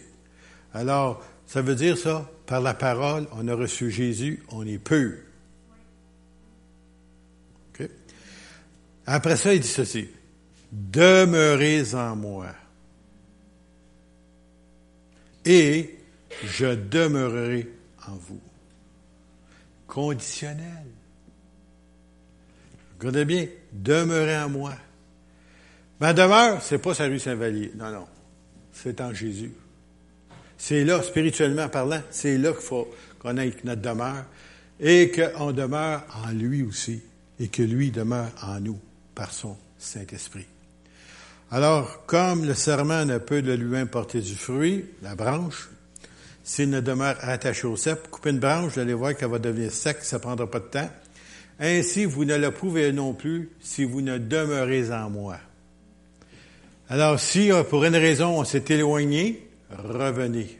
Alors, 0.73 1.23
ça 1.47 1.61
veut 1.61 1.75
dire 1.75 1.97
ça, 1.97 2.29
par 2.45 2.61
la 2.61 2.73
parole, 2.73 3.27
on 3.33 3.47
a 3.47 3.55
reçu 3.55 3.89
Jésus, 3.89 4.43
on 4.49 4.65
est 4.65 4.77
peu. 4.77 5.17
Après 9.05 9.35
ça, 9.35 9.53
il 9.53 9.59
dit 9.59 9.67
ceci. 9.67 10.09
Demeurez 10.71 11.95
en 11.95 12.15
moi. 12.15 12.47
Et 15.45 15.97
je 16.43 16.75
demeurerai 16.75 17.69
en 18.07 18.15
vous. 18.15 18.41
Conditionnel. 19.87 20.85
Regardez 22.99 23.25
bien, 23.25 23.47
demeurez 23.73 24.37
en 24.37 24.49
moi. 24.49 24.73
Ma 25.99 26.13
demeure, 26.13 26.61
c'est 26.61 26.79
pas 26.79 26.93
sa 26.93 27.05
rue 27.05 27.19
Saint-Vallier. 27.19 27.71
Non, 27.75 27.91
non. 27.91 28.07
C'est 28.71 29.01
en 29.01 29.13
Jésus. 29.13 29.51
C'est 30.57 30.83
là, 30.83 31.01
spirituellement 31.01 31.67
parlant, 31.69 32.01
c'est 32.11 32.37
là 32.37 32.51
qu'il 32.51 32.61
faut 32.61 32.87
ait 33.25 33.53
notre 33.63 33.81
demeure 33.81 34.25
et 34.79 35.11
qu'on 35.11 35.51
demeure 35.51 36.03
en 36.23 36.31
lui 36.31 36.63
aussi 36.63 37.01
et 37.39 37.47
que 37.47 37.63
lui 37.63 37.91
demeure 37.91 38.29
en 38.43 38.59
nous 38.59 38.79
par 39.15 39.33
son 39.33 39.57
Saint-Esprit. 39.77 40.45
Alors, 41.49 42.05
comme 42.05 42.45
le 42.45 42.53
serment 42.53 43.05
ne 43.05 43.17
peut 43.17 43.41
de 43.41 43.51
lui-même 43.51 43.87
porter 43.87 44.21
du 44.21 44.35
fruit, 44.35 44.85
la 45.01 45.15
branche, 45.15 45.69
s'il 46.43 46.69
ne 46.69 46.79
demeure 46.79 47.17
attaché 47.21 47.67
au 47.67 47.75
cep, 47.75 48.09
coupez 48.09 48.31
une 48.31 48.39
branche, 48.39 48.73
vous 48.73 48.79
allez 48.79 48.93
voir 48.93 49.15
qu'elle 49.15 49.29
va 49.29 49.39
devenir 49.39 49.71
sec, 49.71 49.97
ça 50.01 50.17
ne 50.17 50.21
prendra 50.21 50.49
pas 50.49 50.59
de 50.59 50.65
temps. 50.65 50.89
Ainsi, 51.59 52.05
vous 52.05 52.25
ne 52.25 52.35
le 52.35 52.51
pouvez 52.51 52.91
non 52.91 53.13
plus 53.13 53.51
si 53.59 53.83
vous 53.83 54.01
ne 54.01 54.17
demeurez 54.17 54.91
en 54.91 55.09
moi. 55.09 55.37
Alors, 56.89 57.19
si 57.19 57.51
euh, 57.51 57.63
pour 57.63 57.85
une 57.85 57.95
raison 57.95 58.39
on 58.39 58.43
s'est 58.43 58.65
éloigné, 58.69 59.47
revenez. 59.69 60.59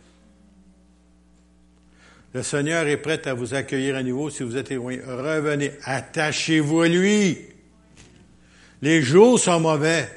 Le 2.33 2.43
Seigneur 2.43 2.87
est 2.87 2.97
prêt 2.97 3.27
à 3.27 3.33
vous 3.33 3.53
accueillir 3.53 3.97
à 3.97 4.03
nouveau 4.03 4.29
si 4.29 4.43
vous 4.43 4.55
êtes 4.55 4.71
éloigné. 4.71 5.01
Revenez, 5.05 5.71
attachez-vous 5.83 6.81
à 6.81 6.87
lui. 6.87 7.37
Les 8.81 9.01
jours 9.01 9.37
sont 9.37 9.59
mauvais. 9.59 10.07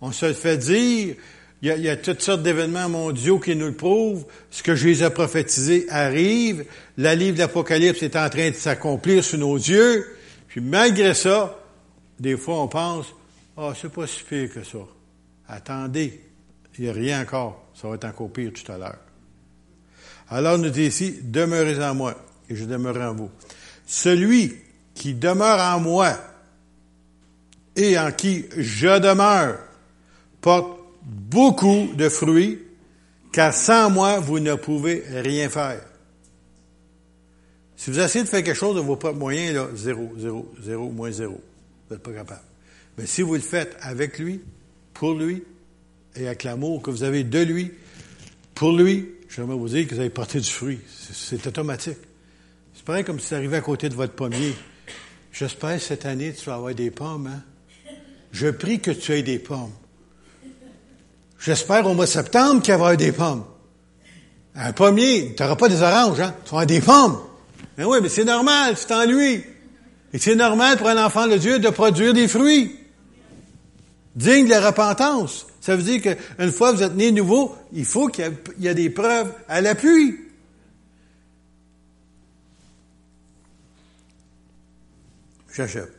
On 0.00 0.10
se 0.10 0.26
le 0.26 0.32
fait 0.32 0.56
dire. 0.56 1.14
Il 1.74 1.82
y 1.82 1.88
a, 1.88 1.96
toutes 1.96 2.22
sortes 2.22 2.44
d'événements 2.44 2.88
mondiaux 2.88 3.40
qui 3.40 3.56
nous 3.56 3.66
le 3.66 3.74
prouvent. 3.74 4.24
Ce 4.52 4.62
que 4.62 4.76
Jésus 4.76 5.02
a 5.02 5.10
prophétisé 5.10 5.86
arrive. 5.88 6.64
La 6.96 7.16
livre 7.16 7.34
de 7.34 7.40
l'Apocalypse 7.40 8.04
est 8.04 8.14
en 8.14 8.30
train 8.30 8.50
de 8.50 8.54
s'accomplir 8.54 9.24
sous 9.24 9.36
nos 9.36 9.56
yeux. 9.56 10.06
Puis 10.46 10.60
malgré 10.60 11.12
ça, 11.12 11.58
des 12.20 12.36
fois 12.36 12.62
on 12.62 12.68
pense, 12.68 13.06
ah, 13.56 13.72
c'est 13.74 13.90
pas 13.90 14.06
si 14.06 14.22
pire 14.22 14.48
que 14.54 14.62
ça. 14.62 14.78
Attendez, 15.48 16.20
il 16.78 16.84
n'y 16.84 16.90
a 16.90 16.92
rien 16.92 17.22
encore. 17.22 17.66
Ça 17.74 17.88
va 17.88 17.96
être 17.96 18.04
encore 18.04 18.30
pire 18.32 18.52
tout 18.52 18.70
à 18.70 18.78
l'heure. 18.78 18.98
Alors, 20.28 20.58
nous 20.58 20.70
dit 20.70 20.84
ici, 20.84 21.18
demeurez 21.20 21.84
en 21.84 21.96
moi 21.96 22.14
et 22.48 22.54
je 22.54 22.64
demeurerai 22.64 23.06
en 23.06 23.14
vous. 23.14 23.30
Celui 23.86 24.54
qui 24.94 25.14
demeure 25.14 25.60
en 25.60 25.80
moi 25.80 26.16
et 27.74 27.98
en 27.98 28.12
qui 28.12 28.44
je 28.56 29.00
demeure 29.00 29.58
porte 30.40 30.85
beaucoup 31.06 31.92
de 31.94 32.08
fruits, 32.08 32.58
car 33.32 33.54
sans 33.54 33.90
moi, 33.90 34.18
vous 34.18 34.40
ne 34.40 34.54
pouvez 34.54 35.04
rien 35.08 35.48
faire. 35.48 35.82
Si 37.76 37.90
vous 37.90 38.00
essayez 38.00 38.24
de 38.24 38.28
faire 38.28 38.42
quelque 38.42 38.56
chose 38.56 38.74
de 38.74 38.80
vos 38.80 38.96
propres 38.96 39.18
moyens, 39.18 39.54
là, 39.54 39.68
zéro, 39.74 40.12
zéro, 40.18 40.52
zéro, 40.62 40.90
moins 40.90 41.12
zéro. 41.12 41.40
Vous 41.88 41.94
n'êtes 41.94 42.02
pas 42.02 42.12
capable. 42.12 42.42
Mais 42.98 43.06
si 43.06 43.22
vous 43.22 43.34
le 43.34 43.40
faites 43.40 43.76
avec 43.80 44.18
lui, 44.18 44.40
pour 44.94 45.14
lui 45.14 45.44
et 46.16 46.26
avec 46.26 46.42
l'amour 46.42 46.82
que 46.82 46.90
vous 46.90 47.02
avez 47.02 47.22
de 47.22 47.40
lui, 47.40 47.70
pour 48.54 48.72
lui, 48.72 49.10
j'aimerais 49.28 49.56
vous 49.56 49.68
dire 49.68 49.86
que 49.86 49.94
vous 49.94 50.00
avez 50.00 50.10
porté 50.10 50.40
du 50.40 50.50
fruit. 50.50 50.80
C'est 50.88 51.46
automatique. 51.46 51.98
C'est 52.74 52.84
pareil 52.84 53.04
comme 53.04 53.20
si 53.20 53.26
ça 53.26 53.36
arrivait 53.36 53.58
à 53.58 53.60
côté 53.60 53.88
de 53.90 53.94
votre 53.94 54.14
pommier. 54.14 54.54
J'espère 55.30 55.80
cette 55.80 56.06
année 56.06 56.32
tu 56.32 56.46
vas 56.46 56.54
avoir 56.54 56.74
des 56.74 56.90
pommes. 56.90 57.26
Hein? 57.26 57.42
Je 58.32 58.48
prie 58.48 58.80
que 58.80 58.90
tu 58.90 59.12
aies 59.12 59.22
des 59.22 59.38
pommes. 59.38 59.72
J'espère 61.38 61.86
au 61.86 61.94
mois 61.94 62.06
de 62.06 62.10
septembre 62.10 62.62
qu'il 62.62 62.74
y 62.74 62.76
aura 62.76 62.96
des 62.96 63.12
pommes. 63.12 63.44
Un 64.54 64.72
pommier, 64.72 65.34
tu 65.36 65.42
n'auras 65.42 65.56
pas 65.56 65.68
des 65.68 65.82
oranges, 65.82 66.20
hein? 66.20 66.34
tu 66.44 66.50
avoir 66.50 66.66
des 66.66 66.80
pommes. 66.80 67.18
Mais 67.76 67.84
oui, 67.84 67.98
mais 68.02 68.08
c'est 68.08 68.24
normal, 68.24 68.74
c'est 68.76 68.92
en 68.92 69.04
lui. 69.04 69.44
Et 70.12 70.18
c'est 70.18 70.34
normal 70.34 70.78
pour 70.78 70.88
un 70.88 71.04
enfant 71.04 71.26
de 71.26 71.36
Dieu 71.36 71.58
de 71.58 71.68
produire 71.68 72.14
des 72.14 72.26
fruits. 72.26 72.74
Digne 74.14 74.46
de 74.46 74.50
la 74.50 74.66
repentance. 74.66 75.46
Ça 75.60 75.76
veut 75.76 75.82
dire 75.82 76.00
qu'une 76.00 76.52
fois 76.52 76.72
que 76.72 76.76
vous 76.76 76.82
êtes 76.84 76.94
né 76.94 77.12
nouveau, 77.12 77.54
il 77.72 77.84
faut 77.84 78.08
qu'il 78.08 78.32
y 78.60 78.66
ait 78.66 78.74
des 78.74 78.88
preuves 78.88 79.32
à 79.46 79.60
l'appui. 79.60 80.18
J'achève. 85.54 85.90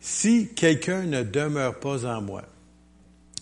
Si 0.00 0.48
quelqu'un 0.48 1.02
ne 1.02 1.22
demeure 1.22 1.78
pas 1.80 2.06
en 2.06 2.22
moi, 2.22 2.42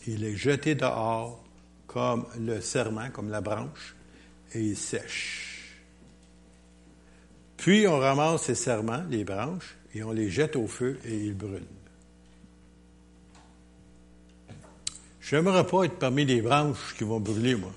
il 0.06 0.24
est 0.24 0.36
jeté 0.36 0.74
dehors 0.74 1.42
comme 1.86 2.26
le 2.38 2.60
serment, 2.60 3.10
comme 3.10 3.30
la 3.30 3.40
branche, 3.40 3.96
et 4.54 4.60
il 4.60 4.76
sèche. 4.76 5.82
Puis 7.56 7.86
on 7.86 7.98
ramasse 7.98 8.42
ces 8.42 8.54
serments, 8.54 9.04
les 9.08 9.24
branches, 9.24 9.76
et 9.94 10.02
on 10.02 10.12
les 10.12 10.28
jette 10.30 10.56
au 10.56 10.66
feu 10.66 10.98
et 11.04 11.16
ils 11.16 11.36
brûlent. 11.36 11.62
Je 15.20 15.36
n'aimerais 15.36 15.66
pas 15.66 15.84
être 15.84 15.98
parmi 15.98 16.24
les 16.24 16.40
branches 16.40 16.94
qui 16.96 17.04
vont 17.04 17.18
brûler, 17.18 17.56
moi. 17.56 17.72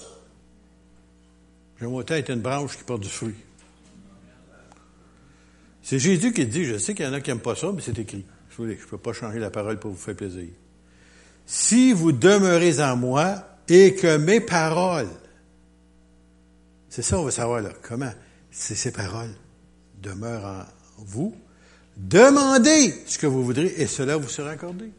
J'aimerais 1.80 2.06
être 2.20 2.30
une 2.30 2.42
branche 2.42 2.78
qui 2.78 2.84
porte 2.84 3.02
du 3.02 3.10
fruit. 3.10 3.36
C'est 5.82 5.98
Jésus 5.98 6.34
qui 6.34 6.46
dit, 6.46 6.66
je 6.66 6.78
sais 6.78 6.94
qu'il 6.94 7.06
y 7.06 7.08
en 7.08 7.14
a 7.14 7.22
qui 7.22 7.32
n'aiment 7.32 7.40
pas 7.40 7.56
ça, 7.56 7.72
mais 7.72 7.82
c'est 7.82 7.98
écrit. 7.98 8.24
Je 8.52 8.62
ne 8.62 8.74
peux 8.76 8.98
pas 8.98 9.14
changer 9.14 9.40
la 9.40 9.50
parole 9.50 9.80
pour 9.80 9.92
vous 9.92 9.98
faire 9.98 10.16
plaisir. 10.16 10.50
Si 11.52 11.94
vous 11.94 12.12
demeurez 12.12 12.80
en 12.80 12.96
moi 12.96 13.44
et 13.68 13.96
que 13.96 14.18
mes 14.18 14.40
paroles, 14.40 15.10
c'est 16.90 17.02
ça 17.02 17.18
on 17.18 17.24
veut 17.24 17.32
savoir 17.32 17.60
là, 17.60 17.72
comment 17.82 18.12
c'est 18.52 18.76
ces 18.76 18.92
paroles 18.92 19.34
demeurent 20.00 20.46
en 20.46 21.04
vous, 21.04 21.34
demandez 21.98 22.94
ce 23.08 23.18
que 23.18 23.26
vous 23.26 23.44
voudrez 23.44 23.74
et 23.78 23.88
cela 23.88 24.16
vous 24.16 24.30
sera 24.30 24.52
accordé. 24.52 24.92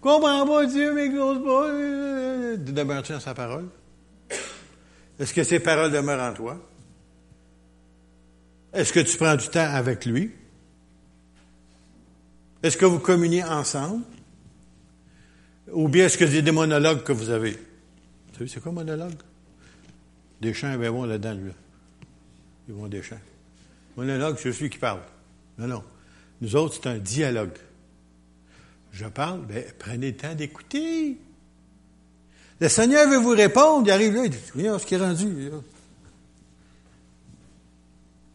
Comprends 0.00 0.46
pas 0.46 0.64
Dieu, 0.64 0.94
mais 0.94 1.10
grosses 1.10 1.44
pas. 1.44 2.62
Demeures-tu 2.72 3.12
en 3.12 3.20
sa 3.20 3.34
parole? 3.34 3.68
Est-ce 5.18 5.34
que 5.34 5.44
ses 5.44 5.60
paroles 5.60 5.92
demeurent 5.92 6.22
en 6.22 6.32
toi? 6.32 6.58
Est-ce 8.72 8.94
que 8.94 9.00
tu 9.00 9.18
prends 9.18 9.36
du 9.36 9.48
temps 9.48 9.70
avec 9.70 10.06
lui? 10.06 10.32
Est-ce 12.62 12.78
que 12.78 12.86
vous 12.86 12.98
communiez 12.98 13.44
ensemble? 13.44 14.04
Ou 15.72 15.88
bien 15.88 16.06
est-ce 16.06 16.18
que 16.18 16.26
c'est 16.26 16.42
des 16.42 16.52
monologues 16.52 17.02
que 17.02 17.12
vous 17.12 17.30
avez? 17.30 17.52
Vous 17.52 18.38
savez, 18.38 18.48
c'est 18.48 18.60
quoi 18.60 18.72
monologue? 18.72 19.14
Des 20.40 20.52
chants, 20.52 20.76
ben 20.76 20.90
bon, 20.90 21.04
là-dedans, 21.04 21.34
lui. 21.34 21.52
Ils 22.68 22.74
vont 22.74 22.88
des 22.88 23.02
chants. 23.02 23.20
Monologue, 23.96 24.36
c'est 24.38 24.52
celui 24.52 24.70
qui 24.70 24.78
parle. 24.78 25.00
Non, 25.58 25.66
non. 25.66 25.84
Nous 26.40 26.56
autres, 26.56 26.74
c'est 26.74 26.88
un 26.88 26.98
dialogue. 26.98 27.56
Je 28.92 29.06
parle, 29.06 29.40
ben, 29.46 29.64
prenez 29.78 30.10
le 30.10 30.16
temps 30.16 30.34
d'écouter. 30.34 31.18
Le 32.60 32.68
Seigneur 32.68 33.08
veut 33.08 33.18
vous 33.18 33.30
répondre, 33.30 33.86
il 33.86 33.90
arrive 33.90 34.14
là, 34.14 34.24
il 34.24 34.30
dit, 34.30 34.38
voyons 34.52 34.78
ce 34.78 34.86
qui 34.86 34.94
est 34.94 34.98
rendu. 34.98 35.50
Là. 35.50 35.56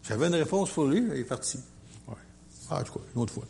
J'avais 0.04 0.28
une 0.28 0.36
réponse 0.36 0.72
pour 0.72 0.86
lui, 0.86 1.04
il 1.14 1.20
est 1.20 1.24
parti. 1.24 1.60
Ouais. 2.08 2.16
Ah, 2.70 2.80
en 2.80 2.84
tout 2.84 2.94
cas, 2.94 3.00
une 3.16 3.22
autre 3.22 3.34
fois. 3.34 3.46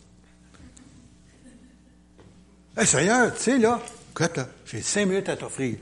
Hé, 2.77 2.85
Seigneur, 2.85 3.33
tu 3.33 3.41
sais, 3.41 3.57
là, 3.57 3.79
écoute, 4.11 4.37
là, 4.37 4.47
j'ai 4.65 4.81
cinq 4.81 5.05
minutes 5.07 5.29
à 5.29 5.35
t'offrir. 5.35 5.77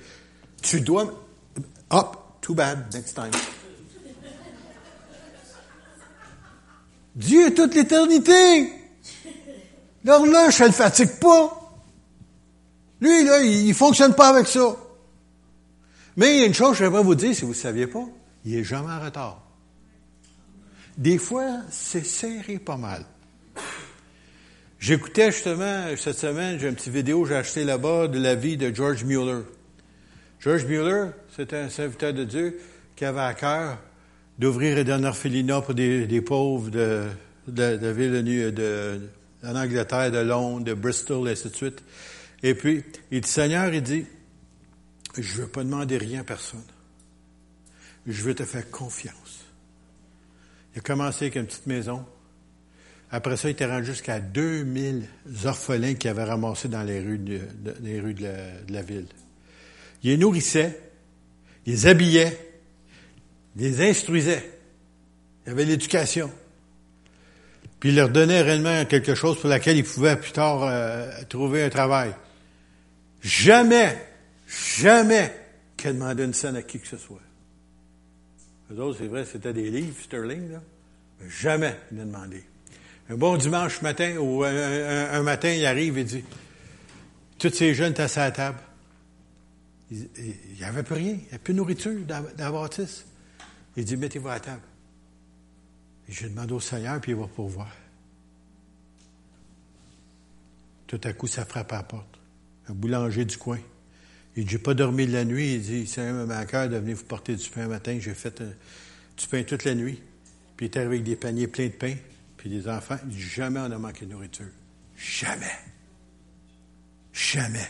Tu 0.62 0.82
dois. 0.82 1.24
Hop, 1.90 2.40
too 2.42 2.54
bad, 2.54 2.94
next 2.94 3.14
time. 3.16 3.32
Dieu 7.16 7.48
est 7.48 7.54
toute 7.54 7.74
l'éternité. 7.74 8.72
L'horloge, 10.04 10.54
ça 10.54 10.68
ne 10.68 10.72
fatigue 10.72 11.20
pas. 11.20 11.54
Lui, 13.02 13.24
là, 13.24 13.42
il 13.42 13.68
ne 13.68 13.74
fonctionne 13.74 14.14
pas 14.14 14.30
avec 14.30 14.48
ça. 14.48 14.76
Mais 16.16 16.36
il 16.36 16.40
y 16.40 16.44
a 16.44 16.46
une 16.46 16.54
chose 16.54 16.72
que 16.72 16.78
j'aimerais 16.84 17.04
vous 17.04 17.16
dire, 17.16 17.36
si 17.36 17.42
vous 17.42 17.50
ne 17.50 17.54
saviez 17.54 17.88
pas, 17.88 18.06
il 18.46 18.56
est 18.56 18.64
jamais 18.64 18.92
en 18.92 19.00
retard. 19.00 19.44
Des 20.98 21.18
fois, 21.18 21.60
c'est 21.70 22.06
serré 22.06 22.58
pas 22.58 22.78
mal. 22.78 23.06
J'écoutais 24.80 25.32
justement 25.32 25.86
cette 25.98 26.18
semaine, 26.18 26.60
j'ai 26.60 26.68
une 26.70 26.76
petite 26.76 26.94
vidéo 26.94 27.26
j'ai 27.26 27.36
acheté 27.36 27.64
là-bas 27.64 28.08
de 28.08 28.20
la 28.20 28.36
vie 28.36 28.58
de 28.58 28.74
George 28.74 29.04
Mueller. 29.04 29.42
George 30.40 30.66
Mueller, 30.66 31.12
c'est 31.36 31.52
un 31.54 31.70
serviteur 31.70 32.14
de 32.14 32.24
Dieu 32.24 32.60
qui 32.96 33.06
avait 33.06 33.22
à 33.22 33.34
cœur 33.34 33.80
d'ouvrir 34.38 34.78
un 34.78 35.04
orphelinat 35.04 35.62
pour 35.62 35.74
des, 35.74 36.22
pauvres 36.22 36.70
de, 36.70 37.08
de, 37.48 37.78
de 37.78 37.88
ville 37.88 38.24
de, 38.54 39.02
en 39.44 39.56
Angleterre, 39.56 40.12
de 40.12 40.20
Londres, 40.20 40.64
de 40.64 40.74
Bristol, 40.74 41.28
et 41.28 41.32
ainsi 41.32 41.50
de 41.50 41.56
suite. 41.56 41.84
Et 42.44 42.54
puis, 42.54 42.84
il 43.12 43.22
dit, 43.22 43.30
Seigneur, 43.30 43.74
il 43.74 43.82
dit, 43.82 44.06
je 45.18 45.38
ne 45.38 45.42
veux 45.42 45.48
pas 45.48 45.64
demander 45.64 45.98
rien 45.98 46.22
à 46.22 46.24
personne. 46.24 46.64
Je 48.06 48.22
veux 48.22 48.36
te 48.36 48.46
faire 48.46 48.70
confiance. 48.70 49.46
Il 50.76 50.80
a 50.80 50.82
commencé 50.82 51.26
avec 51.26 51.36
une 51.36 51.48
petite 51.48 51.66
maison. 51.66 52.06
Après 53.10 53.38
ça, 53.38 53.48
il 53.48 53.54
était 53.54 53.66
rendu 53.66 53.86
jusqu'à 53.86 54.20
2000 54.20 55.08
orphelins 55.46 55.94
qu'il 55.94 56.10
avait 56.10 56.26
ramassés 56.26 56.68
dans 56.68 56.84
les 56.84 57.00
rues, 57.00 57.18
de, 57.18 57.40
rues 58.02 58.14
de, 58.14 58.28
la, 58.70 58.82
ville. 58.82 59.08
Il 60.04 60.12
les 60.12 60.18
nourrissait, 60.18 60.78
il 61.66 61.74
les 61.74 61.88
habillait, 61.88 62.38
il 63.56 63.62
les 63.62 63.90
instruisait. 63.90 64.52
Il 65.46 65.50
y 65.50 65.52
avait 65.54 65.64
l'éducation. 65.64 66.30
Puis 67.80 67.90
il 67.90 67.96
leur 67.96 68.10
donnait 68.10 68.42
réellement 68.42 68.84
quelque 68.86 69.16
chose 69.16 69.40
pour 69.40 69.50
laquelle 69.50 69.78
ils 69.78 69.86
pouvaient 69.86 70.18
plus 70.18 70.34
tard 70.34 70.64
euh, 70.64 71.10
trouver 71.30 71.64
un 71.64 71.70
travail. 71.70 72.14
Jamais, 73.22 73.98
jamais 74.48 75.34
qu'il 75.78 75.94
demandé 75.94 76.24
une 76.26 76.34
scène 76.34 76.58
à 76.58 76.64
qui 76.64 76.80
que 76.80 76.88
ce 76.88 76.98
soit. 76.98 77.22
Eux 78.72 78.82
autres, 78.82 79.00
c'est 79.00 79.08
vrai, 79.08 79.24
c'était 79.24 79.54
des 79.54 79.70
livres, 79.70 79.96
Sterling, 80.02 80.52
là. 80.52 80.62
Mais 81.22 81.30
jamais 81.30 81.76
il 81.92 81.98
n'a 81.98 82.06
demandé. 82.06 82.44
Un 83.10 83.16
bon 83.16 83.38
dimanche 83.38 83.82
matin, 83.82 84.18
ou 84.18 84.44
un, 84.44 85.22
matin, 85.24 85.50
il 85.50 85.66
arrive 85.66 85.98
et 85.98 86.04
dit, 86.04 86.24
tous 87.40 87.54
ces 87.54 87.74
jeunes 87.74 87.92
étaient 87.92 88.20
à 88.20 88.32
table. 88.32 88.60
Il 89.90 90.10
n'y 90.58 90.64
avait 90.64 90.84
plus 90.84 90.96
rien, 90.96 91.12
il 91.12 91.18
n'y 91.18 91.28
avait 91.30 91.40
plus 91.40 91.54
de 91.54 91.58
nourriture 91.58 92.06
dans, 92.06 92.26
la. 92.38 92.68
Il 93.78 93.86
dit, 93.86 93.96
mettez-vous 93.96 94.28
à 94.28 94.34
la 94.34 94.40
table. 94.42 94.62
Et 96.10 96.12
j'ai 96.12 96.28
demandé 96.28 96.54
au 96.54 96.60
Seigneur, 96.60 97.00
puis 97.00 97.14
il 97.14 97.18
va 97.18 97.28
pourvoir. 97.28 97.72
Tout 100.88 101.00
à 101.04 101.14
coup, 101.14 101.28
ça 101.28 101.46
frappe 101.46 101.72
à 101.72 101.78
la 101.78 101.84
porte. 101.84 102.20
Un 102.70 102.74
boulanger 102.74 103.24
du 103.24 103.38
coin. 103.38 103.60
Il 104.36 104.44
dit, 104.44 104.52
j'ai 104.52 104.58
pas 104.58 104.74
dormi 104.74 105.08
de 105.08 105.14
la 105.14 105.26
nuit. 105.26 105.56
Il 105.56 105.62
dit, 105.62 105.88
c'est 105.88 106.02
un 106.02 106.26
ma 106.26 106.46
cœur 106.46 106.68
de 106.70 106.78
venir 106.78 106.98
vous 106.98 107.04
porter 107.04 107.36
du 107.36 107.50
pain 107.50 107.64
un 107.64 107.68
matin. 107.68 107.98
J'ai 108.00 108.14
fait 108.14 108.42
euh, 108.42 108.52
du 109.18 109.28
pain 109.28 109.44
toute 109.44 109.64
la 109.64 109.76
nuit. 109.76 110.02
Puis 110.56 110.66
il 110.66 110.68
était 110.68 110.80
avec 110.80 111.04
des 111.04 111.16
paniers 111.16 111.48
pleins 111.48 111.68
de 111.68 111.72
pain. 111.72 111.96
Puis 112.48 112.56
les 112.56 112.70
enfants, 112.70 112.98
jamais 113.10 113.60
on 113.60 113.72
a 113.72 113.78
manqué 113.78 114.06
de 114.06 114.12
nourriture. 114.12 114.48
Jamais. 114.96 115.52
Jamais. 117.12 117.68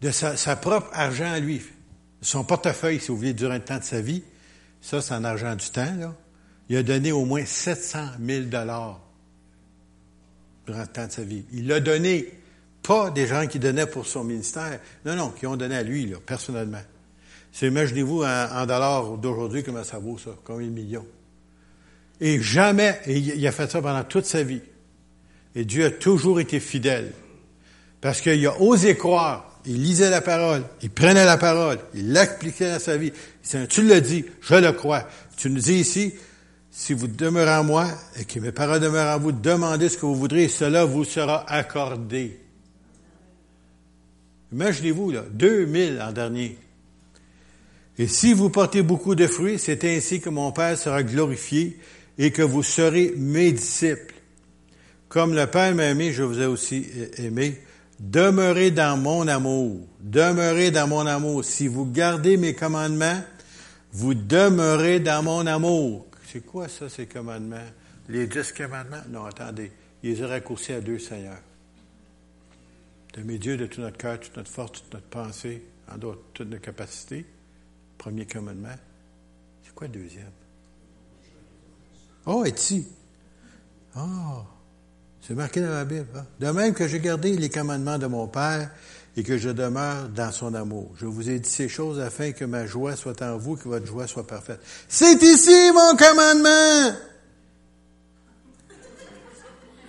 De 0.00 0.10
sa, 0.10 0.56
propre 0.56 0.88
argent 0.94 1.30
à 1.30 1.38
lui. 1.38 1.60
Son 2.22 2.44
portefeuille, 2.44 2.98
si 2.98 3.08
vous 3.08 3.18
voulez, 3.18 3.34
durant 3.34 3.54
le 3.54 3.60
temps 3.60 3.76
de 3.76 3.84
sa 3.84 4.00
vie. 4.00 4.22
Ça, 4.80 5.02
c'est 5.02 5.12
en 5.12 5.22
argent 5.22 5.54
du 5.54 5.68
temps, 5.68 5.94
là 5.96 6.14
il 6.70 6.76
a 6.76 6.82
donné 6.82 7.12
au 7.12 7.24
moins 7.24 7.46
700 7.46 7.98
000 8.22 8.44
dollars 8.44 9.00
durant 10.66 10.82
le 10.82 10.86
temps 10.86 11.06
de 11.06 11.12
sa 11.12 11.22
vie. 11.22 11.46
Il 11.52 11.66
l'a 11.66 11.80
donné, 11.80 12.30
pas 12.82 13.10
des 13.10 13.26
gens 13.26 13.46
qui 13.46 13.58
donnaient 13.58 13.86
pour 13.86 14.06
son 14.06 14.22
ministère, 14.22 14.78
non, 15.06 15.16
non, 15.16 15.30
qui 15.30 15.46
ont 15.46 15.56
donné 15.56 15.76
à 15.76 15.82
lui, 15.82 16.12
personnellement. 16.26 16.82
Imaginez-vous 17.62 18.22
en, 18.22 18.66
dollars 18.66 19.16
d'aujourd'hui, 19.16 19.64
comment 19.64 19.82
ça 19.82 19.98
vaut 19.98 20.18
ça, 20.18 20.32
combien 20.44 20.66
de 20.66 20.72
millions? 20.72 21.06
Et 22.20 22.40
jamais, 22.40 22.98
et 23.06 23.16
il 23.16 23.46
a 23.46 23.52
fait 23.52 23.70
ça 23.70 23.80
pendant 23.80 24.04
toute 24.04 24.24
sa 24.24 24.42
vie. 24.42 24.60
Et 25.54 25.64
Dieu 25.64 25.86
a 25.86 25.90
toujours 25.90 26.40
été 26.40 26.60
fidèle. 26.60 27.12
Parce 28.00 28.20
qu'il 28.20 28.46
a 28.46 28.60
osé 28.60 28.96
croire. 28.96 29.60
Il 29.66 29.82
lisait 29.82 30.10
la 30.10 30.20
parole. 30.20 30.62
Il 30.82 30.90
prenait 30.90 31.24
la 31.24 31.36
parole. 31.36 31.78
Il 31.94 32.12
l'appliquait 32.12 32.72
dans 32.72 32.78
sa 32.78 32.96
vie. 32.96 33.12
Tu 33.68 33.82
le 33.82 34.00
dis, 34.00 34.24
je 34.40 34.54
le 34.54 34.72
crois. 34.72 35.08
Tu 35.36 35.50
nous 35.50 35.60
dis 35.60 35.74
ici, 35.74 36.14
si 36.70 36.92
vous 36.92 37.08
demeurez 37.08 37.56
en 37.56 37.64
moi 37.64 37.88
et 38.18 38.24
que 38.24 38.38
mes 38.40 38.52
paroles 38.52 38.80
demeurent 38.80 39.16
en 39.16 39.18
vous, 39.18 39.32
demandez 39.32 39.88
ce 39.88 39.96
que 39.96 40.06
vous 40.06 40.14
voudrez 40.14 40.44
et 40.44 40.48
cela 40.48 40.84
vous 40.84 41.04
sera 41.04 41.48
accordé. 41.50 42.38
Imaginez-vous, 44.52 45.10
là, 45.10 45.24
2000 45.30 46.00
en 46.00 46.12
dernier. 46.12 46.56
Et 47.98 48.06
si 48.06 48.32
vous 48.32 48.48
portez 48.48 48.82
beaucoup 48.82 49.16
de 49.16 49.26
fruits, 49.26 49.58
c'est 49.58 49.84
ainsi 49.84 50.20
que 50.20 50.30
mon 50.30 50.52
Père 50.52 50.78
sera 50.78 51.02
glorifié 51.02 51.78
et 52.18 52.32
que 52.32 52.42
vous 52.42 52.62
serez 52.62 53.14
mes 53.16 53.52
disciples. 53.52 54.14
Comme 55.08 55.34
le 55.34 55.46
Père 55.46 55.74
m'a 55.74 55.86
aimé, 55.86 56.12
je 56.12 56.22
vous 56.22 56.40
ai 56.40 56.46
aussi 56.46 56.86
aimé. 57.16 57.60
Demeurez 57.98 58.70
dans 58.70 58.96
mon 58.96 59.26
amour. 59.26 59.86
Demeurez 60.00 60.70
dans 60.70 60.86
mon 60.86 61.06
amour. 61.06 61.44
Si 61.44 61.66
vous 61.66 61.86
gardez 61.86 62.36
mes 62.36 62.54
commandements, 62.54 63.20
vous 63.92 64.14
demeurez 64.14 65.00
dans 65.00 65.22
mon 65.22 65.46
amour. 65.46 66.06
C'est 66.26 66.44
quoi 66.44 66.68
ça, 66.68 66.88
ces 66.88 67.06
commandements? 67.06 67.56
Les 68.08 68.26
dix 68.26 68.52
commandements? 68.52 69.02
Non, 69.08 69.24
attendez. 69.24 69.72
Ils 70.02 70.14
les 70.14 70.22
ont 70.24 70.28
raccourcis 70.28 70.74
à 70.74 70.80
deux 70.80 70.98
seigneurs. 70.98 71.40
D'aimer 73.14 73.38
Dieu 73.38 73.56
de 73.56 73.66
tout 73.66 73.80
notre 73.80 73.96
cœur, 73.96 74.20
toute 74.20 74.36
notre 74.36 74.50
force, 74.50 74.72
toute 74.72 74.92
notre 74.92 75.06
pensée, 75.06 75.62
en 75.90 75.96
dehors 75.96 76.18
toutes 76.34 76.50
nos 76.50 76.58
capacités. 76.58 77.24
Premier 77.96 78.26
commandement. 78.26 78.76
C'est 79.64 79.74
quoi 79.74 79.86
le 79.86 79.94
deuxième? 79.94 80.30
Oh, 82.30 82.44
est-il? 82.44 82.84
Ah, 83.96 84.44
c'est 85.26 85.34
marqué 85.34 85.62
dans 85.62 85.70
la 85.70 85.86
Bible. 85.86 86.06
Hein? 86.14 86.26
De 86.38 86.50
même 86.50 86.74
que 86.74 86.86
j'ai 86.86 87.00
gardé 87.00 87.34
les 87.34 87.48
commandements 87.48 87.96
de 87.96 88.06
mon 88.06 88.28
Père 88.28 88.70
et 89.16 89.22
que 89.22 89.38
je 89.38 89.48
demeure 89.48 90.10
dans 90.10 90.30
son 90.30 90.52
amour. 90.52 90.92
Je 90.98 91.06
vous 91.06 91.30
ai 91.30 91.38
dit 91.38 91.48
ces 91.48 91.70
choses 91.70 91.98
afin 91.98 92.32
que 92.32 92.44
ma 92.44 92.66
joie 92.66 92.96
soit 92.96 93.22
en 93.22 93.38
vous, 93.38 93.56
que 93.56 93.66
votre 93.66 93.86
joie 93.86 94.06
soit 94.06 94.26
parfaite. 94.26 94.60
C'est 94.88 95.22
ici 95.22 95.72
mon 95.72 95.96
commandement. 95.96 96.98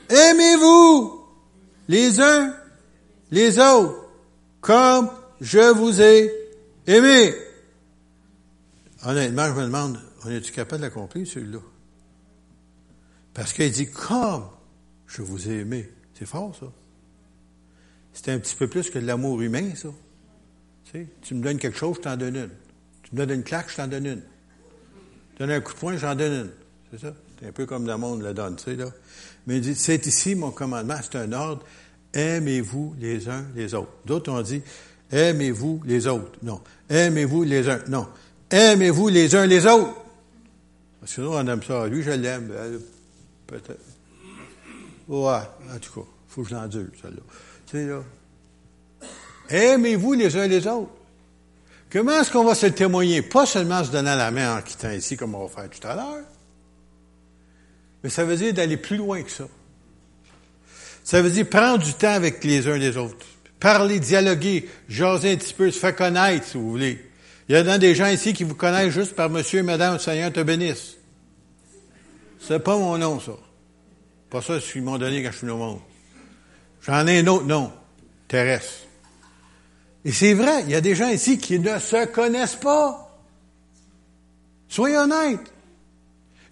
Aimez-vous 0.09 1.21
les 1.89 2.21
uns 2.21 2.55
les 3.31 3.59
autres 3.59 4.05
comme 4.61 5.09
je 5.41 5.73
vous 5.73 6.01
ai 6.01 6.31
aimé. 6.87 7.35
Honnêtement, 9.05 9.47
je 9.47 9.59
me 9.59 9.63
demande, 9.65 9.99
on 10.25 10.29
est-tu 10.29 10.53
capable 10.53 10.83
d'accomplir 10.83 11.27
celui-là? 11.27 11.59
Parce 13.33 13.53
qu'il 13.53 13.71
dit 13.71 13.89
comme 13.89 14.43
je 15.07 15.21
vous 15.21 15.49
ai 15.49 15.59
aimé. 15.59 15.89
C'est 16.13 16.25
fort, 16.25 16.55
ça. 16.59 16.67
C'est 18.13 18.31
un 18.31 18.39
petit 18.39 18.55
peu 18.55 18.67
plus 18.67 18.89
que 18.89 18.99
de 18.99 19.05
l'amour 19.05 19.41
humain, 19.41 19.73
ça. 19.75 19.89
Tu, 20.85 20.91
sais, 20.91 21.07
tu 21.21 21.35
me 21.35 21.43
donnes 21.43 21.57
quelque 21.57 21.77
chose, 21.77 21.97
je 21.97 22.01
t'en 22.01 22.17
donne 22.17 22.35
une. 22.35 22.49
Tu 23.03 23.15
me 23.15 23.25
donnes 23.25 23.37
une 23.37 23.43
claque, 23.43 23.69
je 23.69 23.77
t'en 23.77 23.87
donne 23.87 24.05
une. 24.05 24.21
Tu 24.21 25.39
donnes 25.39 25.51
un 25.51 25.61
coup 25.61 25.73
de 25.73 25.77
poing, 25.77 25.97
j'en 25.97 26.15
donne 26.15 26.33
une. 26.33 26.49
C'est 26.91 27.07
ça? 27.07 27.13
C'est 27.39 27.47
un 27.47 27.51
peu 27.51 27.65
comme 27.65 27.87
le 27.87 27.95
monde 27.97 28.21
le 28.21 28.33
donne, 28.33 28.55
tu 28.57 28.65
sais, 28.65 28.75
là. 28.75 28.87
Mais 29.47 29.57
il 29.57 29.61
dit, 29.61 29.75
c'est 29.75 30.05
ici 30.05 30.35
mon 30.35 30.51
commandement, 30.51 30.97
c'est 31.01 31.17
un 31.17 31.31
ordre. 31.31 31.63
Aimez-vous 32.13 32.95
les 32.99 33.29
uns 33.29 33.45
les 33.55 33.73
autres. 33.73 33.93
D'autres 34.05 34.31
ont 34.31 34.41
dit, 34.41 34.61
aimez-vous 35.11 35.81
les 35.85 36.07
autres. 36.07 36.37
Non. 36.43 36.61
Aimez-vous 36.89 37.43
les 37.43 37.69
uns. 37.69 37.79
Non. 37.87 38.07
Aimez-vous 38.49 39.07
les 39.09 39.35
uns 39.35 39.45
les 39.45 39.65
autres. 39.65 39.95
Parce 40.99 41.15
que 41.15 41.21
nous, 41.21 41.29
on 41.29 41.47
aime 41.47 41.63
ça. 41.63 41.87
Lui, 41.87 42.03
je 42.03 42.11
l'aime. 42.11 42.51
Peut-être. 43.49 43.79
Ouais, 45.07 45.41
en 45.73 45.79
tout 45.81 46.01
cas, 46.01 46.07
faut 46.27 46.43
que 46.43 46.49
je 46.49 46.53
l'endure, 46.53 46.85
celle-là. 47.01 47.21
Tu 47.65 47.77
sais, 47.77 47.85
là. 47.87 48.01
Aimez-vous 49.49 50.13
les 50.13 50.37
uns 50.37 50.45
les 50.47 50.67
autres. 50.67 50.91
Comment 51.91 52.21
est-ce 52.21 52.31
qu'on 52.31 52.43
va 52.43 52.53
se 52.53 52.67
le 52.67 52.73
témoigner? 52.73 53.23
Pas 53.23 53.47
seulement 53.47 53.79
en 53.79 53.83
se 53.83 53.91
donnant 53.91 54.13
la 54.13 54.29
main 54.29 54.57
en 54.57 54.61
quittant 54.61 54.91
ici, 54.91 55.17
comme 55.17 55.33
on 55.33 55.47
va 55.47 55.61
faire 55.61 55.69
tout 55.69 55.87
à 55.87 55.95
l'heure, 55.95 56.25
mais 58.03 58.11
ça 58.11 58.23
veut 58.23 58.35
dire 58.35 58.53
d'aller 58.53 58.77
plus 58.77 58.97
loin 58.97 59.23
que 59.23 59.31
ça. 59.31 59.45
Ça 61.03 61.23
veut 61.23 61.31
dire 61.31 61.49
prendre 61.49 61.83
du 61.83 61.93
temps 61.93 62.13
avec 62.13 62.43
les 62.43 62.67
uns 62.67 62.77
les 62.77 62.95
autres. 62.95 63.25
Parler, 63.59 63.99
dialoguer, 63.99 64.69
jaser 64.87 65.33
un 65.33 65.37
petit 65.37 65.55
peu, 65.55 65.71
se 65.71 65.79
faire 65.79 65.95
connaître, 65.95 66.45
si 66.45 66.57
vous 66.57 66.69
voulez. 66.69 67.03
Il 67.49 67.55
y 67.55 67.57
a 67.57 67.77
des 67.79 67.95
gens 67.95 68.07
ici 68.07 68.33
qui 68.33 68.43
vous 68.43 68.53
connaissent 68.53 68.93
juste 68.93 69.15
par 69.15 69.31
Monsieur 69.31 69.59
et 69.59 69.63
Madame, 69.63 69.97
Seigneur 69.97 70.31
te 70.31 70.43
bénisse. 70.43 70.98
C'est 72.39 72.59
pas 72.59 72.77
mon 72.77 72.97
nom, 72.97 73.19
ça. 73.19 73.33
Pas 74.29 74.41
ça 74.41 74.59
qu'ils 74.59 74.83
m'ont 74.83 74.97
donné 74.97 75.23
quand 75.23 75.31
je 75.31 75.37
suis 75.37 75.49
au 75.49 75.57
monde. 75.57 75.79
J'en 76.81 77.05
ai 77.07 77.19
un 77.19 77.27
autre 77.27 77.45
nom. 77.45 77.71
Thérèse. 78.27 78.85
Et 80.05 80.11
c'est 80.11 80.33
vrai, 80.33 80.63
il 80.63 80.69
y 80.69 80.75
a 80.75 80.81
des 80.81 80.95
gens 80.95 81.09
ici 81.09 81.37
qui 81.37 81.59
ne 81.59 81.77
se 81.79 82.05
connaissent 82.05 82.55
pas. 82.55 83.19
Soyez 84.69 84.97
honnêtes. 84.97 85.51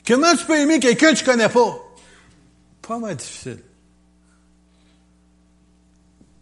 Comment 0.05 0.35
tu 0.35 0.45
peux 0.45 0.57
aimer 0.57 0.79
quelqu'un 0.79 1.13
que 1.13 1.19
tu 1.19 1.25
connais 1.25 1.49
pas? 1.49 1.77
Pas 2.81 2.97
mal 2.97 3.15
difficile. 3.15 3.59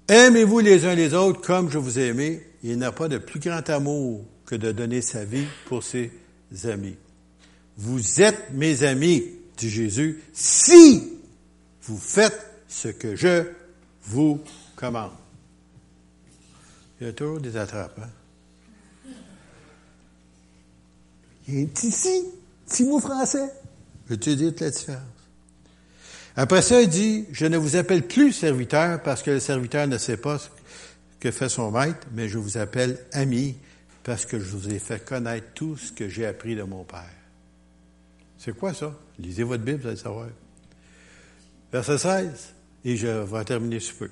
Aimez-vous 0.07 0.59
les 0.59 0.85
uns 0.85 0.95
les 0.95 1.13
autres 1.13 1.41
comme 1.41 1.69
je 1.69 1.77
vous 1.77 1.99
ai 1.99 2.07
aimé. 2.07 2.45
Il 2.63 2.77
n'y 2.77 2.85
a 2.85 2.91
pas 2.91 3.07
de 3.07 3.17
plus 3.17 3.39
grand 3.39 3.67
amour 3.69 4.23
que 4.45 4.55
de 4.55 4.71
donner 4.71 5.01
sa 5.01 5.25
vie 5.25 5.47
pour 5.65 5.83
ses 5.83 6.11
amis. 6.63 6.95
Vous 7.77 8.21
êtes 8.21 8.51
mes 8.51 8.83
amis, 8.83 9.23
dit 9.57 9.69
Jésus, 9.69 10.21
si 10.33 11.13
vous 11.83 11.97
faites 11.97 12.45
ce 12.67 12.87
que 12.87 13.15
je 13.15 13.43
vous 14.03 14.39
commande. 14.75 15.11
Il 16.99 17.07
y 17.07 17.09
a 17.09 17.13
toujours 17.13 17.39
des 17.39 17.57
attrapes, 17.57 17.99
hein? 18.01 18.09
Il 21.47 21.59
est 21.59 21.83
ici, 21.83 22.25
petit 22.65 22.83
mot 22.85 22.99
français. 22.99 23.51
Veux-tu 24.07 24.35
dire 24.35 24.53
la 24.59 24.69
différence? 24.69 25.01
Après 26.35 26.61
ça, 26.61 26.81
il 26.81 26.89
dit, 26.89 27.25
je 27.31 27.45
ne 27.45 27.57
vous 27.57 27.75
appelle 27.75 28.07
plus 28.07 28.33
serviteur 28.33 29.01
parce 29.03 29.21
que 29.21 29.31
le 29.31 29.39
serviteur 29.39 29.87
ne 29.87 29.97
sait 29.97 30.17
pas 30.17 30.39
ce 30.39 30.49
que 31.19 31.31
fait 31.31 31.49
son 31.49 31.71
maître, 31.71 32.07
mais 32.13 32.27
je 32.27 32.37
vous 32.37 32.57
appelle 32.57 32.99
ami 33.13 33.55
parce 34.03 34.25
que 34.25 34.39
je 34.39 34.45
vous 34.45 34.69
ai 34.69 34.79
fait 34.79 35.03
connaître 35.03 35.47
tout 35.53 35.77
ce 35.77 35.91
que 35.91 36.09
j'ai 36.09 36.25
appris 36.25 36.55
de 36.55 36.63
mon 36.63 36.83
Père. 36.83 37.14
C'est 38.45 38.55
quoi 38.55 38.75
ça? 38.75 38.93
Lisez 39.17 39.41
votre 39.41 39.63
Bible, 39.63 39.81
vous 39.81 39.87
allez 39.87 39.97
savoir. 39.97 40.27
Verset 41.73 41.97
16, 41.97 42.53
et 42.83 42.95
je 42.95 43.07
vais 43.07 43.43
terminer 43.43 43.79
ce 43.79 43.91
peu. 43.91 44.11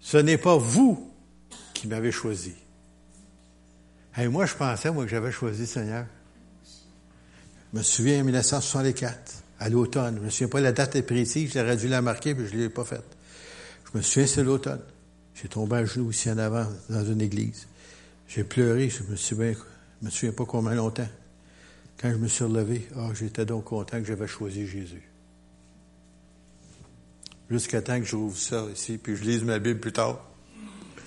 Ce 0.00 0.16
n'est 0.16 0.38
pas 0.38 0.56
vous 0.56 1.12
qui 1.74 1.86
m'avez 1.86 2.10
choisi. 2.10 2.54
Et 4.16 4.28
moi, 4.28 4.46
je 4.46 4.54
pensais, 4.54 4.90
moi, 4.90 5.04
que 5.04 5.10
j'avais 5.10 5.30
choisi 5.30 5.60
le 5.60 5.66
Seigneur. 5.66 6.06
Je 7.70 7.78
me 7.78 7.82
souviens 7.82 8.22
en 8.22 8.24
1964, 8.24 9.42
à 9.58 9.68
l'automne. 9.68 10.16
Je 10.16 10.24
me 10.24 10.30
souviens 10.30 10.48
pas 10.48 10.60
la 10.62 10.72
date 10.72 10.96
est 10.96 11.02
précise, 11.02 11.52
j'aurais 11.52 11.76
dû 11.76 11.88
la 11.88 12.00
marquer, 12.00 12.32
mais 12.32 12.46
je 12.46 12.56
ne 12.56 12.62
l'ai 12.62 12.70
pas 12.70 12.86
faite. 12.86 13.14
Je 13.92 13.98
me 13.98 14.02
souviens, 14.02 14.26
c'est 14.26 14.42
l'automne. 14.42 14.80
J'ai 15.34 15.48
tombé 15.48 15.76
à 15.76 15.84
genoux 15.84 16.10
ici 16.12 16.30
en 16.30 16.38
avant, 16.38 16.66
dans 16.88 17.04
une 17.04 17.20
église. 17.20 17.66
J'ai 18.26 18.42
pleuré, 18.42 18.88
je 18.88 19.02
me 19.02 19.16
souviens, 19.16 19.52
je 20.00 20.06
me 20.06 20.10
souviens 20.10 20.32
pas 20.32 20.46
combien 20.46 20.74
longtemps. 20.74 21.08
Quand 22.00 22.10
je 22.10 22.16
me 22.16 22.28
suis 22.28 22.44
relevé, 22.44 22.88
oh, 22.96 23.12
j'étais 23.12 23.44
donc 23.44 23.64
content 23.64 23.98
que 23.98 24.06
j'avais 24.06 24.26
choisi 24.26 24.66
Jésus. 24.66 25.02
Jusqu'à 27.50 27.82
temps 27.82 27.98
que 27.98 28.06
j'ouvre 28.06 28.38
ça 28.38 28.66
ici, 28.72 28.96
puis 28.96 29.16
je 29.16 29.24
lise 29.24 29.44
ma 29.44 29.58
Bible 29.58 29.80
plus 29.80 29.92
tard. 29.92 30.24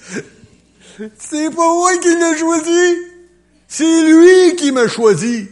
C'est 1.18 1.50
pas 1.50 1.74
moi 1.74 1.98
qui 1.98 2.10
l'ai 2.10 2.38
choisi! 2.38 2.96
C'est 3.68 4.04
lui 4.04 4.56
qui 4.56 4.72
m'a 4.72 4.88
choisi! 4.88 5.50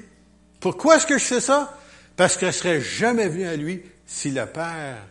Pourquoi 0.60 0.98
est-ce 0.98 1.08
que 1.08 1.18
je 1.18 1.24
fais 1.24 1.42
ça? 1.42 1.76
Parce 2.16 2.38
que 2.38 2.46
je 2.48 2.52
serais 2.52 2.82
jamais 2.82 3.28
venu 3.28 3.46
à 3.46 3.56
lui 3.56 3.82
si 4.06 4.30
le 4.30 4.46
Père 4.46 5.08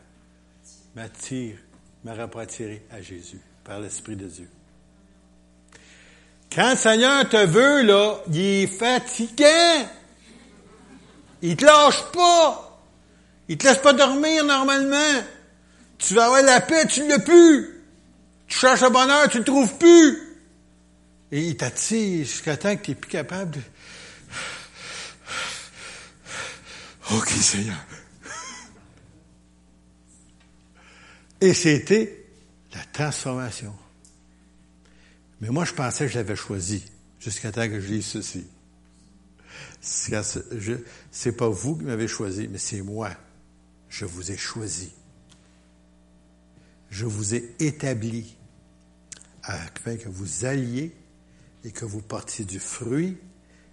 m'attire, 0.95 1.57
m'aurait 2.05 2.31
pas 2.31 2.43
attiré 2.43 2.87
à 2.93 3.03
Jésus 3.03 3.41
par 3.65 3.81
l'Esprit 3.81 4.15
de 4.15 4.27
Dieu. 4.27 4.49
Quand 6.55 6.71
le 6.71 6.77
Seigneur 6.77 7.29
te 7.29 7.45
veut, 7.47 7.83
là, 7.83 8.23
il 8.29 8.39
est 8.39 8.67
fatiguant. 8.69 9.89
Il 11.43 11.57
te 11.57 11.65
lâche 11.65 12.05
pas. 12.13 12.83
Il 13.49 13.59
te 13.59 13.67
laisse 13.67 13.79
pas 13.79 13.93
dormir 13.93 14.45
normalement. 14.45 15.23
Tu 15.99 16.15
vas 16.15 16.27
avoir 16.27 16.43
la 16.43 16.61
paix, 16.61 16.87
tu 16.87 17.03
ne 17.03 17.09
l'as 17.09 17.19
plus. 17.19 17.83
Tu 18.47 18.59
cherches 18.59 18.83
le 18.83 18.91
bonheur, 18.91 19.29
tu 19.29 19.37
ne 19.37 19.43
le 19.43 19.47
trouves 19.47 19.77
plus. 19.77 20.19
Et 21.33 21.47
il 21.47 21.57
t'attire 21.57 22.25
jusqu'à 22.25 22.57
temps 22.57 22.77
que 22.77 22.83
tu 22.83 22.91
n'es 22.91 22.97
plus 22.97 23.11
capable 23.11 23.53
de... 23.53 23.61
OK, 27.13 27.29
Seigneur. 27.29 27.77
Et 31.41 31.55
c'était 31.55 32.27
la 32.75 32.85
transformation. 32.93 33.75
Mais 35.41 35.49
moi, 35.49 35.65
je 35.65 35.73
pensais 35.73 36.07
que 36.07 36.13
je 36.13 36.19
l'avais 36.19 36.37
choisi 36.37 36.85
jusqu'à 37.19 37.51
temps 37.51 37.67
que 37.67 37.81
je 37.81 37.87
lise 37.89 38.07
ceci. 38.07 38.47
C'est 39.81 41.37
pas 41.37 41.49
vous 41.49 41.77
qui 41.77 41.85
m'avez 41.85 42.09
choisi, 42.09 42.49
mais 42.49 42.59
c'est 42.59 42.83
moi. 42.83 43.11
Je 43.89 44.05
vous 44.05 44.31
ai 44.31 44.37
choisi. 44.37 44.93
Je 46.91 47.07
vous 47.07 47.35
ai 47.35 47.55
établi 47.61 48.37
afin 49.43 49.97
que 49.97 50.09
vous 50.09 50.45
alliez 50.45 50.95
et 51.65 51.71
que 51.71 51.85
vous 51.85 52.03
portiez 52.03 52.45
du 52.45 52.61
fruit 52.61 53.17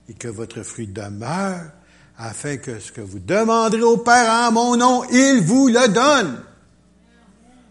et 0.08 0.14
que 0.14 0.28
votre 0.28 0.64
fruit 0.64 0.88
demeure 0.88 1.72
afin 2.18 2.58
que 2.58 2.80
ce 2.80 2.92
que 2.92 3.02
vous 3.02 3.20
demanderez 3.20 3.84
au 3.84 3.98
Père 3.98 4.48
en 4.48 4.52
mon 4.52 4.78
nom, 4.78 5.04
il 5.12 5.42
vous 5.42 5.68
le 5.68 5.88
donne. 5.88 6.44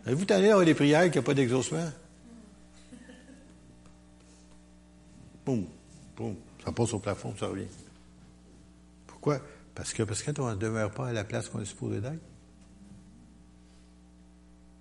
Avez-vous 0.05 0.25
tanné 0.25 0.49
d'avoir 0.49 0.65
des 0.65 0.75
prières 0.75 1.11
qui 1.11 1.19
n'ont 1.19 1.25
pas 1.25 1.35
d'exaucement? 1.35 1.91
Boum, 5.45 5.67
boum, 6.17 6.37
ça 6.65 6.71
passe 6.71 6.93
au 6.93 6.99
plafond, 6.99 7.35
ça 7.39 7.47
revient. 7.49 7.67
Pourquoi? 9.27 9.45
Parce 9.75 9.93
que, 9.93 10.05
parce 10.05 10.23
qu'on 10.23 10.51
ne 10.53 10.55
demeure 10.55 10.93
pas 10.93 11.09
à 11.09 11.13
la 11.13 11.25
place 11.25 11.49
qu'on 11.49 11.61
est 11.61 11.65
supposé 11.65 12.01
d'être. 12.01 12.23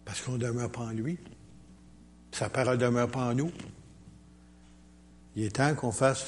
Parce 0.05 0.21
qu'on 0.21 0.33
ne 0.33 0.37
demeure 0.37 0.71
pas 0.71 0.81
en 0.81 0.91
lui. 0.91 1.17
Sa 2.31 2.47
parole 2.49 2.77
ne 2.77 2.81
demeure 2.85 3.09
pas 3.09 3.31
en 3.31 3.33
nous. 3.33 3.51
Il 5.35 5.45
est 5.45 5.55
temps 5.55 5.73
qu'on 5.73 5.91
fasse 5.91 6.27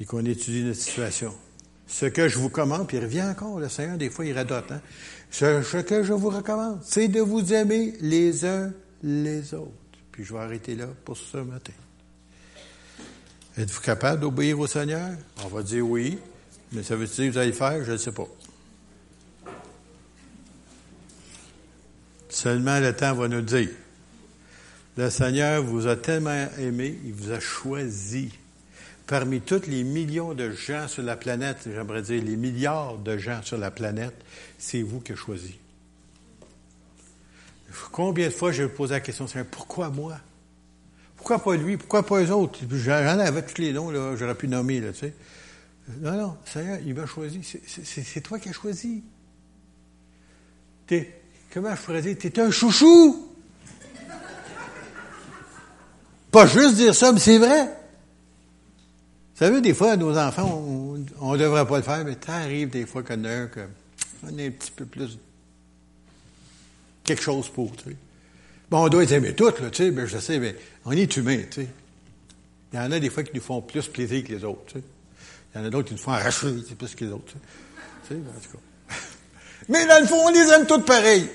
et 0.00 0.04
qu'on 0.04 0.24
étudie 0.24 0.64
notre 0.64 0.80
situation. 0.80 1.32
Ce 1.86 2.06
que 2.06 2.26
je 2.26 2.40
vous 2.40 2.50
commande, 2.50 2.88
puis 2.88 2.96
il 2.96 3.04
revient 3.04 3.22
encore, 3.22 3.60
le 3.60 3.68
Seigneur, 3.68 3.96
des 3.96 4.10
fois, 4.10 4.26
il 4.26 4.32
radote. 4.32 4.72
Hein? 4.72 4.80
Ce, 5.30 5.62
ce 5.62 5.76
que 5.76 6.02
je 6.02 6.12
vous 6.12 6.30
recommande, 6.30 6.80
c'est 6.82 7.06
de 7.06 7.20
vous 7.20 7.52
aimer 7.52 7.94
les 8.00 8.44
uns 8.44 8.72
les 9.04 9.54
autres. 9.54 9.70
Puis 10.10 10.24
je 10.24 10.34
vais 10.34 10.40
arrêter 10.40 10.74
là 10.74 10.88
pour 11.04 11.16
ce 11.16 11.36
matin. 11.36 11.74
Êtes-vous 13.56 13.80
capable 13.80 14.20
d'obéir 14.20 14.58
au 14.58 14.66
Seigneur? 14.66 15.10
On 15.44 15.48
va 15.48 15.62
dire 15.62 15.86
oui, 15.86 16.18
mais 16.72 16.82
ça 16.82 16.96
veut 16.96 17.06
dire 17.06 17.26
que 17.26 17.30
vous 17.30 17.38
allez 17.38 17.48
le 17.48 17.52
faire? 17.52 17.84
Je 17.84 17.92
ne 17.92 17.96
sais 17.96 18.10
pas. 18.10 18.26
Seulement 22.28 22.80
le 22.80 22.92
temps 22.94 23.14
va 23.14 23.28
nous 23.28 23.42
dire. 23.42 23.70
Le 24.96 25.08
Seigneur 25.08 25.62
vous 25.62 25.86
a 25.86 25.94
tellement 25.94 26.48
aimé, 26.58 26.98
il 27.04 27.12
vous 27.12 27.30
a 27.30 27.38
choisi. 27.38 28.32
Parmi 29.06 29.40
tous 29.40 29.66
les 29.68 29.84
millions 29.84 30.34
de 30.34 30.50
gens 30.50 30.88
sur 30.88 31.02
la 31.02 31.16
planète, 31.16 31.58
j'aimerais 31.66 32.02
dire 32.02 32.22
les 32.24 32.36
milliards 32.36 32.98
de 32.98 33.18
gens 33.18 33.40
sur 33.42 33.58
la 33.58 33.70
planète, 33.70 34.14
c'est 34.58 34.82
vous 34.82 35.00
qui 35.00 35.12
avez 35.12 35.20
choisi. 35.20 35.58
Combien 37.92 38.28
de 38.28 38.32
fois 38.32 38.50
je 38.50 38.64
vais 38.64 38.68
poser 38.68 38.94
la 38.94 39.00
question, 39.00 39.28
Seigneur, 39.28 39.46
pourquoi 39.48 39.90
moi? 39.90 40.16
Pourquoi 41.24 41.42
pas 41.42 41.56
lui? 41.56 41.78
Pourquoi 41.78 42.04
pas 42.04 42.22
eux 42.22 42.30
autres? 42.32 42.58
J'en 42.70 42.92
avais 42.92 43.40
tous 43.40 43.58
les 43.58 43.72
noms, 43.72 43.90
là, 43.90 44.14
j'aurais 44.14 44.34
pu 44.34 44.46
nommer, 44.46 44.78
là, 44.80 44.92
tu 44.92 44.98
sais. 44.98 45.14
Non, 46.02 46.12
non, 46.12 46.36
Seigneur, 46.44 46.78
il 46.84 46.94
m'a 46.94 47.06
choisi. 47.06 47.40
C'est 47.66 48.20
toi 48.20 48.38
qui 48.38 48.50
as 48.50 48.52
choisi. 48.52 49.02
T'es, 50.86 51.22
comment 51.50 51.74
je 51.74 51.80
pourrais 51.80 52.02
dire? 52.02 52.18
T'es 52.18 52.38
un 52.38 52.50
chouchou! 52.50 53.32
Pas 56.30 56.46
juste 56.46 56.74
dire 56.74 56.94
ça, 56.94 57.10
mais 57.10 57.20
c'est 57.20 57.38
vrai. 57.38 57.68
Vous 59.32 59.38
savez, 59.38 59.62
des 59.62 59.72
fois, 59.72 59.96
nos 59.96 60.18
enfants, 60.18 60.62
on 61.20 61.32
ne 61.32 61.38
devrait 61.38 61.66
pas 61.66 61.78
le 61.78 61.82
faire, 61.84 62.04
mais 62.04 62.18
ça 62.22 62.34
arrive 62.34 62.68
des 62.68 62.84
fois 62.84 63.02
qu'on 63.02 63.24
a 63.24 63.30
un, 63.30 63.46
qu'on 63.46 64.28
un 64.28 64.50
petit 64.50 64.72
peu 64.76 64.84
plus 64.84 65.18
quelque 67.02 67.22
chose 67.22 67.48
pour, 67.48 67.74
tu 67.76 67.84
sais. 67.84 67.96
Bon, 68.70 68.84
on 68.84 68.88
doit 68.88 69.02
être 69.02 69.12
aimé 69.12 69.34
toutes, 69.34 69.60
là, 69.60 69.70
tu 69.70 69.84
sais, 69.84 69.90
ben, 69.90 70.06
je 70.06 70.18
sais, 70.18 70.38
mais 70.38 70.56
on 70.84 70.92
est 70.92 71.16
humain, 71.16 71.42
tu 71.50 71.62
sais. 71.62 71.68
Il 72.72 72.76
y 72.76 72.78
en 72.80 72.90
a 72.90 72.98
des 72.98 73.10
fois 73.10 73.22
qui 73.22 73.34
nous 73.34 73.42
font 73.42 73.60
plus 73.60 73.86
plaisir 73.88 74.24
que 74.24 74.32
les 74.32 74.44
autres, 74.44 74.64
tu 74.66 74.78
sais. 74.78 74.84
Il 75.54 75.58
y 75.58 75.60
en 75.62 75.66
a 75.66 75.70
d'autres 75.70 75.88
qui 75.88 75.94
nous 75.94 76.00
font 76.00 76.12
arracher, 76.12 76.48
c'est 76.66 76.76
plus 76.76 76.94
que 76.94 77.04
les 77.04 77.12
autres, 77.12 77.32
tu 77.32 78.08
sais. 78.08 78.14
en 78.14 78.40
tout 78.40 78.56
cas. 78.56 78.94
mais 79.68 79.86
dans 79.86 80.00
le 80.00 80.06
fond, 80.06 80.16
on 80.26 80.30
les 80.30 80.52
aime 80.52 80.66
toutes 80.66 80.86
pareil. 80.86 81.28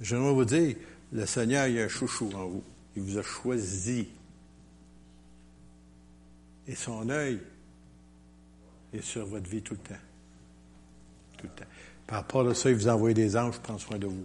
J'aimerais 0.00 0.32
vous 0.32 0.44
dire, 0.44 0.76
le 1.12 1.26
Seigneur, 1.26 1.66
il 1.66 1.74
y 1.74 1.80
a 1.80 1.84
un 1.84 1.88
chouchou 1.88 2.30
en 2.34 2.46
vous. 2.46 2.64
Il 2.96 3.02
vous 3.02 3.18
a 3.18 3.22
choisi. 3.22 4.08
Et 6.66 6.74
son 6.74 7.08
œil 7.08 7.40
est 8.92 9.02
sur 9.02 9.26
votre 9.26 9.48
vie 9.48 9.62
tout 9.62 9.74
le 9.74 9.80
temps. 9.80 10.00
Tout 11.38 11.46
le 11.46 11.52
temps. 11.52 11.70
Par 12.06 12.18
rapport 12.18 12.48
à 12.48 12.54
ça, 12.54 12.70
il 12.70 12.76
vous 12.76 12.88
envoie 12.88 13.12
des 13.12 13.36
anges 13.36 13.58
prendre 13.58 13.80
soin 13.80 13.98
de 13.98 14.06
vous. 14.06 14.24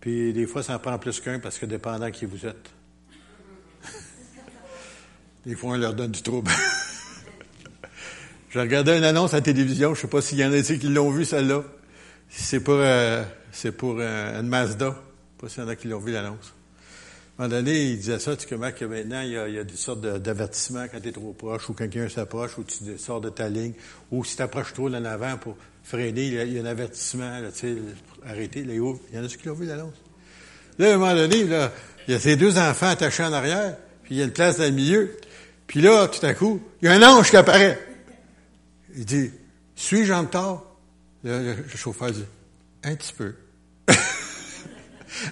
Puis 0.00 0.32
des 0.32 0.46
fois, 0.46 0.62
ça 0.62 0.76
en 0.76 0.78
prend 0.78 0.98
plus 0.98 1.20
qu'un 1.20 1.38
parce 1.38 1.58
que 1.58 1.66
dépendant 1.66 2.10
qui 2.10 2.24
vous 2.24 2.46
êtes. 2.46 2.70
des 5.46 5.54
fois, 5.54 5.72
on 5.72 5.76
leur 5.76 5.94
donne 5.94 6.12
du 6.12 6.22
trouble. 6.22 6.50
J'ai 8.50 8.60
regardé 8.60 8.96
une 8.96 9.04
annonce 9.04 9.32
à 9.34 9.36
la 9.36 9.42
télévision, 9.42 9.94
je 9.94 10.00
sais 10.00 10.08
pas 10.08 10.20
s'il 10.20 10.38
y 10.38 10.44
en 10.44 10.52
a 10.52 10.56
ici 10.56 10.78
qui 10.78 10.88
l'ont 10.88 11.10
vu, 11.10 11.24
celle-là. 11.24 11.62
C'est 12.28 12.60
pour, 12.60 12.76
euh, 12.78 13.22
c'est 13.52 13.72
pour 13.72 13.96
euh, 13.98 14.40
une 14.40 14.48
Mazda. 14.48 14.86
Je 14.86 14.92
sais 14.92 14.96
pas 15.38 15.48
s'il 15.48 15.62
y 15.62 15.66
en 15.66 15.68
a 15.68 15.76
qui 15.76 15.88
l'ont 15.88 16.00
vu, 16.00 16.12
l'annonce. 16.12 16.54
Un 17.40 17.44
moment 17.44 17.56
donné, 17.56 17.84
il 17.84 17.96
disait 17.96 18.18
ça, 18.18 18.36
tu 18.36 18.46
comment 18.46 18.70
que 18.70 18.84
maintenant, 18.84 19.22
il 19.22 19.30
y 19.30 19.38
a, 19.38 19.48
il 19.48 19.54
y 19.54 19.58
a 19.58 19.64
des 19.64 19.74
sortes 19.74 20.02
d'avertissements 20.02 20.84
quand 20.92 21.00
tu 21.00 21.08
es 21.08 21.12
trop 21.12 21.32
proche, 21.32 21.70
ou 21.70 21.72
quelqu'un 21.72 22.06
s'approche, 22.06 22.58
ou 22.58 22.64
tu 22.64 22.98
sors 22.98 23.22
de 23.22 23.30
ta 23.30 23.48
ligne, 23.48 23.72
ou 24.10 24.22
si 24.26 24.36
tu 24.36 24.42
approches 24.42 24.74
trop 24.74 24.88
en 24.88 25.04
avant 25.06 25.38
pour 25.38 25.56
freiner, 25.82 26.26
il 26.26 26.52
y 26.52 26.58
a, 26.58 26.62
un 26.62 26.66
avertissement, 26.66 27.40
tu 27.54 27.58
sais, 27.58 27.76
arrêter, 28.26 28.62
là, 28.62 28.74
il 28.74 28.76
y 28.76 29.18
en 29.18 29.24
a 29.24 29.28
ceux 29.30 29.38
qui 29.38 29.48
l'ont 29.48 29.54
vu, 29.54 29.64
l'annonce? 29.64 29.94
Là, 30.78 30.90
à 30.90 30.94
un 30.94 30.98
moment 30.98 31.14
donné, 31.14 31.44
là, 31.44 31.72
il 32.06 32.12
y 32.12 32.14
a 32.14 32.20
ces 32.20 32.36
deux 32.36 32.58
enfants 32.58 32.88
attachés 32.88 33.24
en 33.24 33.32
arrière, 33.32 33.74
puis 34.02 34.16
il 34.16 34.18
y 34.18 34.20
a 34.20 34.26
une 34.26 34.32
place 34.32 34.58
dans 34.58 34.64
le 34.64 34.72
milieu. 34.72 35.16
Puis 35.66 35.80
là, 35.80 36.08
tout 36.08 36.26
à 36.26 36.34
coup, 36.34 36.60
il 36.82 36.88
y 36.88 36.88
a 36.88 36.92
un 36.92 37.02
ange 37.02 37.30
qui 37.30 37.38
apparaît. 37.38 37.80
Il 38.94 39.06
dit, 39.06 39.30
suis-je 39.76 40.12
en 40.12 40.20
retard? 40.20 40.64
Le, 41.24 41.54
le 41.54 41.68
chauffeur 41.74 42.10
dit, 42.10 42.26
un 42.84 42.94
petit 42.94 43.14
peu. 43.14 43.32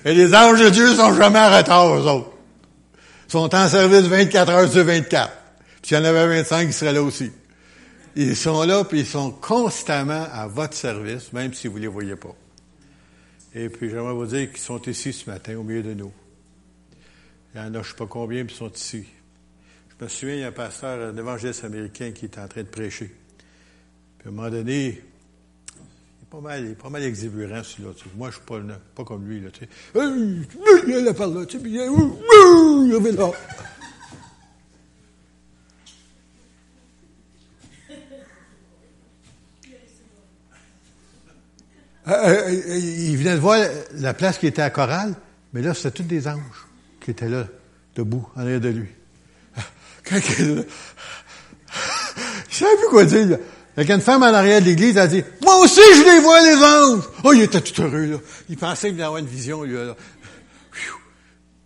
Et 0.04 0.14
les 0.14 0.34
anges 0.34 0.60
de 0.60 0.70
Dieu 0.70 0.94
sont 0.94 1.14
jamais 1.14 1.38
en 1.38 1.56
retard, 1.56 1.94
eux 1.94 2.06
autres. 2.06 2.30
Ils 3.28 3.32
sont 3.32 3.54
en 3.54 3.68
service 3.68 4.06
24 4.06 4.50
heures 4.50 4.70
sur 4.70 4.84
24. 4.84 5.30
Puis 5.82 5.92
il 5.92 5.94
y 5.94 5.96
en 5.98 6.04
avait 6.04 6.26
25 6.42 6.66
qui 6.66 6.72
seraient 6.72 6.92
là 6.92 7.02
aussi. 7.02 7.30
Ils 8.16 8.36
sont 8.36 8.62
là, 8.64 8.84
puis 8.84 9.00
ils 9.00 9.06
sont 9.06 9.30
constamment 9.30 10.26
à 10.32 10.46
votre 10.46 10.74
service, 10.74 11.32
même 11.32 11.52
si 11.52 11.68
vous 11.68 11.76
ne 11.76 11.82
les 11.82 11.88
voyez 11.88 12.16
pas. 12.16 12.34
Et 13.54 13.68
puis 13.68 13.90
j'aimerais 13.90 14.12
vous 14.12 14.26
dire 14.26 14.50
qu'ils 14.50 14.60
sont 14.60 14.80
ici 14.82 15.12
ce 15.12 15.30
matin, 15.30 15.56
au 15.56 15.62
milieu 15.62 15.82
de 15.82 15.94
nous. 15.94 16.12
Il 17.54 17.60
y 17.60 17.64
en 17.64 17.68
a, 17.68 17.72
je 17.72 17.78
ne 17.78 17.82
sais 17.84 17.94
pas 17.94 18.06
combien, 18.06 18.40
ils 18.40 18.50
sont 18.50 18.70
ici. 18.70 19.06
Je 19.88 20.04
me 20.04 20.08
souviens, 20.08 20.34
il 20.34 20.40
y 20.40 20.44
a 20.44 20.48
un 20.48 20.52
pasteur, 20.52 21.12
un 21.12 21.16
évangéliste 21.16 21.64
américain 21.64 22.12
qui 22.12 22.26
était 22.26 22.40
en 22.40 22.48
train 22.48 22.62
de 22.62 22.68
prêcher. 22.68 23.14
Puis 24.18 24.26
à 24.26 24.28
un 24.28 24.32
moment 24.32 24.50
donné, 24.50 25.02
pas 26.30 26.40
mal, 26.40 26.74
pas 26.74 26.90
mal 26.90 27.02
exubérant, 27.02 27.62
celui-là. 27.62 27.90
Tu 27.96 28.04
sais. 28.04 28.10
Moi, 28.16 28.30
je 28.30 28.36
suis 28.36 28.44
pas, 28.44 28.60
pas 28.94 29.04
comme 29.04 29.26
lui, 29.26 29.40
là, 29.40 29.50
tu 29.50 29.60
sais. 29.60 29.68
il 42.74 43.16
venait 43.18 43.34
de 43.34 43.40
voir 43.40 43.58
la 43.94 44.14
place 44.14 44.38
qui 44.38 44.46
était 44.46 44.62
à 44.62 44.70
Chorale, 44.70 45.14
mais 45.52 45.60
là, 45.60 45.74
c'était 45.74 45.90
tous 45.90 46.04
des 46.04 46.26
anges 46.26 46.66
qui 47.00 47.10
étaient 47.10 47.28
là, 47.28 47.46
debout, 47.94 48.26
en 48.34 48.40
arrière 48.40 48.60
de 48.60 48.70
lui. 48.70 48.88
Je 50.10 50.64
savais 52.50 52.76
plus 52.76 52.88
quoi 52.88 53.04
dire. 53.04 53.38
Il 53.80 53.88
y 53.88 53.92
a 53.92 53.94
une 53.94 54.00
femme 54.00 54.24
en 54.24 54.26
arrière 54.26 54.60
de 54.60 54.66
l'église, 54.66 54.96
elle 54.96 55.08
dit, 55.08 55.22
moi 55.40 55.60
aussi 55.60 55.80
je 55.94 56.02
les 56.02 56.20
vois 56.20 56.42
les 56.42 56.56
anges. 56.56 57.04
Oh, 57.22 57.32
il 57.32 57.42
était 57.42 57.60
tout 57.60 57.80
heureux, 57.80 58.06
là. 58.06 58.16
Il 58.48 58.56
pensait 58.56 58.90
qu'il 58.90 59.00
avoir 59.00 59.18
une 59.18 59.26
vision, 59.26 59.62
lui, 59.62 59.74
là. 59.74 59.94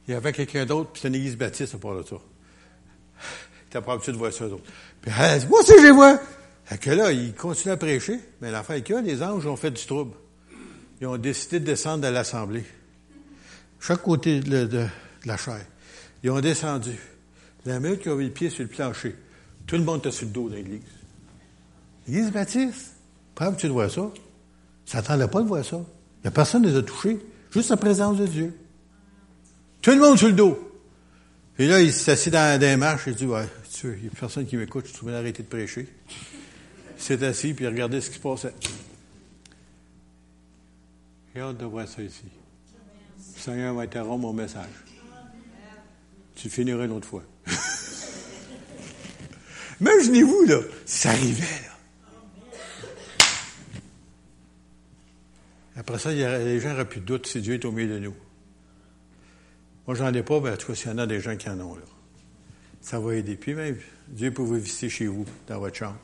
Il 0.06 0.12
y 0.12 0.14
avait 0.14 0.32
quelqu'un 0.32 0.66
d'autre, 0.66 0.90
puis 0.90 1.00
c'était 1.00 1.08
une 1.08 1.22
église 1.22 1.38
baptiste 1.38 1.74
à 1.74 1.78
part 1.78 1.96
de 1.96 2.02
ça. 2.02 2.16
Il 2.16 3.68
était 3.68 3.80
pas 3.80 3.94
habitué 3.94 4.12
de 4.12 4.18
voir 4.18 4.30
ça, 4.30 4.46
d'autres. 4.46 4.64
Puis 5.00 5.10
elle 5.18 5.40
dit, 5.40 5.46
moi 5.46 5.60
aussi 5.60 5.72
je 5.78 5.84
les 5.84 5.90
vois. 5.90 6.20
Fait 6.64 6.76
que 6.76 6.90
là, 6.90 7.12
il 7.12 7.34
continue 7.34 7.72
à 7.72 7.76
prêcher, 7.78 8.20
mais 8.40 8.50
l'affaire 8.50 8.76
est 8.76 8.82
que 8.82 8.94
les 8.94 9.22
anges 9.22 9.46
ont 9.46 9.56
fait 9.56 9.70
du 9.70 9.84
trouble. 9.86 10.12
Ils 11.00 11.06
ont 11.06 11.16
décidé 11.16 11.60
de 11.60 11.64
descendre 11.64 12.04
de 12.04 12.08
l'assemblée. 12.08 12.64
Chaque 13.80 14.02
côté 14.02 14.40
de, 14.40 14.86
la 15.24 15.36
chair. 15.36 15.64
Ils 16.22 16.30
ont 16.30 16.40
descendu. 16.40 16.96
La 17.64 17.80
minute 17.80 18.00
qu'ils 18.00 18.12
ont 18.12 18.16
mis 18.16 18.26
le 18.26 18.30
pied 18.32 18.50
sur 18.50 18.62
le 18.62 18.68
plancher, 18.68 19.16
tout 19.66 19.76
le 19.76 19.82
monde 19.82 20.00
était 20.00 20.10
sur 20.10 20.26
le 20.26 20.32
dos 20.32 20.48
de 20.48 20.56
l'église. 20.56 20.82
L'Église 22.06 22.32
baptiste, 22.32 22.92
habitué 23.46 23.68
de 23.68 23.72
voir 23.72 23.90
ça. 23.90 24.10
Ça 24.84 24.98
s'attendait 24.98 25.28
pas 25.28 25.42
de 25.42 25.48
voir 25.48 25.64
ça. 25.64 25.80
Il 26.22 26.28
a 26.28 26.30
personne 26.30 26.62
qui 26.62 26.68
les 26.68 26.76
a 26.76 26.82
touchés. 26.82 27.18
Juste 27.50 27.70
la 27.70 27.76
présence 27.76 28.16
de 28.16 28.26
Dieu. 28.26 28.54
Tout 29.80 29.90
le 29.90 29.98
monde 29.98 30.18
sur 30.18 30.28
le 30.28 30.34
dos. 30.34 30.58
Et 31.58 31.66
là, 31.66 31.80
il 31.80 31.92
s'est 31.92 32.12
assis 32.12 32.30
dans, 32.30 32.58
dans 32.58 32.66
les 32.66 32.76
marches 32.76 33.08
et 33.08 33.12
dit, 33.12 33.26
ouais, 33.26 33.46
il 33.84 33.90
n'y 33.90 34.08
a 34.08 34.10
personne 34.18 34.46
qui 34.46 34.56
m'écoute, 34.56 34.86
je 34.86 34.92
suis 34.92 35.10
arrêter 35.10 35.42
de 35.42 35.48
prêcher. 35.48 35.88
Il 36.96 37.02
s'est 37.02 37.24
assis 37.24 37.52
puis 37.52 37.64
il 37.64 37.68
regardait 37.68 38.00
ce 38.00 38.10
qui 38.10 38.16
se 38.16 38.22
passait. 38.22 38.54
J'ai 41.34 41.40
hâte 41.40 41.58
de 41.58 41.64
voir 41.64 41.88
ça 41.88 42.02
ici. 42.02 42.24
Le 43.34 43.40
Seigneur 43.40 43.74
va 43.74 43.82
interrompre 43.82 44.22
mon 44.22 44.32
message. 44.32 44.70
Tu 46.34 46.48
finiras 46.48 46.84
une 46.84 46.92
autre 46.92 47.08
fois. 47.08 47.24
Imaginez-vous, 49.80 50.44
là, 50.46 50.58
ça 50.86 51.10
arrivait, 51.10 51.42
là. 51.42 51.71
Après 55.76 55.98
ça, 55.98 56.12
les 56.12 56.60
gens 56.60 56.70
n'auraient 56.70 56.88
plus 56.88 57.00
de 57.00 57.06
doute 57.06 57.26
si 57.26 57.40
Dieu 57.40 57.54
est 57.54 57.64
au 57.64 57.72
milieu 57.72 57.94
de 57.94 57.98
nous. 57.98 58.14
Moi, 59.86 59.96
j'en 59.96 60.12
ai 60.12 60.22
pas, 60.22 60.40
mais 60.40 60.50
en 60.50 60.56
tout 60.56 60.68
cas, 60.68 60.74
s'il 60.74 60.90
y 60.90 60.94
en 60.94 60.98
a 60.98 61.06
des 61.06 61.20
gens 61.20 61.36
qui 61.36 61.48
en 61.48 61.58
ont, 61.60 61.74
là, 61.74 61.82
ça 62.80 63.00
va 63.00 63.14
aider. 63.14 63.36
Puis 63.36 63.54
même, 63.54 63.78
Dieu 64.08 64.32
peut 64.32 64.42
vous 64.42 64.56
visiter 64.56 64.88
chez 64.88 65.06
vous, 65.06 65.24
dans 65.46 65.58
votre 65.58 65.76
chambre. 65.76 65.98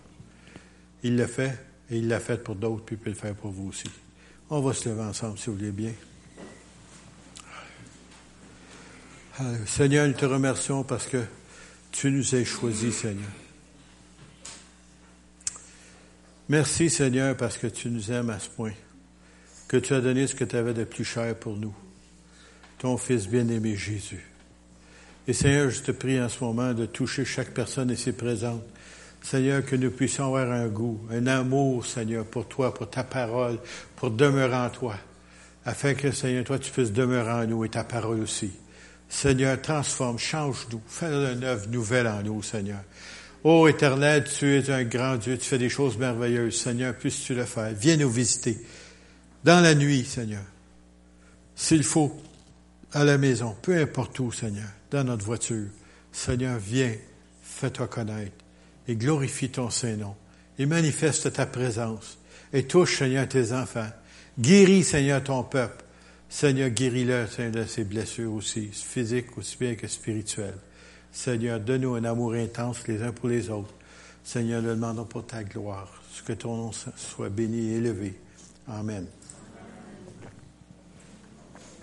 Il 1.03 1.17
l'a 1.17 1.29
fait, 1.29 1.59
et 1.91 1.99
il 1.99 2.09
l'a 2.09 2.19
fait 2.19 2.43
pour 2.43 2.57
d'autres, 2.57 2.85
puis 2.85 2.97
il 2.97 2.99
peut 2.99 3.11
le 3.11 3.17
faire 3.17 3.35
pour 3.35 3.51
vous 3.51 3.69
aussi. 3.69 3.89
On 4.51 4.61
va 4.61 4.73
se 4.73 4.89
lever 4.89 5.03
ensemble, 5.03 5.39
si 5.39 5.51
vous 5.51 5.57
voulez 5.57 5.71
bien. 5.71 5.93
Seigneur, 9.67 10.09
nous 10.09 10.15
te 10.15 10.25
remercions 10.25 10.83
parce 10.83 11.07
que 11.07 11.23
tu 11.93 12.11
nous 12.11 12.35
as 12.35 12.45
choisis, 12.45 12.97
Seigneur. 12.97 13.31
Merci, 16.49 16.91
Seigneur, 16.91 17.37
parce 17.37 17.59
que 17.59 17.69
tu 17.69 17.91
nous 17.91 18.11
aimes 18.11 18.31
à 18.31 18.41
ce 18.41 18.49
point 18.49 18.73
que 19.69 19.77
tu 19.77 19.95
as 19.95 20.01
donné 20.01 20.27
ce 20.27 20.35
que 20.35 20.45
tu 20.45 20.57
avais 20.57 20.75
de 20.75 20.85
plus 20.85 21.05
cher 21.05 21.35
pour 21.37 21.57
nous, 21.57 21.75
ton 22.79 22.97
Fils 22.97 23.29
bien-aimé 23.29 23.77
Jésus. 23.77 24.25
Et 25.29 25.35
Seigneur, 25.35 25.71
je 25.71 25.83
te 25.83 25.93
prie 25.93 26.19
en 26.21 26.31
ce 26.31 26.43
moment 26.43 26.73
de 26.73 26.87
toucher 26.87 27.27
chaque 27.27 27.51
personne 27.51 27.91
ici 27.91 28.13
présente. 28.13 28.63
Seigneur, 29.23 29.65
que 29.65 29.77
nous 29.77 29.91
puissions 29.91 30.27
avoir 30.27 30.51
un 30.51 30.69
goût, 30.69 30.99
un 31.11 31.27
amour, 31.27 31.85
Seigneur, 31.85 32.25
pour 32.25 32.49
toi, 32.49 32.73
pour 32.73 32.89
ta 32.89 33.05
parole, 33.05 33.59
pour 33.97 34.11
demeurer 34.11 34.57
en 34.57 34.71
toi. 34.71 34.95
afin 35.67 35.93
que, 35.93 36.13
Seigneur, 36.13 36.45
toi, 36.45 36.59
tu 36.59 36.71
puisses 36.71 36.93
demeurer 36.93 37.31
en 37.31 37.47
nous 37.47 37.65
et 37.65 37.69
ta 37.69 37.85
parole 37.85 38.21
aussi. 38.21 38.51
Seigneur, 39.07 39.61
transforme, 39.61 40.19
change-nous, 40.19 40.81
fais 40.87 41.07
une 41.07 41.45
œuvre 41.45 41.69
nouvelle 41.69 42.07
en 42.07 42.23
nous, 42.23 42.43
Seigneur. 42.43 42.81
Ô 43.45 43.69
Éternel, 43.69 44.25
tu 44.25 44.57
es 44.57 44.71
un 44.71 44.85
grand 44.85 45.17
Dieu, 45.17 45.37
tu 45.37 45.45
fais 45.45 45.59
des 45.59 45.69
choses 45.69 45.99
merveilleuses. 45.99 46.57
Seigneur, 46.59 46.95
puisses-tu 46.95 47.35
le 47.35 47.45
faire? 47.45 47.73
Viens 47.79 47.97
nous 47.97 48.11
visiter 48.11 48.57
dans 49.45 49.61
la 49.61 49.75
nuit, 49.75 50.05
Seigneur. 50.05 50.45
S'il 51.55 51.83
faut, 51.83 52.15
à 52.93 53.05
la 53.05 53.19
maison, 53.19 53.57
peu 53.63 53.77
importe 53.77 54.19
où, 54.21 54.33
Seigneur, 54.33 54.69
dans 54.91 55.05
notre 55.05 55.25
voiture. 55.25 55.69
Seigneur, 56.13 56.59
viens, 56.59 56.95
fais-toi 57.43 57.87
connaître 57.87 58.45
et 58.87 58.97
glorifie 58.97 59.51
ton 59.51 59.71
Saint-Nom 59.71 60.15
et 60.59 60.67
manifeste 60.67 61.33
ta 61.33 61.47
présence 61.47 62.19
et 62.53 62.67
touche, 62.67 62.99
Seigneur, 62.99 63.29
tes 63.29 63.53
enfants. 63.53 63.89
Guéris, 64.39 64.85
Seigneur, 64.85 65.23
ton 65.23 65.43
peuple. 65.43 65.85
Seigneur, 66.31 66.71
guéris-le, 66.71 67.27
Seigneur, 67.27 67.65
de 67.65 67.69
ses 67.69 67.85
blessures 67.85 68.33
aussi, 68.33 68.69
physiques 68.73 69.37
aussi 69.37 69.57
bien 69.59 69.75
que 69.75 69.87
spirituelles. 69.87 70.59
Seigneur, 71.13 71.61
donne-nous 71.61 71.95
un 71.95 72.05
amour 72.05 72.35
intense 72.35 72.87
les 72.87 73.03
uns 73.03 73.13
pour 73.13 73.29
les 73.29 73.51
autres. 73.51 73.75
Seigneur, 74.25 74.63
nous 74.63 74.71
demandons 74.71 75.05
pour 75.05 75.27
ta 75.27 75.43
gloire, 75.43 75.91
que 76.27 76.35
ton 76.35 76.57
nom 76.57 76.71
soit 76.73 77.31
béni 77.31 77.71
et 77.71 77.77
élevé. 77.77 78.19
Amen. 78.67 79.07